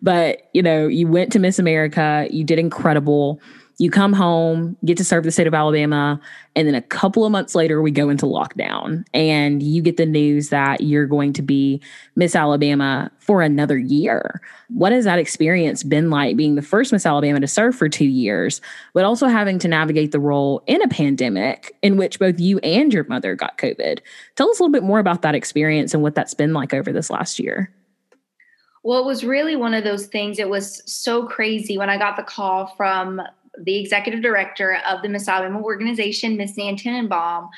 But, 0.00 0.48
you 0.54 0.62
know, 0.62 0.86
you 0.86 1.08
went 1.08 1.32
to 1.32 1.38
Miss 1.38 1.58
America, 1.58 2.26
you 2.30 2.44
did 2.44 2.58
incredible 2.58 3.40
you 3.78 3.90
come 3.90 4.12
home, 4.12 4.76
get 4.84 4.96
to 4.96 5.04
serve 5.04 5.22
the 5.22 5.30
state 5.30 5.46
of 5.46 5.54
Alabama, 5.54 6.20
and 6.56 6.66
then 6.66 6.74
a 6.74 6.82
couple 6.82 7.24
of 7.24 7.30
months 7.30 7.54
later, 7.54 7.80
we 7.80 7.92
go 7.92 8.08
into 8.08 8.26
lockdown 8.26 9.04
and 9.14 9.62
you 9.62 9.80
get 9.80 9.96
the 9.96 10.04
news 10.04 10.48
that 10.48 10.80
you're 10.80 11.06
going 11.06 11.32
to 11.34 11.42
be 11.42 11.80
Miss 12.16 12.34
Alabama 12.34 13.08
for 13.20 13.40
another 13.40 13.78
year. 13.78 14.40
What 14.68 14.90
has 14.90 15.04
that 15.04 15.20
experience 15.20 15.84
been 15.84 16.10
like 16.10 16.36
being 16.36 16.56
the 16.56 16.62
first 16.62 16.92
Miss 16.92 17.06
Alabama 17.06 17.38
to 17.38 17.46
serve 17.46 17.76
for 17.76 17.88
two 17.88 18.06
years, 18.06 18.60
but 18.94 19.04
also 19.04 19.28
having 19.28 19.60
to 19.60 19.68
navigate 19.68 20.10
the 20.10 20.20
role 20.20 20.64
in 20.66 20.82
a 20.82 20.88
pandemic 20.88 21.76
in 21.80 21.96
which 21.96 22.18
both 22.18 22.40
you 22.40 22.58
and 22.58 22.92
your 22.92 23.04
mother 23.04 23.36
got 23.36 23.58
COVID? 23.58 24.00
Tell 24.34 24.50
us 24.50 24.58
a 24.58 24.62
little 24.62 24.72
bit 24.72 24.82
more 24.82 24.98
about 24.98 25.22
that 25.22 25.36
experience 25.36 25.94
and 25.94 26.02
what 26.02 26.16
that's 26.16 26.34
been 26.34 26.52
like 26.52 26.74
over 26.74 26.92
this 26.92 27.10
last 27.10 27.38
year. 27.38 27.72
Well, 28.84 29.00
it 29.00 29.06
was 29.06 29.24
really 29.24 29.56
one 29.56 29.74
of 29.74 29.84
those 29.84 30.06
things. 30.06 30.38
It 30.38 30.48
was 30.48 30.82
so 30.90 31.26
crazy 31.26 31.76
when 31.76 31.90
I 31.90 31.98
got 31.98 32.16
the 32.16 32.22
call 32.22 32.74
from 32.76 33.20
the 33.64 33.76
executive 33.76 34.22
director 34.22 34.78
of 34.88 35.02
the 35.02 35.08
Miss 35.08 35.28
Alabama 35.28 35.60
organization, 35.60 36.36
Miss 36.36 36.56
Nan 36.56 36.76
Teninbaum. 36.76 37.48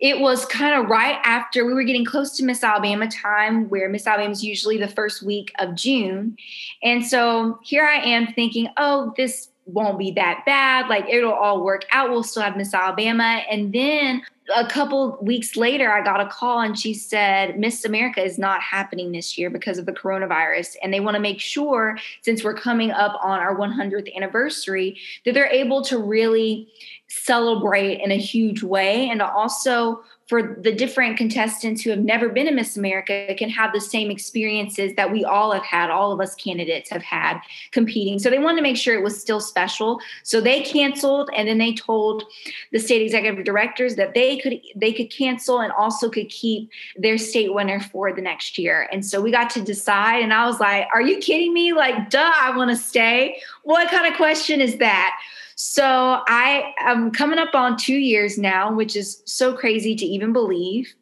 It 0.00 0.20
was 0.20 0.44
kind 0.46 0.80
of 0.80 0.88
right 0.88 1.18
after 1.24 1.66
we 1.66 1.74
were 1.74 1.82
getting 1.82 2.04
close 2.04 2.36
to 2.36 2.44
Miss 2.44 2.62
Alabama 2.62 3.08
time, 3.08 3.68
where 3.68 3.88
Miss 3.88 4.06
Alabama 4.06 4.30
is 4.30 4.44
usually 4.44 4.78
the 4.78 4.88
first 4.88 5.22
week 5.22 5.52
of 5.58 5.74
June. 5.74 6.36
And 6.82 7.04
so 7.04 7.58
here 7.62 7.84
I 7.84 7.96
am 7.96 8.32
thinking, 8.32 8.68
oh, 8.76 9.12
this 9.16 9.48
won't 9.66 9.98
be 9.98 10.12
that 10.12 10.44
bad. 10.46 10.88
Like 10.88 11.08
it'll 11.08 11.32
all 11.32 11.64
work 11.64 11.84
out. 11.92 12.10
We'll 12.10 12.22
still 12.22 12.42
have 12.42 12.56
Miss 12.56 12.72
Alabama. 12.72 13.42
And 13.50 13.72
then 13.72 14.22
a 14.54 14.66
couple 14.66 15.18
weeks 15.20 15.56
later, 15.56 15.90
I 15.90 16.02
got 16.02 16.20
a 16.20 16.28
call 16.28 16.60
and 16.60 16.78
she 16.78 16.94
said, 16.94 17.58
Miss 17.58 17.84
America 17.84 18.22
is 18.22 18.38
not 18.38 18.60
happening 18.60 19.12
this 19.12 19.36
year 19.36 19.50
because 19.50 19.78
of 19.78 19.86
the 19.86 19.92
coronavirus. 19.92 20.76
And 20.82 20.92
they 20.92 21.00
want 21.00 21.14
to 21.16 21.20
make 21.20 21.40
sure, 21.40 21.98
since 22.22 22.42
we're 22.42 22.54
coming 22.54 22.90
up 22.90 23.18
on 23.22 23.40
our 23.40 23.56
100th 23.56 24.14
anniversary, 24.14 24.98
that 25.24 25.34
they're 25.34 25.50
able 25.50 25.82
to 25.84 25.98
really 25.98 26.68
celebrate 27.08 28.00
in 28.00 28.10
a 28.10 28.18
huge 28.18 28.62
way 28.62 29.08
and 29.08 29.20
to 29.20 29.30
also 29.30 30.02
for 30.28 30.58
the 30.60 30.72
different 30.72 31.16
contestants 31.16 31.80
who 31.82 31.88
have 31.88 32.00
never 32.00 32.28
been 32.28 32.46
in 32.46 32.54
Miss 32.54 32.76
America 32.76 33.34
can 33.36 33.48
have 33.48 33.72
the 33.72 33.80
same 33.80 34.10
experiences 34.10 34.94
that 34.94 35.10
we 35.10 35.24
all 35.24 35.52
have 35.52 35.64
had, 35.64 35.90
all 35.90 36.12
of 36.12 36.20
us 36.20 36.34
candidates 36.34 36.90
have 36.90 37.02
had 37.02 37.40
competing. 37.72 38.18
So 38.18 38.28
they 38.28 38.38
wanted 38.38 38.56
to 38.56 38.62
make 38.62 38.76
sure 38.76 38.94
it 38.94 39.02
was 39.02 39.18
still 39.18 39.40
special. 39.40 40.00
So 40.24 40.42
they 40.42 40.60
canceled 40.60 41.30
and 41.34 41.48
then 41.48 41.56
they 41.56 41.72
told 41.72 42.24
the 42.72 42.78
state 42.78 43.00
executive 43.00 43.42
directors 43.44 43.96
that 43.96 44.12
they 44.12 44.36
could 44.36 44.60
they 44.76 44.92
could 44.92 45.10
cancel 45.10 45.60
and 45.60 45.72
also 45.72 46.10
could 46.10 46.28
keep 46.28 46.70
their 46.96 47.16
state 47.16 47.54
winner 47.54 47.80
for 47.80 48.12
the 48.12 48.20
next 48.20 48.58
year. 48.58 48.86
And 48.92 49.04
so 49.04 49.22
we 49.22 49.30
got 49.30 49.48
to 49.50 49.62
decide 49.62 50.22
and 50.22 50.34
I 50.34 50.46
was 50.46 50.60
like, 50.60 50.88
"Are 50.92 51.00
you 51.00 51.18
kidding 51.18 51.54
me? 51.54 51.72
Like, 51.72 52.10
duh, 52.10 52.32
I 52.34 52.54
want 52.54 52.70
to 52.70 52.76
stay." 52.76 53.40
What 53.62 53.90
kind 53.90 54.06
of 54.06 54.14
question 54.18 54.60
is 54.60 54.76
that? 54.76 55.18
So 55.60 56.22
I 56.28 56.72
am 56.78 57.10
coming 57.10 57.40
up 57.40 57.52
on 57.52 57.76
two 57.76 57.96
years 57.96 58.38
now, 58.38 58.72
which 58.72 58.94
is 58.94 59.24
so 59.24 59.52
crazy 59.52 59.96
to 59.96 60.06
even 60.06 60.32
believe. 60.32 60.94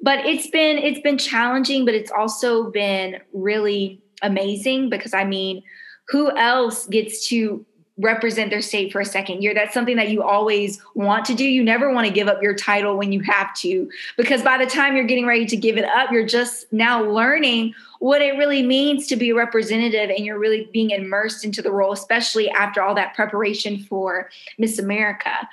But 0.00 0.24
it's 0.24 0.46
been 0.46 0.78
it's 0.78 1.00
been 1.00 1.18
challenging, 1.18 1.84
but 1.84 1.94
it's 1.94 2.10
also 2.10 2.70
been 2.70 3.20
really 3.34 4.00
amazing 4.22 4.88
because 4.88 5.12
I 5.12 5.24
mean, 5.24 5.62
who 6.08 6.34
else 6.38 6.86
gets 6.86 7.28
to 7.28 7.66
represent 7.98 8.50
their 8.50 8.62
state 8.62 8.90
for 8.90 9.02
a 9.02 9.04
second 9.04 9.42
year. 9.42 9.52
That's 9.52 9.74
something 9.74 9.96
that 9.96 10.08
you 10.08 10.22
always 10.22 10.80
want 10.94 11.26
to 11.26 11.34
do. 11.34 11.44
You 11.44 11.62
never 11.62 11.92
want 11.92 12.06
to 12.06 12.12
give 12.12 12.26
up 12.26 12.42
your 12.42 12.54
title 12.54 12.96
when 12.96 13.12
you 13.12 13.20
have 13.20 13.54
to, 13.56 13.90
because 14.16 14.42
by 14.42 14.56
the 14.56 14.64
time 14.64 14.96
you're 14.96 15.04
getting 15.04 15.26
ready 15.26 15.44
to 15.44 15.56
give 15.56 15.76
it 15.76 15.84
up, 15.84 16.10
you're 16.10 16.26
just 16.26 16.72
now 16.72 17.04
learning 17.04 17.74
what 18.02 18.20
it 18.20 18.36
really 18.36 18.64
means 18.64 19.06
to 19.06 19.14
be 19.14 19.30
a 19.30 19.34
representative 19.34 20.10
and 20.10 20.26
you're 20.26 20.36
really 20.36 20.68
being 20.72 20.90
immersed 20.90 21.44
into 21.44 21.62
the 21.62 21.70
role, 21.70 21.92
especially 21.92 22.50
after 22.50 22.82
all 22.82 22.96
that 22.96 23.14
preparation 23.14 23.78
for 23.78 24.28
Miss 24.58 24.76
America. 24.76 25.48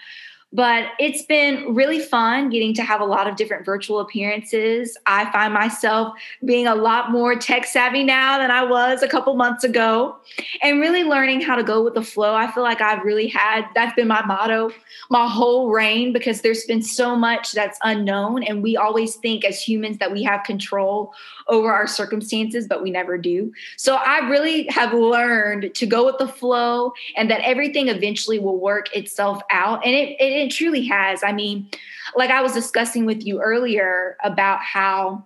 But 0.52 0.88
it's 1.00 1.24
been 1.24 1.76
really 1.76 2.00
fun 2.00 2.50
getting 2.50 2.74
to 2.74 2.84
have 2.84 3.02
a 3.02 3.06
lot 3.06 3.28
of 3.28 3.36
different 3.36 3.66
virtual 3.66 4.00
appearances. 4.00 4.98
I 5.06 5.32
find 5.32 5.54
myself 5.54 6.18
being 6.44 6.66
a 6.66 6.76
lot 6.76 7.12
more 7.12 7.36
tech 7.36 7.66
savvy 7.66 8.04
now 8.04 8.40
than 8.40 8.50
I 8.50 8.64
was 8.64 9.04
a 9.04 9.08
couple 9.08 9.36
months 9.36 9.64
ago 9.64 10.18
and 10.64 10.80
really 10.80 11.04
learning 11.04 11.42
how 11.42 11.56
to 11.56 11.64
go 11.64 11.84
with 11.84 11.94
the 11.94 12.02
flow. 12.02 12.34
I 12.34 12.52
feel 12.52 12.64
like 12.64 12.82
I've 12.82 13.04
really 13.04 13.28
had 13.28 13.66
that's 13.76 13.96
been 13.96 14.08
my 14.08 14.26
motto 14.26 14.72
my 15.10 15.28
whole 15.28 15.72
reign 15.72 16.14
because 16.14 16.42
there's 16.42 16.66
been 16.66 16.84
so 16.84 17.16
much 17.16 17.54
that's 17.54 17.80
unknown. 17.84 18.44
And 18.44 18.62
we 18.62 18.78
always 18.78 19.16
think 19.16 19.44
as 19.44 19.62
humans 19.62 19.98
that 19.98 20.12
we 20.12 20.22
have 20.24 20.44
control 20.44 21.14
over 21.48 21.72
our 21.74 21.88
circumstances, 21.88 22.68
but 22.68 22.84
we 22.84 22.92
never 22.92 23.18
do. 23.18 23.52
So 23.76 23.96
I 23.96 24.30
really 24.30 24.68
have 24.68 24.94
learned 24.94 25.74
to 25.74 25.86
go 25.88 26.06
with 26.06 26.20
the 26.20 26.28
flow 26.28 26.94
and 27.16 27.30
that 27.32 27.42
everything 27.42 27.88
eventually 27.88 28.38
will 28.38 28.60
work 28.60 28.96
itself 28.96 29.42
out. 29.50 29.84
And 29.84 29.96
it, 29.96 30.10
it, 30.20 30.32
it 30.40 30.52
truly 30.52 30.86
has. 30.86 31.24
I 31.24 31.32
mean, 31.32 31.70
like 32.16 32.30
I 32.30 32.42
was 32.42 32.54
discussing 32.54 33.06
with 33.06 33.26
you 33.26 33.42
earlier 33.42 34.18
about 34.24 34.60
how 34.62 35.26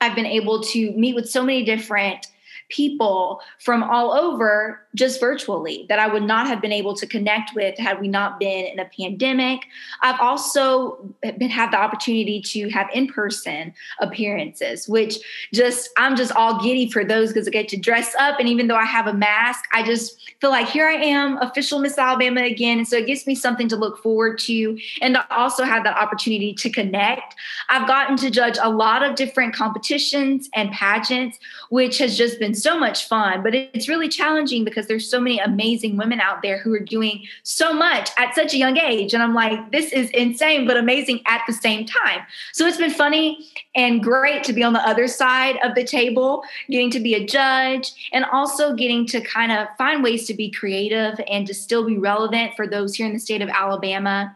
I've 0.00 0.14
been 0.14 0.26
able 0.26 0.62
to 0.62 0.92
meet 0.92 1.14
with 1.14 1.28
so 1.28 1.42
many 1.42 1.64
different 1.64 2.26
people 2.68 3.40
from 3.60 3.82
all 3.82 4.12
over 4.12 4.85
just 4.96 5.20
virtually 5.20 5.86
that 5.88 5.98
I 5.98 6.08
would 6.08 6.24
not 6.24 6.48
have 6.48 6.60
been 6.60 6.72
able 6.72 6.94
to 6.94 7.06
connect 7.06 7.54
with 7.54 7.78
had 7.78 8.00
we 8.00 8.08
not 8.08 8.40
been 8.40 8.66
in 8.66 8.78
a 8.80 8.86
pandemic. 8.86 9.60
I've 10.02 10.18
also 10.20 10.98
been 11.22 11.50
had 11.50 11.70
the 11.70 11.78
opportunity 11.78 12.40
to 12.40 12.68
have 12.70 12.88
in-person 12.92 13.74
appearances, 14.00 14.88
which 14.88 15.16
just 15.52 15.90
I'm 15.96 16.16
just 16.16 16.32
all 16.32 16.62
giddy 16.62 16.90
for 16.90 17.04
those 17.04 17.28
because 17.28 17.46
I 17.46 17.50
get 17.50 17.68
to 17.68 17.76
dress 17.76 18.14
up. 18.18 18.40
And 18.40 18.48
even 18.48 18.66
though 18.66 18.76
I 18.76 18.86
have 18.86 19.06
a 19.06 19.12
mask, 19.12 19.64
I 19.72 19.82
just 19.82 20.18
feel 20.40 20.50
like 20.50 20.68
here 20.68 20.88
I 20.88 20.94
am, 20.94 21.36
official 21.38 21.78
Miss 21.78 21.98
Alabama 21.98 22.42
again. 22.42 22.78
And 22.78 22.88
so 22.88 22.96
it 22.96 23.06
gives 23.06 23.26
me 23.26 23.34
something 23.34 23.68
to 23.68 23.76
look 23.76 24.02
forward 24.02 24.38
to 24.40 24.78
and 25.02 25.14
to 25.14 25.34
also 25.34 25.64
have 25.64 25.84
that 25.84 25.96
opportunity 25.96 26.54
to 26.54 26.70
connect. 26.70 27.34
I've 27.68 27.86
gotten 27.86 28.16
to 28.16 28.30
judge 28.30 28.56
a 28.60 28.70
lot 28.70 29.02
of 29.02 29.14
different 29.14 29.54
competitions 29.54 30.48
and 30.54 30.72
pageants, 30.72 31.38
which 31.68 31.98
has 31.98 32.16
just 32.16 32.38
been 32.38 32.54
so 32.54 32.78
much 32.78 33.06
fun, 33.06 33.42
but 33.42 33.54
it's 33.54 33.88
really 33.88 34.08
challenging 34.08 34.64
because 34.64 34.85
there's 34.86 35.08
so 35.08 35.20
many 35.20 35.38
amazing 35.38 35.96
women 35.96 36.20
out 36.20 36.42
there 36.42 36.58
who 36.58 36.72
are 36.74 36.80
doing 36.80 37.24
so 37.42 37.72
much 37.72 38.10
at 38.16 38.34
such 38.34 38.54
a 38.54 38.56
young 38.56 38.78
age. 38.78 39.14
And 39.14 39.22
I'm 39.22 39.34
like, 39.34 39.72
this 39.72 39.92
is 39.92 40.10
insane, 40.10 40.66
but 40.66 40.76
amazing 40.76 41.20
at 41.26 41.42
the 41.46 41.52
same 41.52 41.86
time. 41.86 42.20
So 42.52 42.66
it's 42.66 42.76
been 42.76 42.90
funny 42.90 43.48
and 43.74 44.02
great 44.02 44.44
to 44.44 44.52
be 44.52 44.62
on 44.62 44.72
the 44.72 44.86
other 44.86 45.08
side 45.08 45.56
of 45.62 45.74
the 45.74 45.84
table, 45.84 46.42
getting 46.70 46.90
to 46.90 47.00
be 47.00 47.14
a 47.14 47.24
judge, 47.24 48.10
and 48.12 48.24
also 48.26 48.74
getting 48.74 49.06
to 49.06 49.20
kind 49.20 49.52
of 49.52 49.68
find 49.78 50.02
ways 50.02 50.26
to 50.26 50.34
be 50.34 50.50
creative 50.50 51.20
and 51.28 51.46
to 51.46 51.54
still 51.54 51.84
be 51.84 51.98
relevant 51.98 52.54
for 52.56 52.66
those 52.66 52.94
here 52.94 53.06
in 53.06 53.12
the 53.12 53.20
state 53.20 53.42
of 53.42 53.48
Alabama 53.48 54.34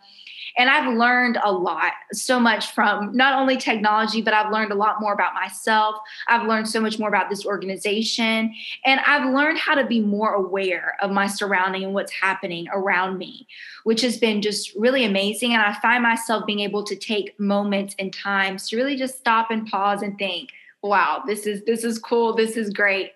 and 0.61 0.69
I've 0.69 0.95
learned 0.95 1.39
a 1.43 1.51
lot, 1.51 1.95
so 2.13 2.39
much 2.39 2.73
from 2.73 3.17
not 3.17 3.33
only 3.41 3.57
technology, 3.57 4.21
but 4.21 4.35
I've 4.35 4.53
learned 4.53 4.73
a 4.73 4.75
lot 4.75 5.01
more 5.01 5.15
about 5.15 5.33
myself. 5.33 5.97
I've 6.29 6.47
learned 6.47 6.69
so 6.69 6.83
much 6.83 6.99
more 6.99 7.09
about 7.09 7.31
this 7.31 7.47
organization. 7.47 8.55
And 8.85 9.01
I've 9.07 9.33
learned 9.33 9.57
how 9.57 9.75
to 9.75 9.87
be 9.87 10.03
more 10.03 10.35
aware 10.35 10.97
of 11.01 11.13
my 11.13 11.29
surrounding 11.29 11.83
and 11.83 11.95
what's 11.95 12.13
happening 12.13 12.69
around 12.75 13.17
me, 13.17 13.47
which 13.85 14.03
has 14.03 14.19
been 14.19 14.43
just 14.43 14.75
really 14.75 15.07
amazing. 15.07 15.55
And 15.55 15.63
I 15.63 15.73
find 15.81 16.03
myself 16.03 16.45
being 16.45 16.61
able 16.61 16.85
to 16.85 16.95
take 16.95 17.41
moments 17.41 17.95
and 17.99 18.13
times 18.13 18.69
to 18.69 18.77
really 18.77 18.97
just 18.97 19.17
stop 19.17 19.51
and 19.51 19.67
pause 19.67 20.03
and 20.03 20.19
think, 20.19 20.51
wow, 20.83 21.23
this 21.27 21.47
is 21.47 21.65
this 21.65 21.85
is 21.85 21.99
cool. 21.99 22.35
This 22.35 22.59
is 22.59 22.69
great. 22.69 23.13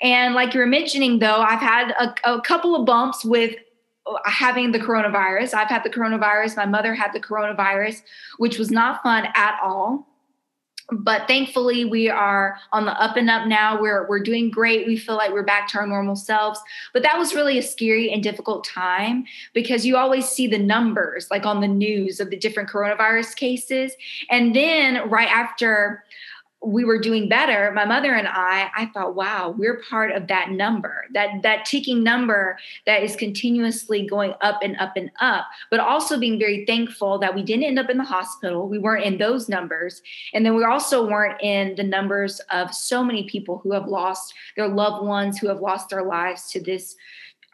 And 0.00 0.34
like 0.34 0.52
you 0.52 0.58
were 0.58 0.66
mentioning, 0.66 1.20
though, 1.20 1.42
I've 1.42 1.60
had 1.60 1.92
a, 1.92 2.34
a 2.34 2.40
couple 2.40 2.74
of 2.74 2.84
bumps 2.84 3.24
with 3.24 3.54
having 4.24 4.72
the 4.72 4.78
coronavirus. 4.78 5.54
I've 5.54 5.68
had 5.68 5.84
the 5.84 5.90
coronavirus. 5.90 6.56
My 6.56 6.66
mother 6.66 6.94
had 6.94 7.12
the 7.12 7.20
coronavirus, 7.20 8.02
which 8.38 8.58
was 8.58 8.70
not 8.70 9.02
fun 9.02 9.28
at 9.34 9.58
all. 9.62 10.08
But 10.90 11.26
thankfully, 11.26 11.84
we 11.84 12.10
are 12.10 12.58
on 12.72 12.84
the 12.84 13.00
up 13.00 13.16
and 13.16 13.30
up 13.30 13.46
now. 13.46 13.80
We're 13.80 14.06
we're 14.08 14.22
doing 14.22 14.50
great. 14.50 14.86
We 14.86 14.96
feel 14.96 15.16
like 15.16 15.32
we're 15.32 15.44
back 15.44 15.68
to 15.68 15.78
our 15.78 15.86
normal 15.86 16.16
selves. 16.16 16.60
But 16.92 17.02
that 17.04 17.18
was 17.18 17.34
really 17.34 17.56
a 17.56 17.62
scary 17.62 18.12
and 18.12 18.22
difficult 18.22 18.64
time 18.64 19.24
because 19.54 19.86
you 19.86 19.96
always 19.96 20.28
see 20.28 20.46
the 20.46 20.58
numbers 20.58 21.28
like 21.30 21.46
on 21.46 21.60
the 21.60 21.68
news 21.68 22.20
of 22.20 22.30
the 22.30 22.36
different 22.36 22.68
coronavirus 22.68 23.36
cases. 23.36 23.92
And 24.28 24.54
then 24.54 25.08
right 25.08 25.28
after 25.28 26.04
we 26.64 26.84
were 26.84 26.98
doing 26.98 27.28
better 27.28 27.72
my 27.72 27.84
mother 27.84 28.14
and 28.14 28.28
i 28.28 28.70
i 28.76 28.86
thought 28.86 29.14
wow 29.14 29.54
we're 29.58 29.82
part 29.88 30.12
of 30.12 30.28
that 30.28 30.50
number 30.50 31.04
that 31.12 31.42
that 31.42 31.64
ticking 31.64 32.02
number 32.02 32.56
that 32.86 33.02
is 33.02 33.16
continuously 33.16 34.06
going 34.06 34.32
up 34.40 34.60
and 34.62 34.76
up 34.78 34.92
and 34.96 35.10
up 35.20 35.46
but 35.70 35.80
also 35.80 36.18
being 36.18 36.38
very 36.38 36.64
thankful 36.66 37.18
that 37.18 37.34
we 37.34 37.42
didn't 37.42 37.64
end 37.64 37.78
up 37.78 37.90
in 37.90 37.98
the 37.98 38.04
hospital. 38.04 38.68
We 38.68 38.78
weren't 38.78 39.04
in 39.04 39.18
those 39.18 39.48
numbers. 39.48 40.02
And 40.32 40.44
then 40.44 40.54
we 40.54 40.64
also 40.64 41.08
weren't 41.08 41.40
in 41.42 41.74
the 41.76 41.82
numbers 41.82 42.40
of 42.50 42.74
so 42.74 43.04
many 43.04 43.28
people 43.28 43.58
who 43.58 43.72
have 43.72 43.86
lost 43.86 44.34
their 44.56 44.68
loved 44.68 45.06
ones 45.06 45.38
who 45.38 45.48
have 45.48 45.60
lost 45.60 45.88
their 45.88 46.04
lives 46.04 46.50
to 46.52 46.60
this 46.60 46.96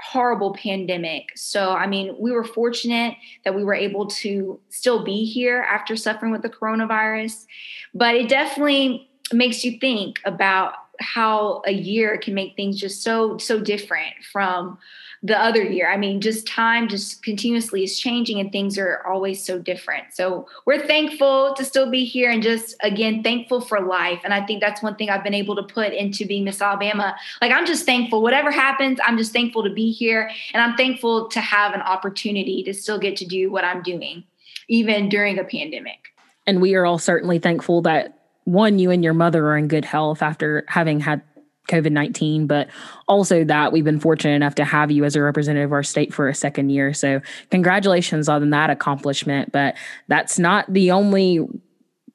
horrible 0.01 0.55
pandemic. 0.55 1.31
So, 1.37 1.73
I 1.73 1.87
mean, 1.87 2.15
we 2.19 2.33
were 2.33 2.45
fortunate 2.45 3.17
that 3.45 3.55
we 3.55 3.65
were 3.65 3.75
able 3.75 4.07
to 4.07 4.61
still 4.69 5.05
be 5.05 5.25
here 5.25 5.67
after 5.69 5.97
suffering 5.97 6.33
with 6.33 6.43
the 6.43 6.49
coronavirus, 6.49 7.47
but 7.95 8.15
it 8.15 8.29
definitely 8.29 9.09
makes 9.33 9.65
you 9.65 9.79
think 9.79 10.21
about 10.25 10.75
how 11.01 11.63
a 11.67 11.73
year 11.73 12.19
can 12.19 12.35
make 12.35 12.57
things 12.57 12.81
just 12.81 13.03
so 13.03 13.39
so 13.39 13.61
different 13.61 14.15
from 14.33 14.79
the 15.23 15.39
other 15.39 15.63
year. 15.63 15.91
I 15.91 15.97
mean, 15.97 16.21
just 16.21 16.47
time 16.47 16.89
just 16.89 17.23
continuously 17.23 17.83
is 17.83 17.99
changing 17.99 18.39
and 18.39 18.53
things 18.53 18.79
are 18.79 19.05
always 19.07 19.45
so 19.45 19.59
different. 19.59 20.05
So 20.13 20.47
we're 20.65 20.87
thankful 20.87 21.55
to 21.57 21.65
still 21.65 21.91
be 21.91 22.05
here 22.05 22.31
and 22.31 22.43
just 22.43 22.77
again 22.83 23.23
thankful 23.23 23.61
for 23.61 23.81
life. 23.81 24.21
And 24.23 24.33
I 24.33 24.47
think 24.47 24.61
that's 24.61 24.83
one 24.83 24.95
thing 24.95 25.11
I've 25.11 25.25
been 25.25 25.35
able 25.35 25.57
to 25.57 25.63
put 25.63 25.93
into 25.93 26.25
being 26.25 26.45
Miss 26.45 26.63
Alabama. 26.63 27.17
Like 27.41 27.53
I'm 27.53 27.67
just 27.67 27.85
thankful. 27.85 28.23
Whatever 28.23 28.51
happens, 28.51 28.99
I'm 29.05 29.19
just 29.19 29.33
thankful 29.33 29.65
to 29.65 29.71
be 29.71 29.91
here. 29.91 30.31
And 30.55 30.63
I'm 30.63 30.77
thankful 30.77 31.29
to 31.29 31.41
have 31.41 31.75
an 31.75 31.83
opportunity 31.83 32.63
to 32.63 32.73
still 32.73 32.99
get 32.99 33.17
to 33.17 33.27
do 33.27 33.51
what 33.51 33.65
I'm 33.65 33.83
doing, 33.83 34.25
even 34.69 35.09
during 35.09 35.39
a 35.39 35.45
pandemic. 35.45 35.99
And 36.47 36.63
we 36.63 36.75
are 36.77 36.87
all 36.87 36.99
certainly 36.99 37.39
thankful 37.39 37.83
that 37.83 38.19
one, 38.45 38.79
you 38.79 38.91
and 38.91 39.05
your 39.05 39.13
mother 39.13 39.47
are 39.49 39.59
in 39.59 39.69
good 39.69 39.85
health 39.85 40.23
after 40.23 40.65
having 40.69 41.01
had 41.01 41.21
COVID 41.69 41.93
19, 41.93 42.47
but 42.47 42.69
also 43.07 43.45
that 43.45 43.73
we've 43.73 43.85
been 43.85 44.01
fortunate 44.01 44.35
enough 44.35 44.57
to 44.57 44.65
have 44.65 44.91
you 44.91 45.05
as 45.05 45.15
a 45.15 45.23
representative 45.23 45.69
of 45.69 45.73
our 45.73 45.83
state 45.83 46.13
for 46.13 46.29
a 46.29 46.35
second 46.35 46.71
year. 46.71 46.93
So, 46.93 47.21
congratulations 47.51 48.29
on 48.29 48.51
that 48.51 48.71
accomplishment. 48.71 49.53
But 49.53 49.77
that's 50.09 50.39
not 50.39 50.73
the 50.73 50.91
only 50.91 51.47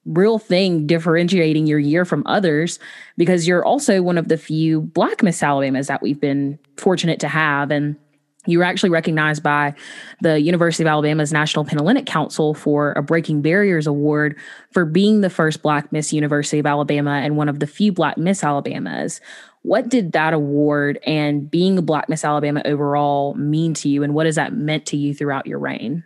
real 0.06 0.38
thing 0.38 0.86
differentiating 0.86 1.66
your 1.66 1.80
year 1.80 2.04
from 2.04 2.24
others 2.26 2.78
because 3.18 3.48
you're 3.48 3.64
also 3.64 4.02
one 4.02 4.18
of 4.18 4.28
the 4.28 4.38
few 4.38 4.82
Black 4.82 5.24
Miss 5.24 5.42
Alabamas 5.42 5.88
that 5.88 6.02
we've 6.02 6.20
been 6.20 6.60
fortunate 6.78 7.20
to 7.22 7.28
have. 7.28 7.72
And 7.72 7.96
you 8.46 8.58
were 8.58 8.64
actually 8.64 8.90
recognized 8.90 9.42
by 9.42 9.74
the 10.22 10.42
University 10.42 10.84
of 10.84 10.88
Alabama's 10.88 11.32
National 11.32 11.64
Panhellenic 11.64 12.06
Council 12.06 12.54
for 12.54 12.92
a 12.94 13.02
Breaking 13.02 13.42
Barriers 13.42 13.88
Award 13.88 14.36
for 14.72 14.86
being 14.86 15.22
the 15.22 15.30
first 15.30 15.62
Black 15.62 15.92
Miss 15.92 16.12
University 16.12 16.60
of 16.60 16.66
Alabama 16.66 17.22
and 17.24 17.38
one 17.38 17.50
of 17.50 17.60
the 17.60 17.68
few 17.68 17.92
Black 17.92 18.18
Miss 18.18 18.44
Alabamas. 18.44 19.22
What 19.62 19.88
did 19.88 20.12
that 20.12 20.34
award 20.34 21.00
and 21.06 21.50
being 21.50 21.78
a 21.78 21.82
Black 21.82 22.10
Miss 22.10 22.26
Alabama 22.26 22.62
overall 22.66 23.34
mean 23.36 23.74
to 23.76 23.88
you, 23.88 24.04
and 24.04 24.14
what 24.14 24.26
has 24.26 24.36
that 24.36 24.54
meant 24.54 24.86
to 24.88 24.98
you 24.98 25.14
throughout 25.14 25.48
your 25.48 25.60
reign? 25.60 26.04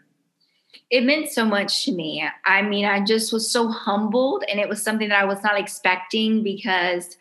It 0.91 1.03
meant 1.03 1.29
so 1.29 1.43
much 1.43 1.85
to 1.85 1.91
me. 1.91 2.23
I 2.45 2.61
mean, 2.61 2.85
I 2.85 3.03
just 3.03 3.33
was 3.33 3.49
so 3.49 3.67
humbled, 3.67 4.43
and 4.49 4.59
it 4.59 4.69
was 4.69 4.81
something 4.81 5.09
that 5.09 5.21
I 5.21 5.25
was 5.25 5.41
not 5.43 5.59
expecting 5.59 6.43
because 6.43 7.17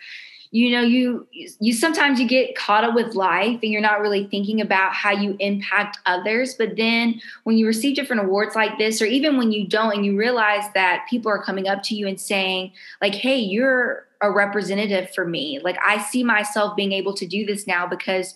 you 0.56 0.70
know 0.70 0.80
you 0.80 1.26
you 1.32 1.74
sometimes 1.74 2.18
you 2.18 2.26
get 2.26 2.56
caught 2.56 2.82
up 2.82 2.94
with 2.94 3.14
life 3.14 3.60
and 3.62 3.70
you're 3.70 3.82
not 3.82 4.00
really 4.00 4.26
thinking 4.28 4.58
about 4.62 4.94
how 4.94 5.10
you 5.10 5.36
impact 5.38 5.98
others. 6.06 6.54
But 6.54 6.78
then 6.78 7.20
when 7.44 7.58
you 7.58 7.66
receive 7.66 7.94
different 7.94 8.22
awards 8.22 8.56
like 8.56 8.78
this 8.78 9.02
or 9.02 9.04
even 9.04 9.36
when 9.36 9.52
you 9.52 9.68
don't 9.68 9.92
and 9.92 10.06
you 10.06 10.16
realize 10.16 10.64
that 10.72 11.06
people 11.10 11.30
are 11.30 11.42
coming 11.42 11.68
up 11.68 11.82
to 11.84 11.94
you 11.94 12.08
and 12.08 12.18
saying 12.18 12.72
like 13.02 13.14
hey 13.14 13.36
you're 13.36 14.06
a 14.22 14.30
representative 14.30 15.10
for 15.14 15.26
me. 15.26 15.60
Like 15.62 15.76
i 15.84 16.02
see 16.02 16.24
myself 16.24 16.74
being 16.74 16.92
able 16.92 17.12
to 17.12 17.26
do 17.26 17.44
this 17.44 17.66
now 17.66 17.86
because 17.86 18.34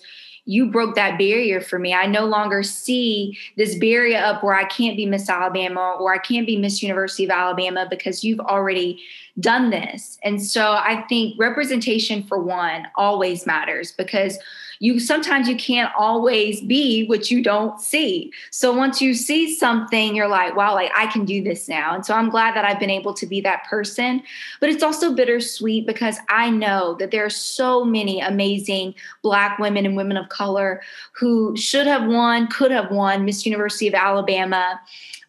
you 0.50 0.66
broke 0.66 0.96
that 0.96 1.16
barrier 1.16 1.60
for 1.60 1.78
me. 1.78 1.94
I 1.94 2.06
no 2.06 2.24
longer 2.26 2.64
see 2.64 3.38
this 3.56 3.76
barrier 3.76 4.18
up 4.18 4.42
where 4.42 4.54
I 4.54 4.64
can't 4.64 4.96
be 4.96 5.06
Miss 5.06 5.28
Alabama 5.28 5.96
or 6.00 6.12
I 6.12 6.18
can't 6.18 6.44
be 6.44 6.56
Miss 6.56 6.82
University 6.82 7.22
of 7.22 7.30
Alabama 7.30 7.86
because 7.88 8.24
you've 8.24 8.40
already 8.40 9.00
done 9.38 9.70
this. 9.70 10.18
And 10.24 10.42
so 10.42 10.72
I 10.72 11.04
think 11.08 11.38
representation 11.38 12.24
for 12.24 12.42
one 12.42 12.88
always 12.96 13.46
matters 13.46 13.92
because 13.92 14.38
you 14.82 14.98
sometimes 14.98 15.46
you 15.46 15.56
can't 15.56 15.92
always 15.96 16.62
be 16.62 17.06
what 17.06 17.30
you 17.30 17.42
don't 17.42 17.78
see. 17.80 18.32
So 18.50 18.74
once 18.74 19.00
you 19.02 19.12
see 19.12 19.54
something, 19.54 20.16
you're 20.16 20.26
like, 20.26 20.56
wow, 20.56 20.74
like 20.74 20.90
I 20.96 21.06
can 21.06 21.26
do 21.26 21.44
this 21.44 21.68
now. 21.68 21.94
And 21.94 22.04
so 22.04 22.14
I'm 22.14 22.30
glad 22.30 22.56
that 22.56 22.64
I've 22.64 22.80
been 22.80 22.90
able 22.90 23.12
to 23.14 23.26
be 23.26 23.42
that 23.42 23.64
person. 23.64 24.22
But 24.58 24.70
it's 24.70 24.82
also 24.82 25.14
bittersweet 25.14 25.86
because 25.86 26.16
I 26.30 26.48
know 26.48 26.94
that 26.98 27.10
there 27.10 27.24
are 27.26 27.30
so 27.30 27.84
many 27.84 28.20
amazing 28.20 28.94
Black 29.22 29.58
women 29.58 29.84
and 29.84 29.96
women 29.96 30.16
of 30.16 30.30
color 30.30 30.80
who 31.12 31.54
should 31.58 31.86
have 31.86 32.08
won, 32.08 32.46
could 32.46 32.70
have 32.70 32.90
won 32.90 33.26
Miss 33.26 33.44
University 33.44 33.86
of 33.86 33.94
Alabama, 33.94 34.80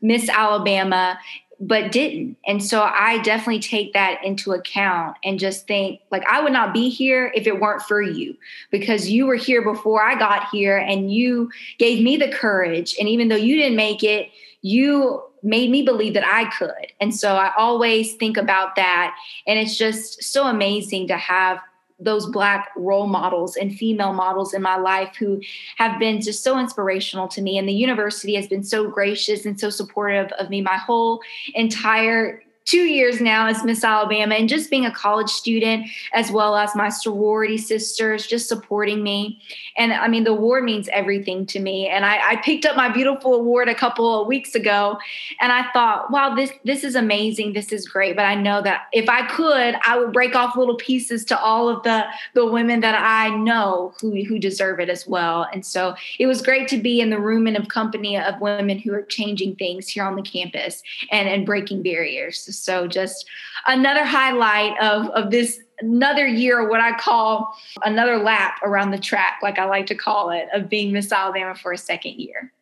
Miss 0.01 0.29
Alabama, 0.29 1.19
but 1.61 1.91
didn't. 1.91 2.37
And 2.47 2.63
so 2.63 2.81
I 2.81 3.19
definitely 3.19 3.59
take 3.59 3.93
that 3.93 4.25
into 4.25 4.51
account 4.51 5.15
and 5.23 5.37
just 5.37 5.67
think 5.67 6.01
like 6.09 6.25
I 6.25 6.41
would 6.41 6.53
not 6.53 6.73
be 6.73 6.89
here 6.89 7.31
if 7.35 7.45
it 7.45 7.61
weren't 7.61 7.83
for 7.83 8.01
you 8.01 8.35
because 8.71 9.09
you 9.09 9.27
were 9.27 9.35
here 9.35 9.61
before 9.61 10.01
I 10.01 10.17
got 10.17 10.49
here 10.49 10.77
and 10.77 11.13
you 11.13 11.51
gave 11.77 12.03
me 12.03 12.17
the 12.17 12.29
courage. 12.29 12.95
And 12.99 13.07
even 13.07 13.27
though 13.27 13.35
you 13.35 13.55
didn't 13.55 13.75
make 13.75 14.03
it, 14.03 14.29
you 14.63 15.21
made 15.43 15.69
me 15.69 15.83
believe 15.83 16.15
that 16.15 16.25
I 16.25 16.45
could. 16.49 16.93
And 16.99 17.13
so 17.13 17.35
I 17.35 17.51
always 17.55 18.15
think 18.15 18.37
about 18.37 18.75
that. 18.75 19.15
And 19.45 19.59
it's 19.59 19.77
just 19.77 20.23
so 20.23 20.47
amazing 20.47 21.07
to 21.09 21.17
have 21.17 21.59
those 22.01 22.25
black 22.27 22.69
role 22.75 23.07
models 23.07 23.55
and 23.55 23.75
female 23.75 24.13
models 24.13 24.53
in 24.53 24.61
my 24.61 24.77
life 24.77 25.15
who 25.17 25.41
have 25.77 25.99
been 25.99 26.21
just 26.21 26.43
so 26.43 26.59
inspirational 26.59 27.27
to 27.29 27.41
me. 27.41 27.57
And 27.57 27.67
the 27.67 27.73
university 27.73 28.35
has 28.35 28.47
been 28.47 28.63
so 28.63 28.89
gracious 28.89 29.45
and 29.45 29.59
so 29.59 29.69
supportive 29.69 30.31
of 30.33 30.49
me 30.49 30.61
my 30.61 30.77
whole 30.77 31.21
entire 31.53 32.41
two 32.65 32.83
years 32.83 33.19
now 33.19 33.47
as 33.47 33.63
Miss 33.63 33.83
Alabama 33.83 34.35
and 34.35 34.47
just 34.47 34.69
being 34.69 34.85
a 34.85 34.91
college 34.91 35.29
student, 35.29 35.87
as 36.13 36.31
well 36.31 36.55
as 36.55 36.75
my 36.75 36.89
sorority 36.89 37.57
sisters 37.57 38.27
just 38.27 38.47
supporting 38.47 39.03
me. 39.03 39.41
And 39.77 39.93
I 39.93 40.07
mean, 40.07 40.23
the 40.23 40.31
award 40.31 40.63
means 40.63 40.87
everything 40.89 41.45
to 41.47 41.59
me. 41.59 41.87
And 41.87 42.05
I, 42.05 42.31
I, 42.31 42.35
picked 42.37 42.65
up 42.65 42.75
my 42.75 42.89
beautiful 42.89 43.33
award 43.33 43.69
a 43.69 43.75
couple 43.75 44.21
of 44.21 44.27
weeks 44.27 44.55
ago, 44.55 44.97
and 45.39 45.51
I 45.51 45.71
thought, 45.71 46.11
wow, 46.11 46.35
this 46.35 46.51
this 46.63 46.83
is 46.83 46.95
amazing. 46.95 47.53
This 47.53 47.71
is 47.71 47.87
great. 47.87 48.15
But 48.15 48.25
I 48.25 48.35
know 48.35 48.61
that 48.61 48.87
if 48.91 49.09
I 49.09 49.27
could, 49.27 49.75
I 49.85 49.97
would 49.97 50.13
break 50.13 50.35
off 50.35 50.55
little 50.55 50.75
pieces 50.75 51.25
to 51.25 51.39
all 51.39 51.69
of 51.69 51.83
the 51.83 52.05
the 52.35 52.45
women 52.45 52.81
that 52.81 52.95
I 52.95 53.35
know 53.35 53.93
who 53.99 54.23
who 54.23 54.39
deserve 54.39 54.79
it 54.79 54.89
as 54.89 55.07
well. 55.07 55.47
And 55.51 55.65
so 55.65 55.95
it 56.19 56.27
was 56.27 56.41
great 56.41 56.67
to 56.69 56.77
be 56.77 57.01
in 57.01 57.09
the 57.09 57.19
room 57.19 57.47
and 57.47 57.57
of 57.57 57.67
company 57.69 58.17
of 58.17 58.39
women 58.41 58.77
who 58.79 58.93
are 58.93 59.03
changing 59.03 59.55
things 59.55 59.87
here 59.87 60.03
on 60.03 60.15
the 60.15 60.21
campus 60.21 60.83
and 61.11 61.27
and 61.27 61.45
breaking 61.45 61.81
barriers. 61.83 62.39
So 62.61 62.87
just 62.87 63.25
another 63.67 64.05
highlight 64.05 64.79
of, 64.79 65.07
of 65.09 65.31
this 65.31 65.59
another 65.79 66.27
year, 66.27 66.67
what 66.69 66.79
I 66.79 66.97
call 66.97 67.55
another 67.83 68.17
lap 68.17 68.59
around 68.63 68.91
the 68.91 68.99
track, 68.99 69.39
like 69.41 69.59
I 69.59 69.65
like 69.65 69.87
to 69.87 69.95
call 69.95 70.29
it, 70.29 70.47
of 70.53 70.69
being 70.69 70.93
Miss 70.93 71.11
Alabama 71.11 71.55
for 71.55 71.71
a 71.71 71.77
second 71.77 72.19
year. 72.19 72.53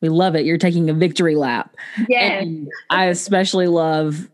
We 0.00 0.10
love 0.10 0.36
it. 0.36 0.44
You're 0.44 0.58
taking 0.58 0.90
a 0.90 0.94
victory 0.94 1.36
lap. 1.36 1.74
Yes. 2.08 2.42
And 2.42 2.68
I 2.90 3.06
especially 3.06 3.66
love, 3.66 4.28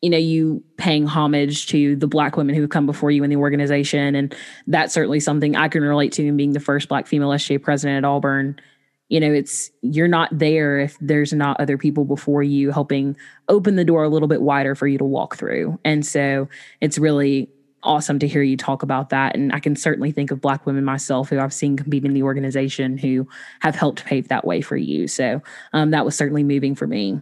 you 0.00 0.10
know, 0.10 0.18
you 0.18 0.62
paying 0.76 1.06
homage 1.06 1.66
to 1.68 1.96
the 1.96 2.06
black 2.06 2.36
women 2.36 2.54
who 2.54 2.60
have 2.60 2.70
come 2.70 2.86
before 2.86 3.10
you 3.10 3.24
in 3.24 3.30
the 3.30 3.36
organization. 3.36 4.14
And 4.14 4.34
that's 4.68 4.94
certainly 4.94 5.18
something 5.18 5.56
I 5.56 5.66
can 5.68 5.82
relate 5.82 6.12
to 6.12 6.24
in 6.24 6.36
being 6.36 6.52
the 6.52 6.60
first 6.60 6.88
black 6.88 7.08
female 7.08 7.30
SGA 7.30 7.60
president 7.60 8.04
at 8.04 8.08
Auburn 8.08 8.60
you 9.08 9.18
know 9.20 9.32
it's 9.32 9.70
you're 9.82 10.08
not 10.08 10.28
there 10.32 10.78
if 10.78 10.96
there's 11.00 11.32
not 11.32 11.60
other 11.60 11.78
people 11.78 12.04
before 12.04 12.42
you 12.42 12.70
helping 12.70 13.16
open 13.48 13.76
the 13.76 13.84
door 13.84 14.04
a 14.04 14.08
little 14.08 14.28
bit 14.28 14.42
wider 14.42 14.74
for 14.74 14.86
you 14.86 14.98
to 14.98 15.04
walk 15.04 15.36
through. 15.36 15.78
And 15.84 16.06
so 16.06 16.48
it's 16.80 16.98
really 16.98 17.48
awesome 17.82 18.18
to 18.18 18.28
hear 18.28 18.42
you 18.42 18.56
talk 18.56 18.82
about 18.82 19.10
that. 19.10 19.34
And 19.34 19.52
i 19.52 19.60
can 19.60 19.76
certainly 19.76 20.10
think 20.10 20.30
of 20.30 20.40
black 20.40 20.66
women 20.66 20.84
myself 20.84 21.28
who 21.28 21.38
i've 21.38 21.52
seen 21.52 21.76
compete 21.76 22.04
in 22.04 22.12
the 22.12 22.22
organization 22.22 22.98
who 22.98 23.26
have 23.60 23.74
helped 23.74 24.04
pave 24.04 24.28
that 24.28 24.46
way 24.46 24.60
for 24.60 24.76
you. 24.76 25.08
So 25.08 25.42
um, 25.72 25.90
that 25.92 26.04
was 26.04 26.16
certainly 26.16 26.42
moving 26.42 26.74
for 26.74 26.86
me. 26.86 27.20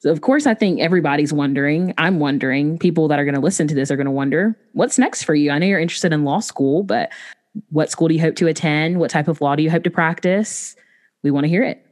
So 0.00 0.10
of 0.10 0.20
course 0.20 0.46
i 0.46 0.54
think 0.54 0.80
everybody's 0.80 1.32
wondering 1.32 1.94
i'm 1.98 2.20
wondering 2.20 2.78
people 2.78 3.08
that 3.08 3.18
are 3.18 3.24
going 3.24 3.34
to 3.34 3.40
listen 3.40 3.66
to 3.68 3.74
this 3.74 3.90
are 3.90 3.96
going 3.96 4.04
to 4.04 4.12
wonder 4.12 4.56
what's 4.72 4.98
next 4.98 5.24
for 5.24 5.34
you? 5.34 5.50
I 5.50 5.58
know 5.58 5.66
you're 5.66 5.80
interested 5.80 6.12
in 6.12 6.24
law 6.24 6.40
school 6.40 6.82
but 6.84 7.10
what 7.70 7.90
school 7.90 8.08
do 8.08 8.14
you 8.14 8.20
hope 8.20 8.36
to 8.36 8.48
attend? 8.48 9.00
What 9.00 9.10
type 9.10 9.28
of 9.28 9.40
law 9.40 9.56
do 9.56 9.62
you 9.62 9.70
hope 9.70 9.82
to 9.84 9.90
practice 9.90 10.76
we 11.26 11.32
want 11.32 11.44
to 11.44 11.48
hear 11.48 11.64
it. 11.64 11.82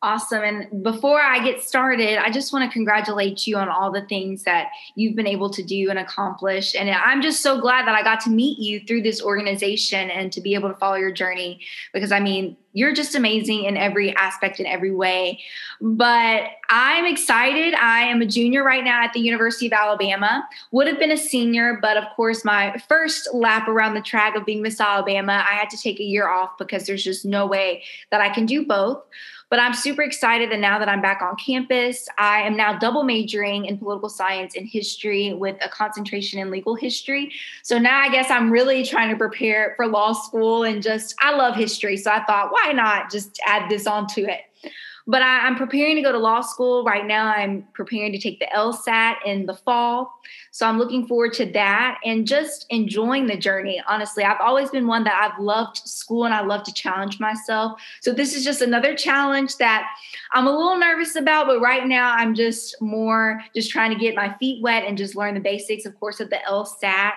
Awesome. 0.00 0.42
And 0.42 0.82
before 0.84 1.20
I 1.20 1.42
get 1.42 1.60
started, 1.62 2.18
I 2.18 2.30
just 2.30 2.52
want 2.52 2.68
to 2.68 2.72
congratulate 2.72 3.48
you 3.48 3.56
on 3.56 3.68
all 3.68 3.90
the 3.90 4.02
things 4.02 4.44
that 4.44 4.68
you've 4.94 5.16
been 5.16 5.26
able 5.26 5.50
to 5.50 5.62
do 5.62 5.90
and 5.90 5.98
accomplish. 5.98 6.76
And 6.76 6.88
I'm 6.88 7.20
just 7.20 7.40
so 7.40 7.60
glad 7.60 7.86
that 7.86 7.96
I 7.96 8.02
got 8.04 8.20
to 8.20 8.30
meet 8.30 8.60
you 8.60 8.78
through 8.86 9.02
this 9.02 9.20
organization 9.20 10.08
and 10.10 10.32
to 10.32 10.40
be 10.40 10.54
able 10.54 10.68
to 10.68 10.76
follow 10.76 10.94
your 10.96 11.10
journey 11.10 11.60
because 11.92 12.12
I 12.12 12.20
mean, 12.20 12.56
you're 12.72 12.92
just 12.92 13.14
amazing 13.14 13.64
in 13.64 13.76
every 13.76 14.14
aspect, 14.16 14.60
in 14.60 14.66
every 14.66 14.94
way. 14.94 15.40
But 15.80 16.44
I'm 16.70 17.06
excited. 17.06 17.74
I 17.74 18.02
am 18.02 18.20
a 18.22 18.26
junior 18.26 18.62
right 18.62 18.84
now 18.84 19.02
at 19.02 19.12
the 19.12 19.20
University 19.20 19.66
of 19.66 19.72
Alabama. 19.72 20.46
Would 20.72 20.86
have 20.86 20.98
been 20.98 21.10
a 21.10 21.16
senior, 21.16 21.78
but 21.80 21.96
of 21.96 22.04
course, 22.14 22.44
my 22.44 22.76
first 22.88 23.28
lap 23.32 23.68
around 23.68 23.94
the 23.94 24.02
track 24.02 24.36
of 24.36 24.44
being 24.44 24.62
Miss 24.62 24.80
Alabama, 24.80 25.44
I 25.48 25.54
had 25.54 25.70
to 25.70 25.76
take 25.76 25.98
a 25.98 26.04
year 26.04 26.28
off 26.28 26.58
because 26.58 26.86
there's 26.86 27.04
just 27.04 27.24
no 27.24 27.46
way 27.46 27.84
that 28.10 28.20
I 28.20 28.28
can 28.28 28.46
do 28.46 28.66
both. 28.66 29.02
But 29.50 29.60
I'm 29.60 29.72
super 29.72 30.02
excited 30.02 30.50
that 30.50 30.58
now 30.58 30.78
that 30.78 30.90
I'm 30.90 31.00
back 31.00 31.22
on 31.22 31.34
campus, 31.36 32.06
I 32.18 32.42
am 32.42 32.54
now 32.54 32.78
double 32.78 33.02
majoring 33.02 33.64
in 33.64 33.78
political 33.78 34.10
science 34.10 34.54
and 34.54 34.68
history 34.68 35.32
with 35.32 35.56
a 35.64 35.70
concentration 35.70 36.38
in 36.38 36.50
legal 36.50 36.74
history. 36.74 37.32
So 37.62 37.78
now 37.78 37.98
I 37.98 38.10
guess 38.10 38.30
I'm 38.30 38.50
really 38.50 38.84
trying 38.84 39.08
to 39.08 39.16
prepare 39.16 39.72
for 39.76 39.86
law 39.86 40.12
school 40.12 40.64
and 40.64 40.82
just, 40.82 41.14
I 41.20 41.34
love 41.34 41.56
history. 41.56 41.96
So 41.96 42.10
I 42.10 42.22
thought, 42.24 42.52
why 42.62 42.72
not 42.72 43.10
just 43.10 43.38
add 43.46 43.70
this 43.70 43.86
onto 43.86 44.24
it? 44.24 44.40
But 45.10 45.22
I, 45.22 45.46
am 45.46 45.56
preparing 45.56 45.96
to 45.96 46.02
go 46.02 46.12
to 46.12 46.18
law 46.18 46.42
school 46.42 46.84
right 46.84 47.06
now. 47.06 47.28
I'm 47.28 47.66
preparing 47.72 48.12
to 48.12 48.18
take 48.18 48.40
the 48.40 48.48
LSAT 48.54 49.14
in 49.24 49.46
the 49.46 49.54
fall. 49.54 50.12
So 50.50 50.66
I'm 50.66 50.76
looking 50.76 51.06
forward 51.06 51.32
to 51.34 51.46
that 51.52 51.98
and 52.04 52.26
just 52.26 52.66
enjoying 52.68 53.26
the 53.26 53.36
journey. 53.38 53.82
Honestly, 53.88 54.22
I've 54.22 54.40
always 54.40 54.68
been 54.68 54.86
one 54.86 55.04
that 55.04 55.14
I've 55.14 55.42
loved 55.42 55.78
school 55.78 56.26
and 56.26 56.34
I 56.34 56.42
love 56.42 56.62
to 56.64 56.74
challenge 56.74 57.18
myself. 57.20 57.80
So 58.02 58.12
this 58.12 58.34
is 58.34 58.44
just 58.44 58.60
another 58.60 58.94
challenge 58.94 59.56
that 59.56 59.88
I'm 60.34 60.46
a 60.46 60.52
little 60.52 60.78
nervous 60.78 61.16
about, 61.16 61.46
but 61.46 61.60
right 61.60 61.86
now 61.86 62.14
I'm 62.14 62.34
just 62.34 62.78
more 62.82 63.40
just 63.54 63.70
trying 63.70 63.94
to 63.94 63.98
get 63.98 64.14
my 64.14 64.34
feet 64.34 64.62
wet 64.62 64.84
and 64.84 64.98
just 64.98 65.16
learn 65.16 65.32
the 65.32 65.40
basics, 65.40 65.86
of 65.86 65.98
course, 65.98 66.20
of 66.20 66.28
the 66.28 66.40
LSAT. 66.46 67.12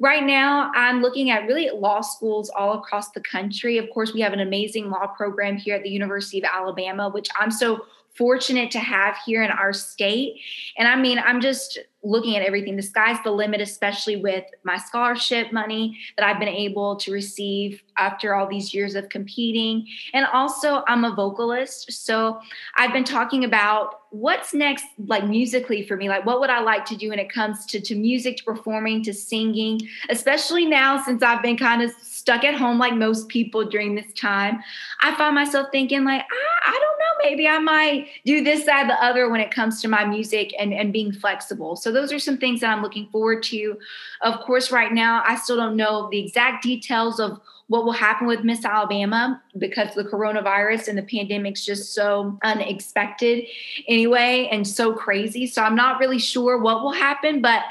Right 0.00 0.24
now, 0.24 0.72
I'm 0.74 1.02
looking 1.02 1.28
at 1.28 1.46
really 1.46 1.68
law 1.68 2.00
schools 2.00 2.48
all 2.48 2.72
across 2.78 3.10
the 3.10 3.20
country. 3.20 3.76
Of 3.76 3.90
course, 3.90 4.14
we 4.14 4.22
have 4.22 4.32
an 4.32 4.40
amazing 4.40 4.88
law 4.88 5.06
program 5.06 5.58
here 5.58 5.76
at 5.76 5.82
the 5.82 5.90
University 5.90 6.38
of 6.38 6.44
Alabama, 6.50 7.10
which 7.10 7.28
I'm 7.38 7.50
so 7.50 7.84
fortunate 8.16 8.70
to 8.72 8.78
have 8.78 9.16
here 9.24 9.42
in 9.42 9.50
our 9.50 9.72
state. 9.72 10.40
And 10.76 10.88
I 10.88 10.96
mean, 10.96 11.18
I'm 11.18 11.40
just 11.40 11.78
looking 12.02 12.36
at 12.36 12.42
everything. 12.42 12.76
The 12.76 12.82
sky's 12.82 13.18
the 13.24 13.30
limit, 13.30 13.60
especially 13.60 14.16
with 14.16 14.44
my 14.64 14.78
scholarship 14.78 15.52
money 15.52 15.98
that 16.16 16.26
I've 16.26 16.38
been 16.38 16.48
able 16.48 16.96
to 16.96 17.12
receive 17.12 17.82
after 17.98 18.34
all 18.34 18.48
these 18.48 18.72
years 18.72 18.94
of 18.94 19.10
competing. 19.10 19.86
And 20.14 20.26
also, 20.26 20.82
I'm 20.88 21.04
a 21.04 21.14
vocalist. 21.14 21.92
So 21.92 22.40
I've 22.76 22.92
been 22.92 23.04
talking 23.04 23.44
about 23.44 24.00
what's 24.10 24.54
next, 24.54 24.86
like 25.06 25.26
musically 25.26 25.86
for 25.86 25.96
me. 25.96 26.08
Like, 26.08 26.24
what 26.24 26.40
would 26.40 26.50
I 26.50 26.60
like 26.60 26.84
to 26.86 26.96
do 26.96 27.10
when 27.10 27.18
it 27.18 27.30
comes 27.30 27.66
to, 27.66 27.80
to 27.80 27.94
music, 27.94 28.38
to 28.38 28.44
performing, 28.44 29.04
to 29.04 29.12
singing, 29.12 29.80
especially 30.08 30.64
now 30.64 31.02
since 31.02 31.22
I've 31.22 31.42
been 31.42 31.58
kind 31.58 31.82
of 31.82 31.92
stuck 32.00 32.44
at 32.44 32.54
home 32.54 32.78
like 32.78 32.94
most 32.94 33.28
people 33.28 33.64
during 33.64 33.94
this 33.94 34.12
time. 34.14 34.60
I 35.00 35.14
find 35.16 35.34
myself 35.34 35.68
thinking, 35.70 36.04
like, 36.04 36.22
ah, 36.22 36.70
I 36.70 36.78
don't 36.80 36.89
maybe 37.22 37.48
I 37.48 37.58
might 37.58 38.08
do 38.24 38.42
this, 38.42 38.64
that, 38.64 38.86
the 38.86 39.02
other 39.04 39.28
when 39.30 39.40
it 39.40 39.50
comes 39.50 39.80
to 39.82 39.88
my 39.88 40.04
music 40.04 40.54
and, 40.58 40.72
and 40.72 40.92
being 40.92 41.12
flexible. 41.12 41.76
So 41.76 41.92
those 41.92 42.12
are 42.12 42.18
some 42.18 42.38
things 42.38 42.60
that 42.60 42.70
I'm 42.70 42.82
looking 42.82 43.06
forward 43.08 43.42
to. 43.44 43.78
Of 44.22 44.40
course, 44.40 44.70
right 44.70 44.92
now, 44.92 45.22
I 45.26 45.36
still 45.36 45.56
don't 45.56 45.76
know 45.76 46.08
the 46.10 46.18
exact 46.18 46.62
details 46.62 47.20
of 47.20 47.40
what 47.70 47.84
will 47.84 47.92
happen 47.92 48.26
with 48.26 48.42
Miss 48.42 48.64
Alabama 48.64 49.40
because 49.56 49.94
the 49.94 50.02
coronavirus 50.02 50.88
and 50.88 50.98
the 50.98 51.04
pandemic's 51.04 51.64
just 51.64 51.94
so 51.94 52.36
unexpected 52.42 53.44
anyway 53.86 54.48
and 54.50 54.66
so 54.66 54.92
crazy. 54.92 55.46
So 55.46 55.62
I'm 55.62 55.76
not 55.76 56.00
really 56.00 56.18
sure 56.18 56.58
what 56.58 56.82
will 56.82 56.90
happen, 56.90 57.40
but 57.40 57.62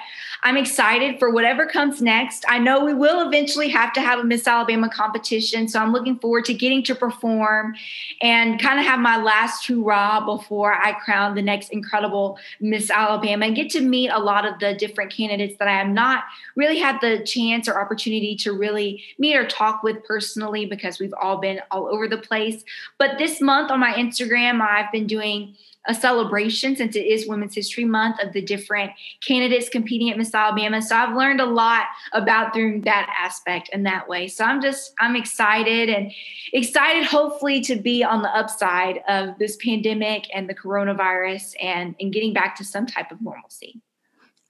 I'm 0.41 0.55
excited 0.55 1.19
for 1.19 1.29
whatever 1.29 1.65
comes 1.65 2.01
next. 2.01 2.45
I 2.47 2.59
know 2.59 2.85
we 2.85 2.93
will 2.93 3.27
eventually 3.27 3.67
have 3.69 3.91
to 3.91 4.01
have 4.01 4.19
a 4.19 4.23
Miss 4.23 4.47
Alabama 4.47 4.89
competition. 4.89 5.67
So 5.67 5.79
I'm 5.79 5.91
looking 5.91 6.17
forward 6.17 6.45
to 6.45 6.53
getting 6.53 6.81
to 6.83 6.95
perform 6.95 7.75
and 8.21 8.57
kind 8.57 8.79
of 8.79 8.85
have 8.85 9.01
my 9.01 9.21
last 9.21 9.67
hurrah 9.67 10.25
before 10.25 10.73
I 10.73 10.93
crown 10.93 11.35
the 11.35 11.41
next 11.41 11.69
incredible 11.71 12.39
Miss 12.61 12.89
Alabama 12.89 13.47
and 13.47 13.55
get 13.55 13.69
to 13.71 13.81
meet 13.81 14.11
a 14.11 14.19
lot 14.19 14.45
of 14.45 14.59
the 14.59 14.75
different 14.75 15.11
candidates 15.11 15.57
that 15.59 15.67
I 15.67 15.77
have 15.77 15.89
not 15.89 16.23
really 16.55 16.79
had 16.79 17.01
the 17.01 17.21
chance 17.25 17.67
or 17.67 17.81
opportunity 17.81 18.37
to 18.37 18.53
really 18.53 19.03
meet 19.17 19.35
or 19.35 19.45
talk 19.45 19.83
with 19.83 19.88
with 19.89 20.03
personally 20.05 20.65
because 20.65 20.99
we've 20.99 21.13
all 21.19 21.37
been 21.37 21.59
all 21.71 21.87
over 21.87 22.07
the 22.07 22.17
place. 22.17 22.63
But 22.97 23.17
this 23.17 23.41
month 23.41 23.71
on 23.71 23.79
my 23.79 23.93
Instagram, 23.93 24.61
I've 24.61 24.91
been 24.91 25.07
doing 25.07 25.55
a 25.85 25.93
celebration 25.93 26.75
since 26.75 26.95
it 26.95 27.05
is 27.05 27.27
Women's 27.27 27.55
History 27.55 27.85
Month 27.85 28.21
of 28.21 28.33
the 28.33 28.41
different 28.41 28.91
candidates 29.25 29.69
competing 29.69 30.11
at 30.11 30.17
Miss 30.17 30.33
Alabama. 30.33 30.81
So 30.81 30.95
I've 30.95 31.15
learned 31.15 31.41
a 31.41 31.45
lot 31.45 31.85
about 32.13 32.53
through 32.53 32.81
that 32.81 33.11
aspect 33.17 33.69
and 33.71 33.85
that 33.85 34.07
way. 34.07 34.27
So 34.27 34.43
I'm 34.43 34.61
just 34.61 34.93
I'm 34.99 35.15
excited 35.15 35.89
and 35.89 36.11
excited 36.53 37.05
hopefully 37.05 37.61
to 37.61 37.75
be 37.75 38.03
on 38.03 38.21
the 38.21 38.35
upside 38.35 38.99
of 39.07 39.39
this 39.39 39.57
pandemic 39.57 40.27
and 40.33 40.49
the 40.49 40.55
coronavirus 40.55 41.53
and 41.61 41.95
and 41.99 42.13
getting 42.13 42.33
back 42.33 42.55
to 42.57 42.63
some 42.63 42.85
type 42.85 43.11
of 43.11 43.21
normalcy. 43.21 43.81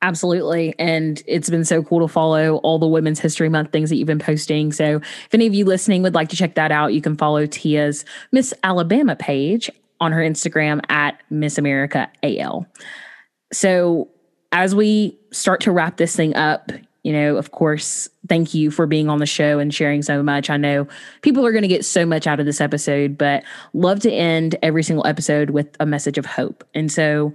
Absolutely. 0.02 0.74
And 0.80 1.22
it's 1.28 1.50
been 1.50 1.66
so 1.66 1.84
cool 1.84 2.00
to 2.00 2.08
follow 2.08 2.58
all 2.58 2.80
the 2.80 2.88
Women's 2.88 3.20
History 3.20 3.50
Month 3.50 3.72
things 3.72 3.90
that 3.90 3.98
you've 3.98 4.08
been 4.08 4.18
posting. 4.20 4.72
So 4.72 4.98
if 4.98 5.34
any 5.34 5.46
of 5.46 5.54
you 5.54 5.66
listening 5.66 6.04
would 6.04 6.16
like 6.16 6.30
to 6.30 6.38
check 6.38 6.56
that 6.56 6.72
out, 6.72 6.94
you 6.94 7.02
can 7.02 7.18
follow 7.18 7.46
Tia's 7.46 8.06
Miss 8.32 8.54
Alabama 8.64 9.18
page 9.18 9.70
on 10.00 10.14
her 10.14 10.22
Instagram 10.22 10.82
at 10.90 11.19
Miss 11.30 11.58
America 11.58 12.10
AL. 12.23 12.65
So 13.52 14.08
as 14.54 14.73
we 14.73 15.19
start 15.32 15.62
to 15.62 15.71
wrap 15.71 15.98
this 15.98 16.15
thing 16.15 16.34
up, 16.36 16.71
you 17.04 17.13
know, 17.13 17.36
of 17.38 17.52
course, 17.52 18.10
thank 18.28 18.54
you 18.54 18.71
for 18.71 18.86
being 18.86 19.10
on 19.10 19.19
the 19.19 19.26
show 19.26 19.60
and 19.60 19.73
sharing 19.73 20.02
so 20.02 20.21
much. 20.23 20.50
I 20.50 20.58
know 20.58 20.88
people 21.21 21.46
are 21.46 21.52
going 21.52 21.63
to 21.63 21.67
get 21.67 21.86
so 21.86 22.06
much 22.06 22.28
out 22.28 22.40
of 22.40 22.46
this 22.46 22.62
episode, 22.62 23.17
but 23.17 23.44
love 23.73 24.00
to 24.02 24.12
end 24.12 24.56
every 24.62 24.84
single 24.84 25.06
episode 25.08 25.50
with 25.50 25.76
a 25.80 25.86
message 25.86 26.17
of 26.17 26.26
hope. 26.26 26.63
And 26.73 26.92
so 26.92 27.34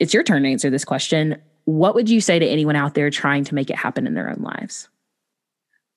it's 0.00 0.14
your 0.14 0.22
turn 0.22 0.42
to 0.42 0.48
answer 0.48 0.70
this 0.70 0.84
question. 0.84 1.36
What 1.66 1.94
would 1.94 2.08
you 2.08 2.20
say 2.20 2.38
to 2.38 2.46
anyone 2.46 2.76
out 2.76 2.94
there 2.94 3.10
trying 3.10 3.44
to 3.44 3.54
make 3.54 3.70
it 3.70 3.76
happen 3.76 4.06
in 4.06 4.14
their 4.14 4.30
own 4.30 4.40
lives? 4.40 4.88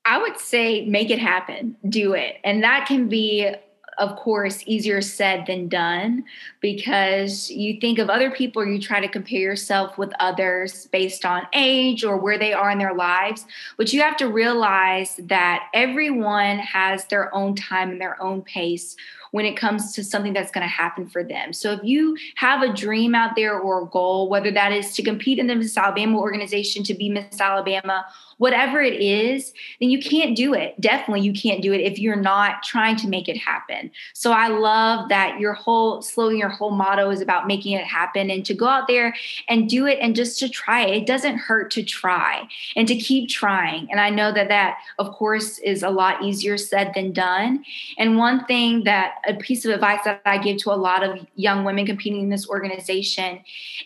I 0.05 0.17
would 0.17 0.37
say 0.39 0.85
make 0.85 1.09
it 1.09 1.19
happen, 1.19 1.77
do 1.87 2.13
it. 2.13 2.37
And 2.43 2.63
that 2.63 2.87
can 2.87 3.07
be 3.07 3.55
of 3.99 4.15
course, 4.15 4.63
easier 4.65 5.01
said 5.01 5.45
than 5.45 5.67
done 5.67 6.23
because 6.61 7.51
you 7.51 7.79
think 7.79 7.99
of 7.99 8.09
other 8.09 8.31
people 8.31 8.65
you 8.65 8.79
try 8.79 9.01
to 9.01 9.09
compare 9.09 9.39
yourself 9.39 9.97
with 9.97 10.11
others 10.19 10.87
based 10.87 11.25
on 11.25 11.45
age 11.53 12.03
or 12.03 12.17
where 12.17 12.39
they 12.39 12.53
are 12.53 12.71
in 12.71 12.79
their 12.79 12.93
lives. 12.93 13.45
But 13.77 13.91
you 13.91 14.01
have 14.01 14.15
to 14.17 14.27
realize 14.27 15.19
that 15.23 15.67
everyone 15.73 16.59
has 16.59 17.05
their 17.05 17.33
own 17.35 17.55
time 17.55 17.91
and 17.91 18.01
their 18.01 18.21
own 18.23 18.41
pace 18.41 18.95
when 19.31 19.45
it 19.45 19.57
comes 19.57 19.93
to 19.93 20.03
something 20.03 20.33
that's 20.33 20.51
going 20.51 20.63
to 20.63 20.67
happen 20.67 21.07
for 21.07 21.23
them. 21.23 21.53
So 21.53 21.73
if 21.73 21.83
you 21.83 22.17
have 22.35 22.61
a 22.61 22.73
dream 22.73 23.15
out 23.15 23.35
there 23.35 23.59
or 23.59 23.83
a 23.83 23.85
goal, 23.85 24.29
whether 24.29 24.51
that 24.51 24.71
is 24.71 24.93
to 24.95 25.03
compete 25.03 25.39
in 25.39 25.47
the 25.47 25.55
Miss 25.55 25.77
Alabama 25.77 26.19
organization, 26.19 26.83
to 26.83 26.93
be 26.93 27.09
Miss 27.09 27.39
Alabama, 27.39 28.05
whatever 28.37 28.81
it 28.81 28.99
is, 29.01 29.53
then 29.79 29.89
you 29.89 29.99
can't 29.99 30.35
do 30.35 30.53
it. 30.53 30.79
Definitely, 30.79 31.21
you 31.21 31.33
can't 31.33 31.61
do 31.61 31.73
it 31.73 31.81
if 31.81 31.99
you're 31.99 32.15
not 32.15 32.63
trying 32.63 32.95
to 32.95 33.07
make 33.07 33.27
it 33.27 33.37
happen. 33.37 33.91
So 34.13 34.31
I 34.31 34.47
love 34.47 35.09
that 35.09 35.39
your 35.39 35.53
whole, 35.53 36.01
slowly, 36.01 36.37
your 36.37 36.49
whole 36.49 36.71
motto 36.71 37.09
is 37.09 37.21
about 37.21 37.47
making 37.47 37.73
it 37.73 37.83
happen 37.83 38.29
and 38.29 38.45
to 38.45 38.53
go 38.53 38.67
out 38.67 38.87
there 38.87 39.13
and 39.49 39.69
do 39.69 39.85
it 39.85 39.99
and 40.01 40.15
just 40.15 40.39
to 40.39 40.49
try 40.49 40.85
it. 40.85 41.01
It 41.01 41.05
doesn't 41.05 41.37
hurt 41.37 41.69
to 41.71 41.83
try 41.83 42.47
and 42.75 42.87
to 42.87 42.95
keep 42.95 43.29
trying. 43.29 43.87
And 43.91 43.99
I 43.99 44.09
know 44.09 44.31
that 44.31 44.47
that, 44.47 44.77
of 44.97 45.11
course, 45.11 45.57
is 45.59 45.83
a 45.83 45.89
lot 45.89 46.23
easier 46.23 46.57
said 46.57 46.93
than 46.95 47.11
done. 47.11 47.65
And 47.97 48.17
one 48.17 48.45
thing 48.45 48.85
that 48.85 49.15
a 49.27 49.33
piece 49.35 49.65
of 49.65 49.71
advice 49.71 49.99
that 50.05 50.21
I 50.25 50.37
give 50.37 50.57
to 50.57 50.71
a 50.71 50.75
lot 50.75 51.03
of 51.03 51.25
young 51.35 51.63
women 51.63 51.85
competing 51.85 52.21
in 52.21 52.29
this 52.29 52.47
organization 52.49 53.39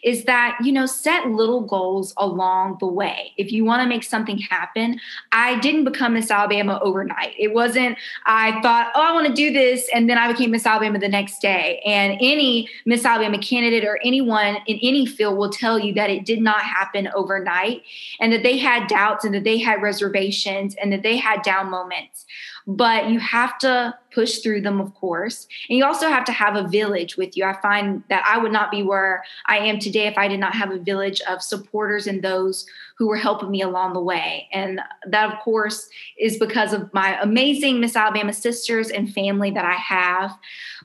is 0.03 0.25
that, 0.25 0.57
you 0.63 0.71
know, 0.71 0.85
set 0.85 1.27
little 1.27 1.61
goals 1.61 2.13
along 2.17 2.77
the 2.79 2.87
way. 2.87 3.33
If 3.37 3.51
you 3.51 3.65
want 3.65 3.81
to 3.81 3.87
make 3.87 4.03
something 4.03 4.37
happen. 4.37 4.99
I 5.31 5.59
didn't 5.59 5.83
become 5.83 6.13
Miss 6.13 6.31
Alabama 6.31 6.79
overnight. 6.81 7.33
It 7.37 7.53
wasn't, 7.53 7.97
I 8.25 8.61
thought, 8.61 8.91
oh, 8.95 9.01
I 9.01 9.11
want 9.11 9.27
to 9.27 9.33
do 9.33 9.51
this. 9.51 9.89
And 9.93 10.09
then 10.09 10.17
I 10.17 10.31
became 10.31 10.51
Miss 10.51 10.65
Alabama 10.65 10.99
the 10.99 11.09
next 11.09 11.41
day. 11.41 11.81
And 11.85 12.17
any 12.21 12.69
Miss 12.85 13.05
Alabama 13.05 13.39
candidate 13.39 13.85
or 13.85 13.99
anyone 14.03 14.57
in 14.67 14.79
any 14.81 15.05
field 15.05 15.37
will 15.37 15.49
tell 15.49 15.79
you 15.79 15.93
that 15.93 16.09
it 16.09 16.25
did 16.25 16.41
not 16.41 16.61
happen 16.61 17.09
overnight 17.15 17.83
and 18.19 18.31
that 18.31 18.43
they 18.43 18.57
had 18.57 18.87
doubts 18.87 19.25
and 19.25 19.33
that 19.33 19.43
they 19.43 19.57
had 19.57 19.81
reservations 19.81 20.75
and 20.75 20.91
that 20.91 21.03
they 21.03 21.17
had 21.17 21.41
down 21.41 21.69
moments 21.69 22.25
but 22.65 23.09
you 23.09 23.19
have 23.19 23.57
to 23.59 23.97
push 24.13 24.39
through 24.39 24.61
them, 24.61 24.79
of 24.79 24.93
course. 24.93 25.47
And 25.69 25.77
you 25.77 25.85
also 25.85 26.07
have 26.07 26.23
to 26.25 26.31
have 26.31 26.55
a 26.55 26.67
village 26.67 27.17
with 27.17 27.35
you. 27.35 27.45
I 27.45 27.59
find 27.61 28.03
that 28.09 28.23
I 28.27 28.37
would 28.37 28.51
not 28.51 28.71
be 28.71 28.83
where 28.83 29.23
I 29.47 29.57
am 29.57 29.79
today 29.79 30.07
if 30.07 30.17
I 30.17 30.27
did 30.27 30.39
not 30.39 30.53
have 30.53 30.71
a 30.71 30.77
village 30.77 31.21
of 31.27 31.41
supporters 31.41 32.07
and 32.07 32.21
those 32.21 32.65
who 32.97 33.07
were 33.07 33.17
helping 33.17 33.49
me 33.49 33.61
along 33.61 33.93
the 33.93 34.01
way. 34.01 34.47
And 34.53 34.79
that, 35.07 35.33
of 35.33 35.39
course, 35.39 35.89
is 36.17 36.37
because 36.37 36.73
of 36.73 36.93
my 36.93 37.19
amazing 37.21 37.79
Miss 37.79 37.95
Alabama 37.95 38.33
sisters 38.33 38.89
and 38.89 39.11
family 39.11 39.51
that 39.51 39.65
I 39.65 39.73
have. 39.73 40.37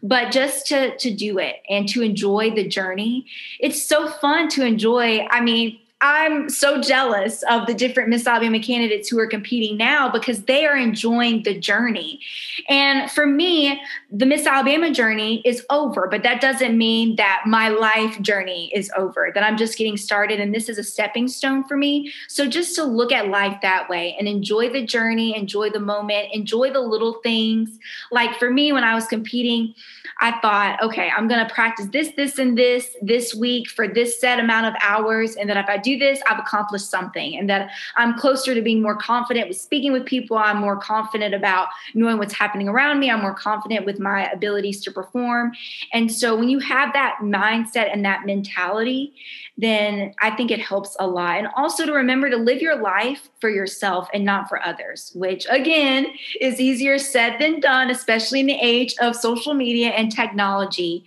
But 0.03 0.33
just 0.33 0.66
to, 0.68 0.97
to 0.97 1.14
do 1.14 1.39
it 1.39 1.57
and 1.68 1.89
to 1.91 2.03
enjoy 2.03 2.51
the 2.51 2.66
journey, 2.66 3.26
it's 3.61 3.85
so 3.85 4.09
fun 4.09 4.49
to 4.51 4.64
enjoy. 4.64 5.26
I 5.31 5.41
mean, 5.41 5.79
I'm 6.01 6.49
so 6.49 6.81
jealous 6.81 7.43
of 7.51 7.67
the 7.67 7.75
different 7.75 8.09
Miss 8.09 8.25
Alabama 8.25 8.61
candidates 8.61 9.09
who 9.09 9.19
are 9.19 9.27
competing 9.27 9.77
now 9.77 10.09
because 10.09 10.45
they 10.45 10.65
are 10.65 10.77
enjoying 10.77 11.43
the 11.43 11.59
journey. 11.59 12.21
And 12.69 13.11
for 13.11 13.27
me, 13.27 13.81
the 14.09 14.25
Miss 14.25 14.47
Alabama 14.47 14.93
journey 14.93 15.43
is 15.45 15.67
over, 15.71 16.07
but 16.07 16.23
that 16.23 16.41
doesn't 16.41 16.79
mean 16.79 17.17
that 17.17 17.43
my 17.47 17.69
life 17.69 18.21
journey 18.23 18.71
is 18.73 18.93
over, 18.97 19.33
that 19.35 19.43
I'm 19.43 19.57
just 19.57 19.77
getting 19.77 19.97
started 19.97 20.39
and 20.39 20.55
this 20.55 20.69
is 20.69 20.79
a 20.79 20.85
stepping 20.85 21.27
stone 21.27 21.65
for 21.65 21.77
me. 21.77 22.13
So 22.29 22.47
just 22.47 22.77
to 22.77 22.85
look 22.85 23.11
at 23.11 23.27
life 23.27 23.59
that 23.63 23.89
way 23.89 24.15
and 24.21 24.29
enjoy 24.29 24.71
the 24.71 24.85
journey, 24.85 25.37
enjoy 25.37 25.71
the 25.71 25.81
moment, 25.81 26.29
enjoy 26.33 26.73
the 26.73 26.81
little 26.81 27.15
things. 27.25 27.77
Like 28.13 28.39
for 28.39 28.53
me, 28.53 28.73
when 28.73 28.85
I 28.85 28.95
was 28.95 29.07
competing, 29.07 29.75
I 30.21 30.39
thought, 30.41 30.83
okay, 30.83 31.11
I'm 31.17 31.29
going 31.29 31.47
to 31.47 31.53
practice 31.53 31.87
this, 31.93 32.13
this, 32.17 32.39
and 32.39 32.59
this 32.59 32.97
this 33.03 33.35
week 33.35 33.69
for 33.69 33.87
this 33.87 34.21
set 34.21 34.41
amount 34.41 34.67
of 34.67 34.75
hours. 34.81 35.37
And 35.37 35.49
that 35.49 35.57
if 35.57 35.69
I 35.69 35.77
do 35.89 35.99
this, 35.99 36.20
I've 36.28 36.39
accomplished 36.39 36.91
something. 36.91 37.36
And 37.36 37.49
that 37.49 37.70
I'm 37.97 38.18
closer 38.18 38.55
to 38.55 38.62
being 38.62 38.82
more 38.82 38.97
confident 38.97 39.49
with 39.49 39.61
speaking 39.61 39.93
with 39.93 40.05
people. 40.05 40.36
I'm 40.36 40.59
more 40.59 40.76
confident 40.76 41.34
about 41.34 41.68
knowing 41.95 42.18
what's 42.18 42.34
happening 42.34 42.68
around 42.68 42.99
me. 42.99 43.11
I'm 43.11 43.20
more 43.20 43.34
confident 43.34 43.86
with 43.86 43.99
my 43.99 44.30
abilities 44.30 44.82
to 44.82 44.93
perform. 44.93 45.53
And 45.93 46.12
so 46.12 46.36
when 46.36 46.49
you 46.49 46.59
have 46.59 46.93
that 46.93 47.18
mindset 47.22 47.93
and 47.93 48.05
that 48.05 48.26
mentality, 48.26 49.14
then 49.57 50.14
I 50.20 50.30
think 50.30 50.51
it 50.51 50.61
helps 50.61 50.97
a 51.01 51.07
lot. 51.07 51.39
And 51.39 51.49
also 51.57 51.84
to 51.84 51.93
remember 51.93 52.30
to 52.30 52.36
live 52.36 52.62
your 52.62 52.76
life 52.76 53.28
for 53.41 53.51
yourself 53.51 54.09
and 54.14 54.24
not 54.24 54.49
for 54.49 54.64
others, 54.64 55.11
which 55.14 55.47
again 55.51 56.07
is 56.41 56.61
easier 56.61 56.99
said 56.99 57.39
than 57.41 57.61
done, 57.61 57.91
especially 57.91 58.41
in 58.41 58.47
the 58.47 58.59
age 58.61 58.95
of 59.01 59.16
social 59.16 59.55
media 59.55 59.91
and 59.91 60.12
technology. 60.12 61.05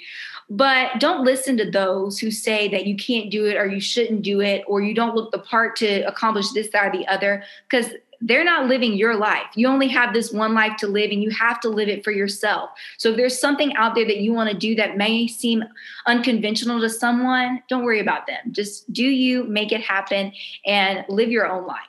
But 0.53 0.99
don't 0.99 1.23
listen 1.23 1.55
to 1.57 1.71
those 1.71 2.19
who 2.19 2.29
say 2.29 2.67
that 2.67 2.85
you 2.85 2.97
can't 2.97 3.31
do 3.31 3.45
it 3.45 3.55
or 3.55 3.65
you 3.65 3.79
shouldn't 3.79 4.21
do 4.21 4.41
it 4.41 4.65
or 4.67 4.81
you 4.81 4.93
don't 4.93 5.15
look 5.15 5.31
the 5.31 5.39
part 5.39 5.77
to 5.77 6.01
accomplish 6.01 6.51
this, 6.51 6.67
that, 6.71 6.87
or 6.87 6.91
the 6.91 7.07
other, 7.07 7.45
because 7.69 7.93
they're 8.19 8.43
not 8.43 8.67
living 8.67 8.93
your 8.93 9.15
life. 9.15 9.45
You 9.55 9.69
only 9.69 9.87
have 9.87 10.13
this 10.13 10.33
one 10.33 10.53
life 10.53 10.75
to 10.79 10.87
live 10.87 11.09
and 11.09 11.23
you 11.23 11.29
have 11.29 11.61
to 11.61 11.69
live 11.69 11.87
it 11.87 12.03
for 12.03 12.11
yourself. 12.11 12.69
So 12.97 13.11
if 13.11 13.15
there's 13.15 13.39
something 13.39 13.73
out 13.77 13.95
there 13.95 14.05
that 14.05 14.17
you 14.17 14.33
want 14.33 14.49
to 14.49 14.57
do 14.57 14.75
that 14.75 14.97
may 14.97 15.25
seem 15.25 15.63
unconventional 16.05 16.81
to 16.81 16.89
someone, 16.89 17.63
don't 17.69 17.85
worry 17.85 18.01
about 18.01 18.27
them. 18.27 18.51
Just 18.51 18.91
do 18.91 19.05
you, 19.05 19.45
make 19.45 19.71
it 19.71 19.81
happen, 19.81 20.33
and 20.65 21.05
live 21.07 21.31
your 21.31 21.49
own 21.49 21.65
life. 21.65 21.79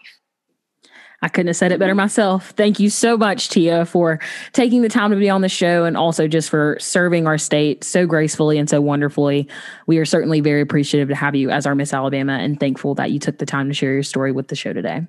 I 1.22 1.28
couldn't 1.28 1.46
have 1.46 1.56
said 1.56 1.70
it 1.70 1.78
better 1.78 1.94
myself. 1.94 2.50
Thank 2.50 2.80
you 2.80 2.90
so 2.90 3.16
much, 3.16 3.48
Tia, 3.48 3.86
for 3.86 4.18
taking 4.52 4.82
the 4.82 4.88
time 4.88 5.10
to 5.10 5.16
be 5.16 5.30
on 5.30 5.40
the 5.40 5.48
show 5.48 5.84
and 5.84 5.96
also 5.96 6.26
just 6.26 6.50
for 6.50 6.76
serving 6.80 7.28
our 7.28 7.38
state 7.38 7.84
so 7.84 8.06
gracefully 8.06 8.58
and 8.58 8.68
so 8.68 8.80
wonderfully. 8.80 9.48
We 9.86 9.98
are 9.98 10.04
certainly 10.04 10.40
very 10.40 10.60
appreciative 10.60 11.08
to 11.08 11.14
have 11.14 11.36
you 11.36 11.50
as 11.50 11.64
our 11.64 11.76
Miss 11.76 11.94
Alabama 11.94 12.34
and 12.34 12.58
thankful 12.58 12.96
that 12.96 13.12
you 13.12 13.20
took 13.20 13.38
the 13.38 13.46
time 13.46 13.68
to 13.68 13.74
share 13.74 13.92
your 13.92 14.02
story 14.02 14.32
with 14.32 14.48
the 14.48 14.56
show 14.56 14.72
today. 14.72 15.06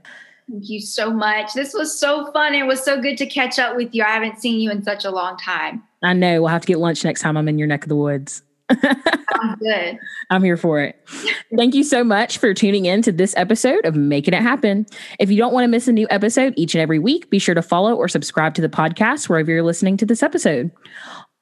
Thank 0.51 0.69
you 0.69 0.81
so 0.81 1.11
much. 1.11 1.53
This 1.53 1.73
was 1.73 1.97
so 1.97 2.31
fun. 2.31 2.53
It 2.53 2.67
was 2.67 2.83
so 2.83 3.01
good 3.01 3.17
to 3.17 3.25
catch 3.25 3.57
up 3.57 3.75
with 3.75 3.95
you. 3.95 4.03
I 4.03 4.09
haven't 4.09 4.39
seen 4.39 4.59
you 4.59 4.69
in 4.69 4.83
such 4.83 5.05
a 5.05 5.09
long 5.09 5.37
time. 5.37 5.81
I 6.03 6.13
know. 6.13 6.41
We'll 6.41 6.49
have 6.49 6.61
to 6.61 6.67
get 6.67 6.79
lunch 6.79 7.03
next 7.03 7.21
time 7.21 7.37
I'm 7.37 7.47
in 7.47 7.57
your 7.57 7.67
neck 7.67 7.83
of 7.83 7.89
the 7.89 7.95
woods. 7.95 8.43
Sounds 8.81 9.59
good. 9.59 9.97
I'm 10.29 10.43
here 10.43 10.57
for 10.57 10.79
it. 10.79 10.99
Thank 11.55 11.75
you 11.75 11.83
so 11.83 12.03
much 12.03 12.37
for 12.37 12.53
tuning 12.53 12.85
in 12.85 13.01
to 13.03 13.11
this 13.11 13.33
episode 13.37 13.85
of 13.85 13.95
Making 13.95 14.33
It 14.33 14.41
Happen. 14.41 14.85
If 15.19 15.29
you 15.29 15.37
don't 15.37 15.53
want 15.53 15.63
to 15.63 15.69
miss 15.69 15.87
a 15.87 15.91
new 15.91 16.07
episode 16.09 16.53
each 16.55 16.75
and 16.75 16.81
every 16.81 16.99
week, 16.99 17.29
be 17.29 17.39
sure 17.39 17.55
to 17.55 17.61
follow 17.61 17.95
or 17.95 18.07
subscribe 18.07 18.53
to 18.55 18.61
the 18.61 18.69
podcast 18.69 19.29
wherever 19.29 19.51
you're 19.51 19.63
listening 19.63 19.97
to 19.97 20.05
this 20.05 20.23
episode. 20.23 20.71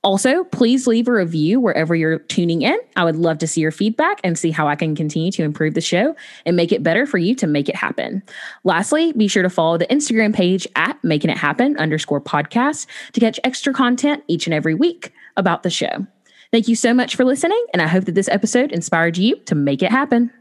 Also, 0.04 0.44
please 0.46 0.88
leave 0.88 1.08
a 1.08 1.14
review 1.14 1.60
wherever 1.60 1.94
you're 1.94 2.20
tuning 2.20 2.64
in. 2.64 2.78
I 2.96 3.04
would 3.04 3.18
love 3.18 3.38
to 3.38 3.48
see 3.48 3.62
your 3.62 3.72
feedback 3.72 4.20
and 4.24 4.38
see 4.38 4.50
how 4.50 4.68
I 4.68 4.76
can 4.76 4.96
continue 4.96 5.32
to 5.34 5.44
improve 5.44 5.76
the 5.76 5.82
show 5.82 6.16
and 6.44 6.56
make 6.56 6.72
it 6.72 6.82
better 6.82 7.06
for 7.06 7.20
you 7.20 7.36
to 7.36 7.46
make 7.46 7.70
it 7.70 7.76
happen. 7.76 8.24
Lastly, 8.64 9.14
be 9.14 9.28
sure 9.28 9.44
to 9.44 9.50
follow 9.50 9.78
the 9.78 9.86
Instagram 9.88 10.34
page 10.34 10.68
at 10.76 11.02
making 11.04 11.30
it 11.30 11.38
happen 11.38 11.78
underscore 11.78 12.20
podcast 12.20 12.88
to 13.14 13.20
catch 13.20 13.40
extra 13.44 13.74
content 13.74 14.24
each 14.28 14.48
and 14.48 14.56
every 14.56 14.74
week 14.74 15.14
about 15.38 15.62
the 15.62 15.70
show. 15.70 16.08
Thank 16.52 16.68
you 16.68 16.76
so 16.76 16.94
much 16.94 17.16
for 17.16 17.24
listening, 17.24 17.66
and 17.72 17.82
I 17.82 17.88
hope 17.88 18.06
that 18.06 18.16
this 18.16 18.28
episode 18.28 18.74
inspired 18.74 19.18
you 19.18 19.38
to 19.46 19.56
make 19.56 19.82
it 19.82 19.90
happen. 19.90 20.32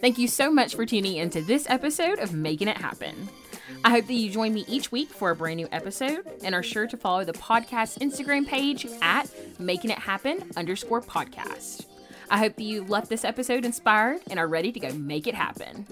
Thank 0.00 0.16
you 0.16 0.26
so 0.26 0.50
much 0.50 0.74
for 0.74 0.86
tuning 0.86 1.16
into 1.16 1.42
this 1.42 1.68
episode 1.68 2.18
of 2.18 2.32
Making 2.32 2.68
It 2.68 2.78
Happen. 2.78 3.28
I 3.84 3.90
hope 3.90 4.06
that 4.06 4.14
you 4.14 4.30
join 4.30 4.54
me 4.54 4.64
each 4.66 4.90
week 4.90 5.10
for 5.10 5.30
a 5.30 5.36
brand 5.36 5.58
new 5.58 5.68
episode 5.70 6.26
and 6.42 6.54
are 6.54 6.62
sure 6.62 6.86
to 6.86 6.96
follow 6.96 7.24
the 7.24 7.34
podcast 7.34 7.98
Instagram 7.98 8.46
page 8.46 8.86
at 9.02 9.30
Making 9.58 9.90
It 9.90 9.98
Happen 9.98 10.50
underscore 10.56 11.02
podcast. 11.02 11.84
I 12.30 12.38
hope 12.38 12.56
that 12.56 12.62
you 12.62 12.84
left 12.84 13.10
this 13.10 13.24
episode 13.24 13.66
inspired 13.66 14.22
and 14.30 14.38
are 14.38 14.48
ready 14.48 14.72
to 14.72 14.80
go 14.80 14.94
make 14.94 15.26
it 15.26 15.34
happen. 15.34 15.86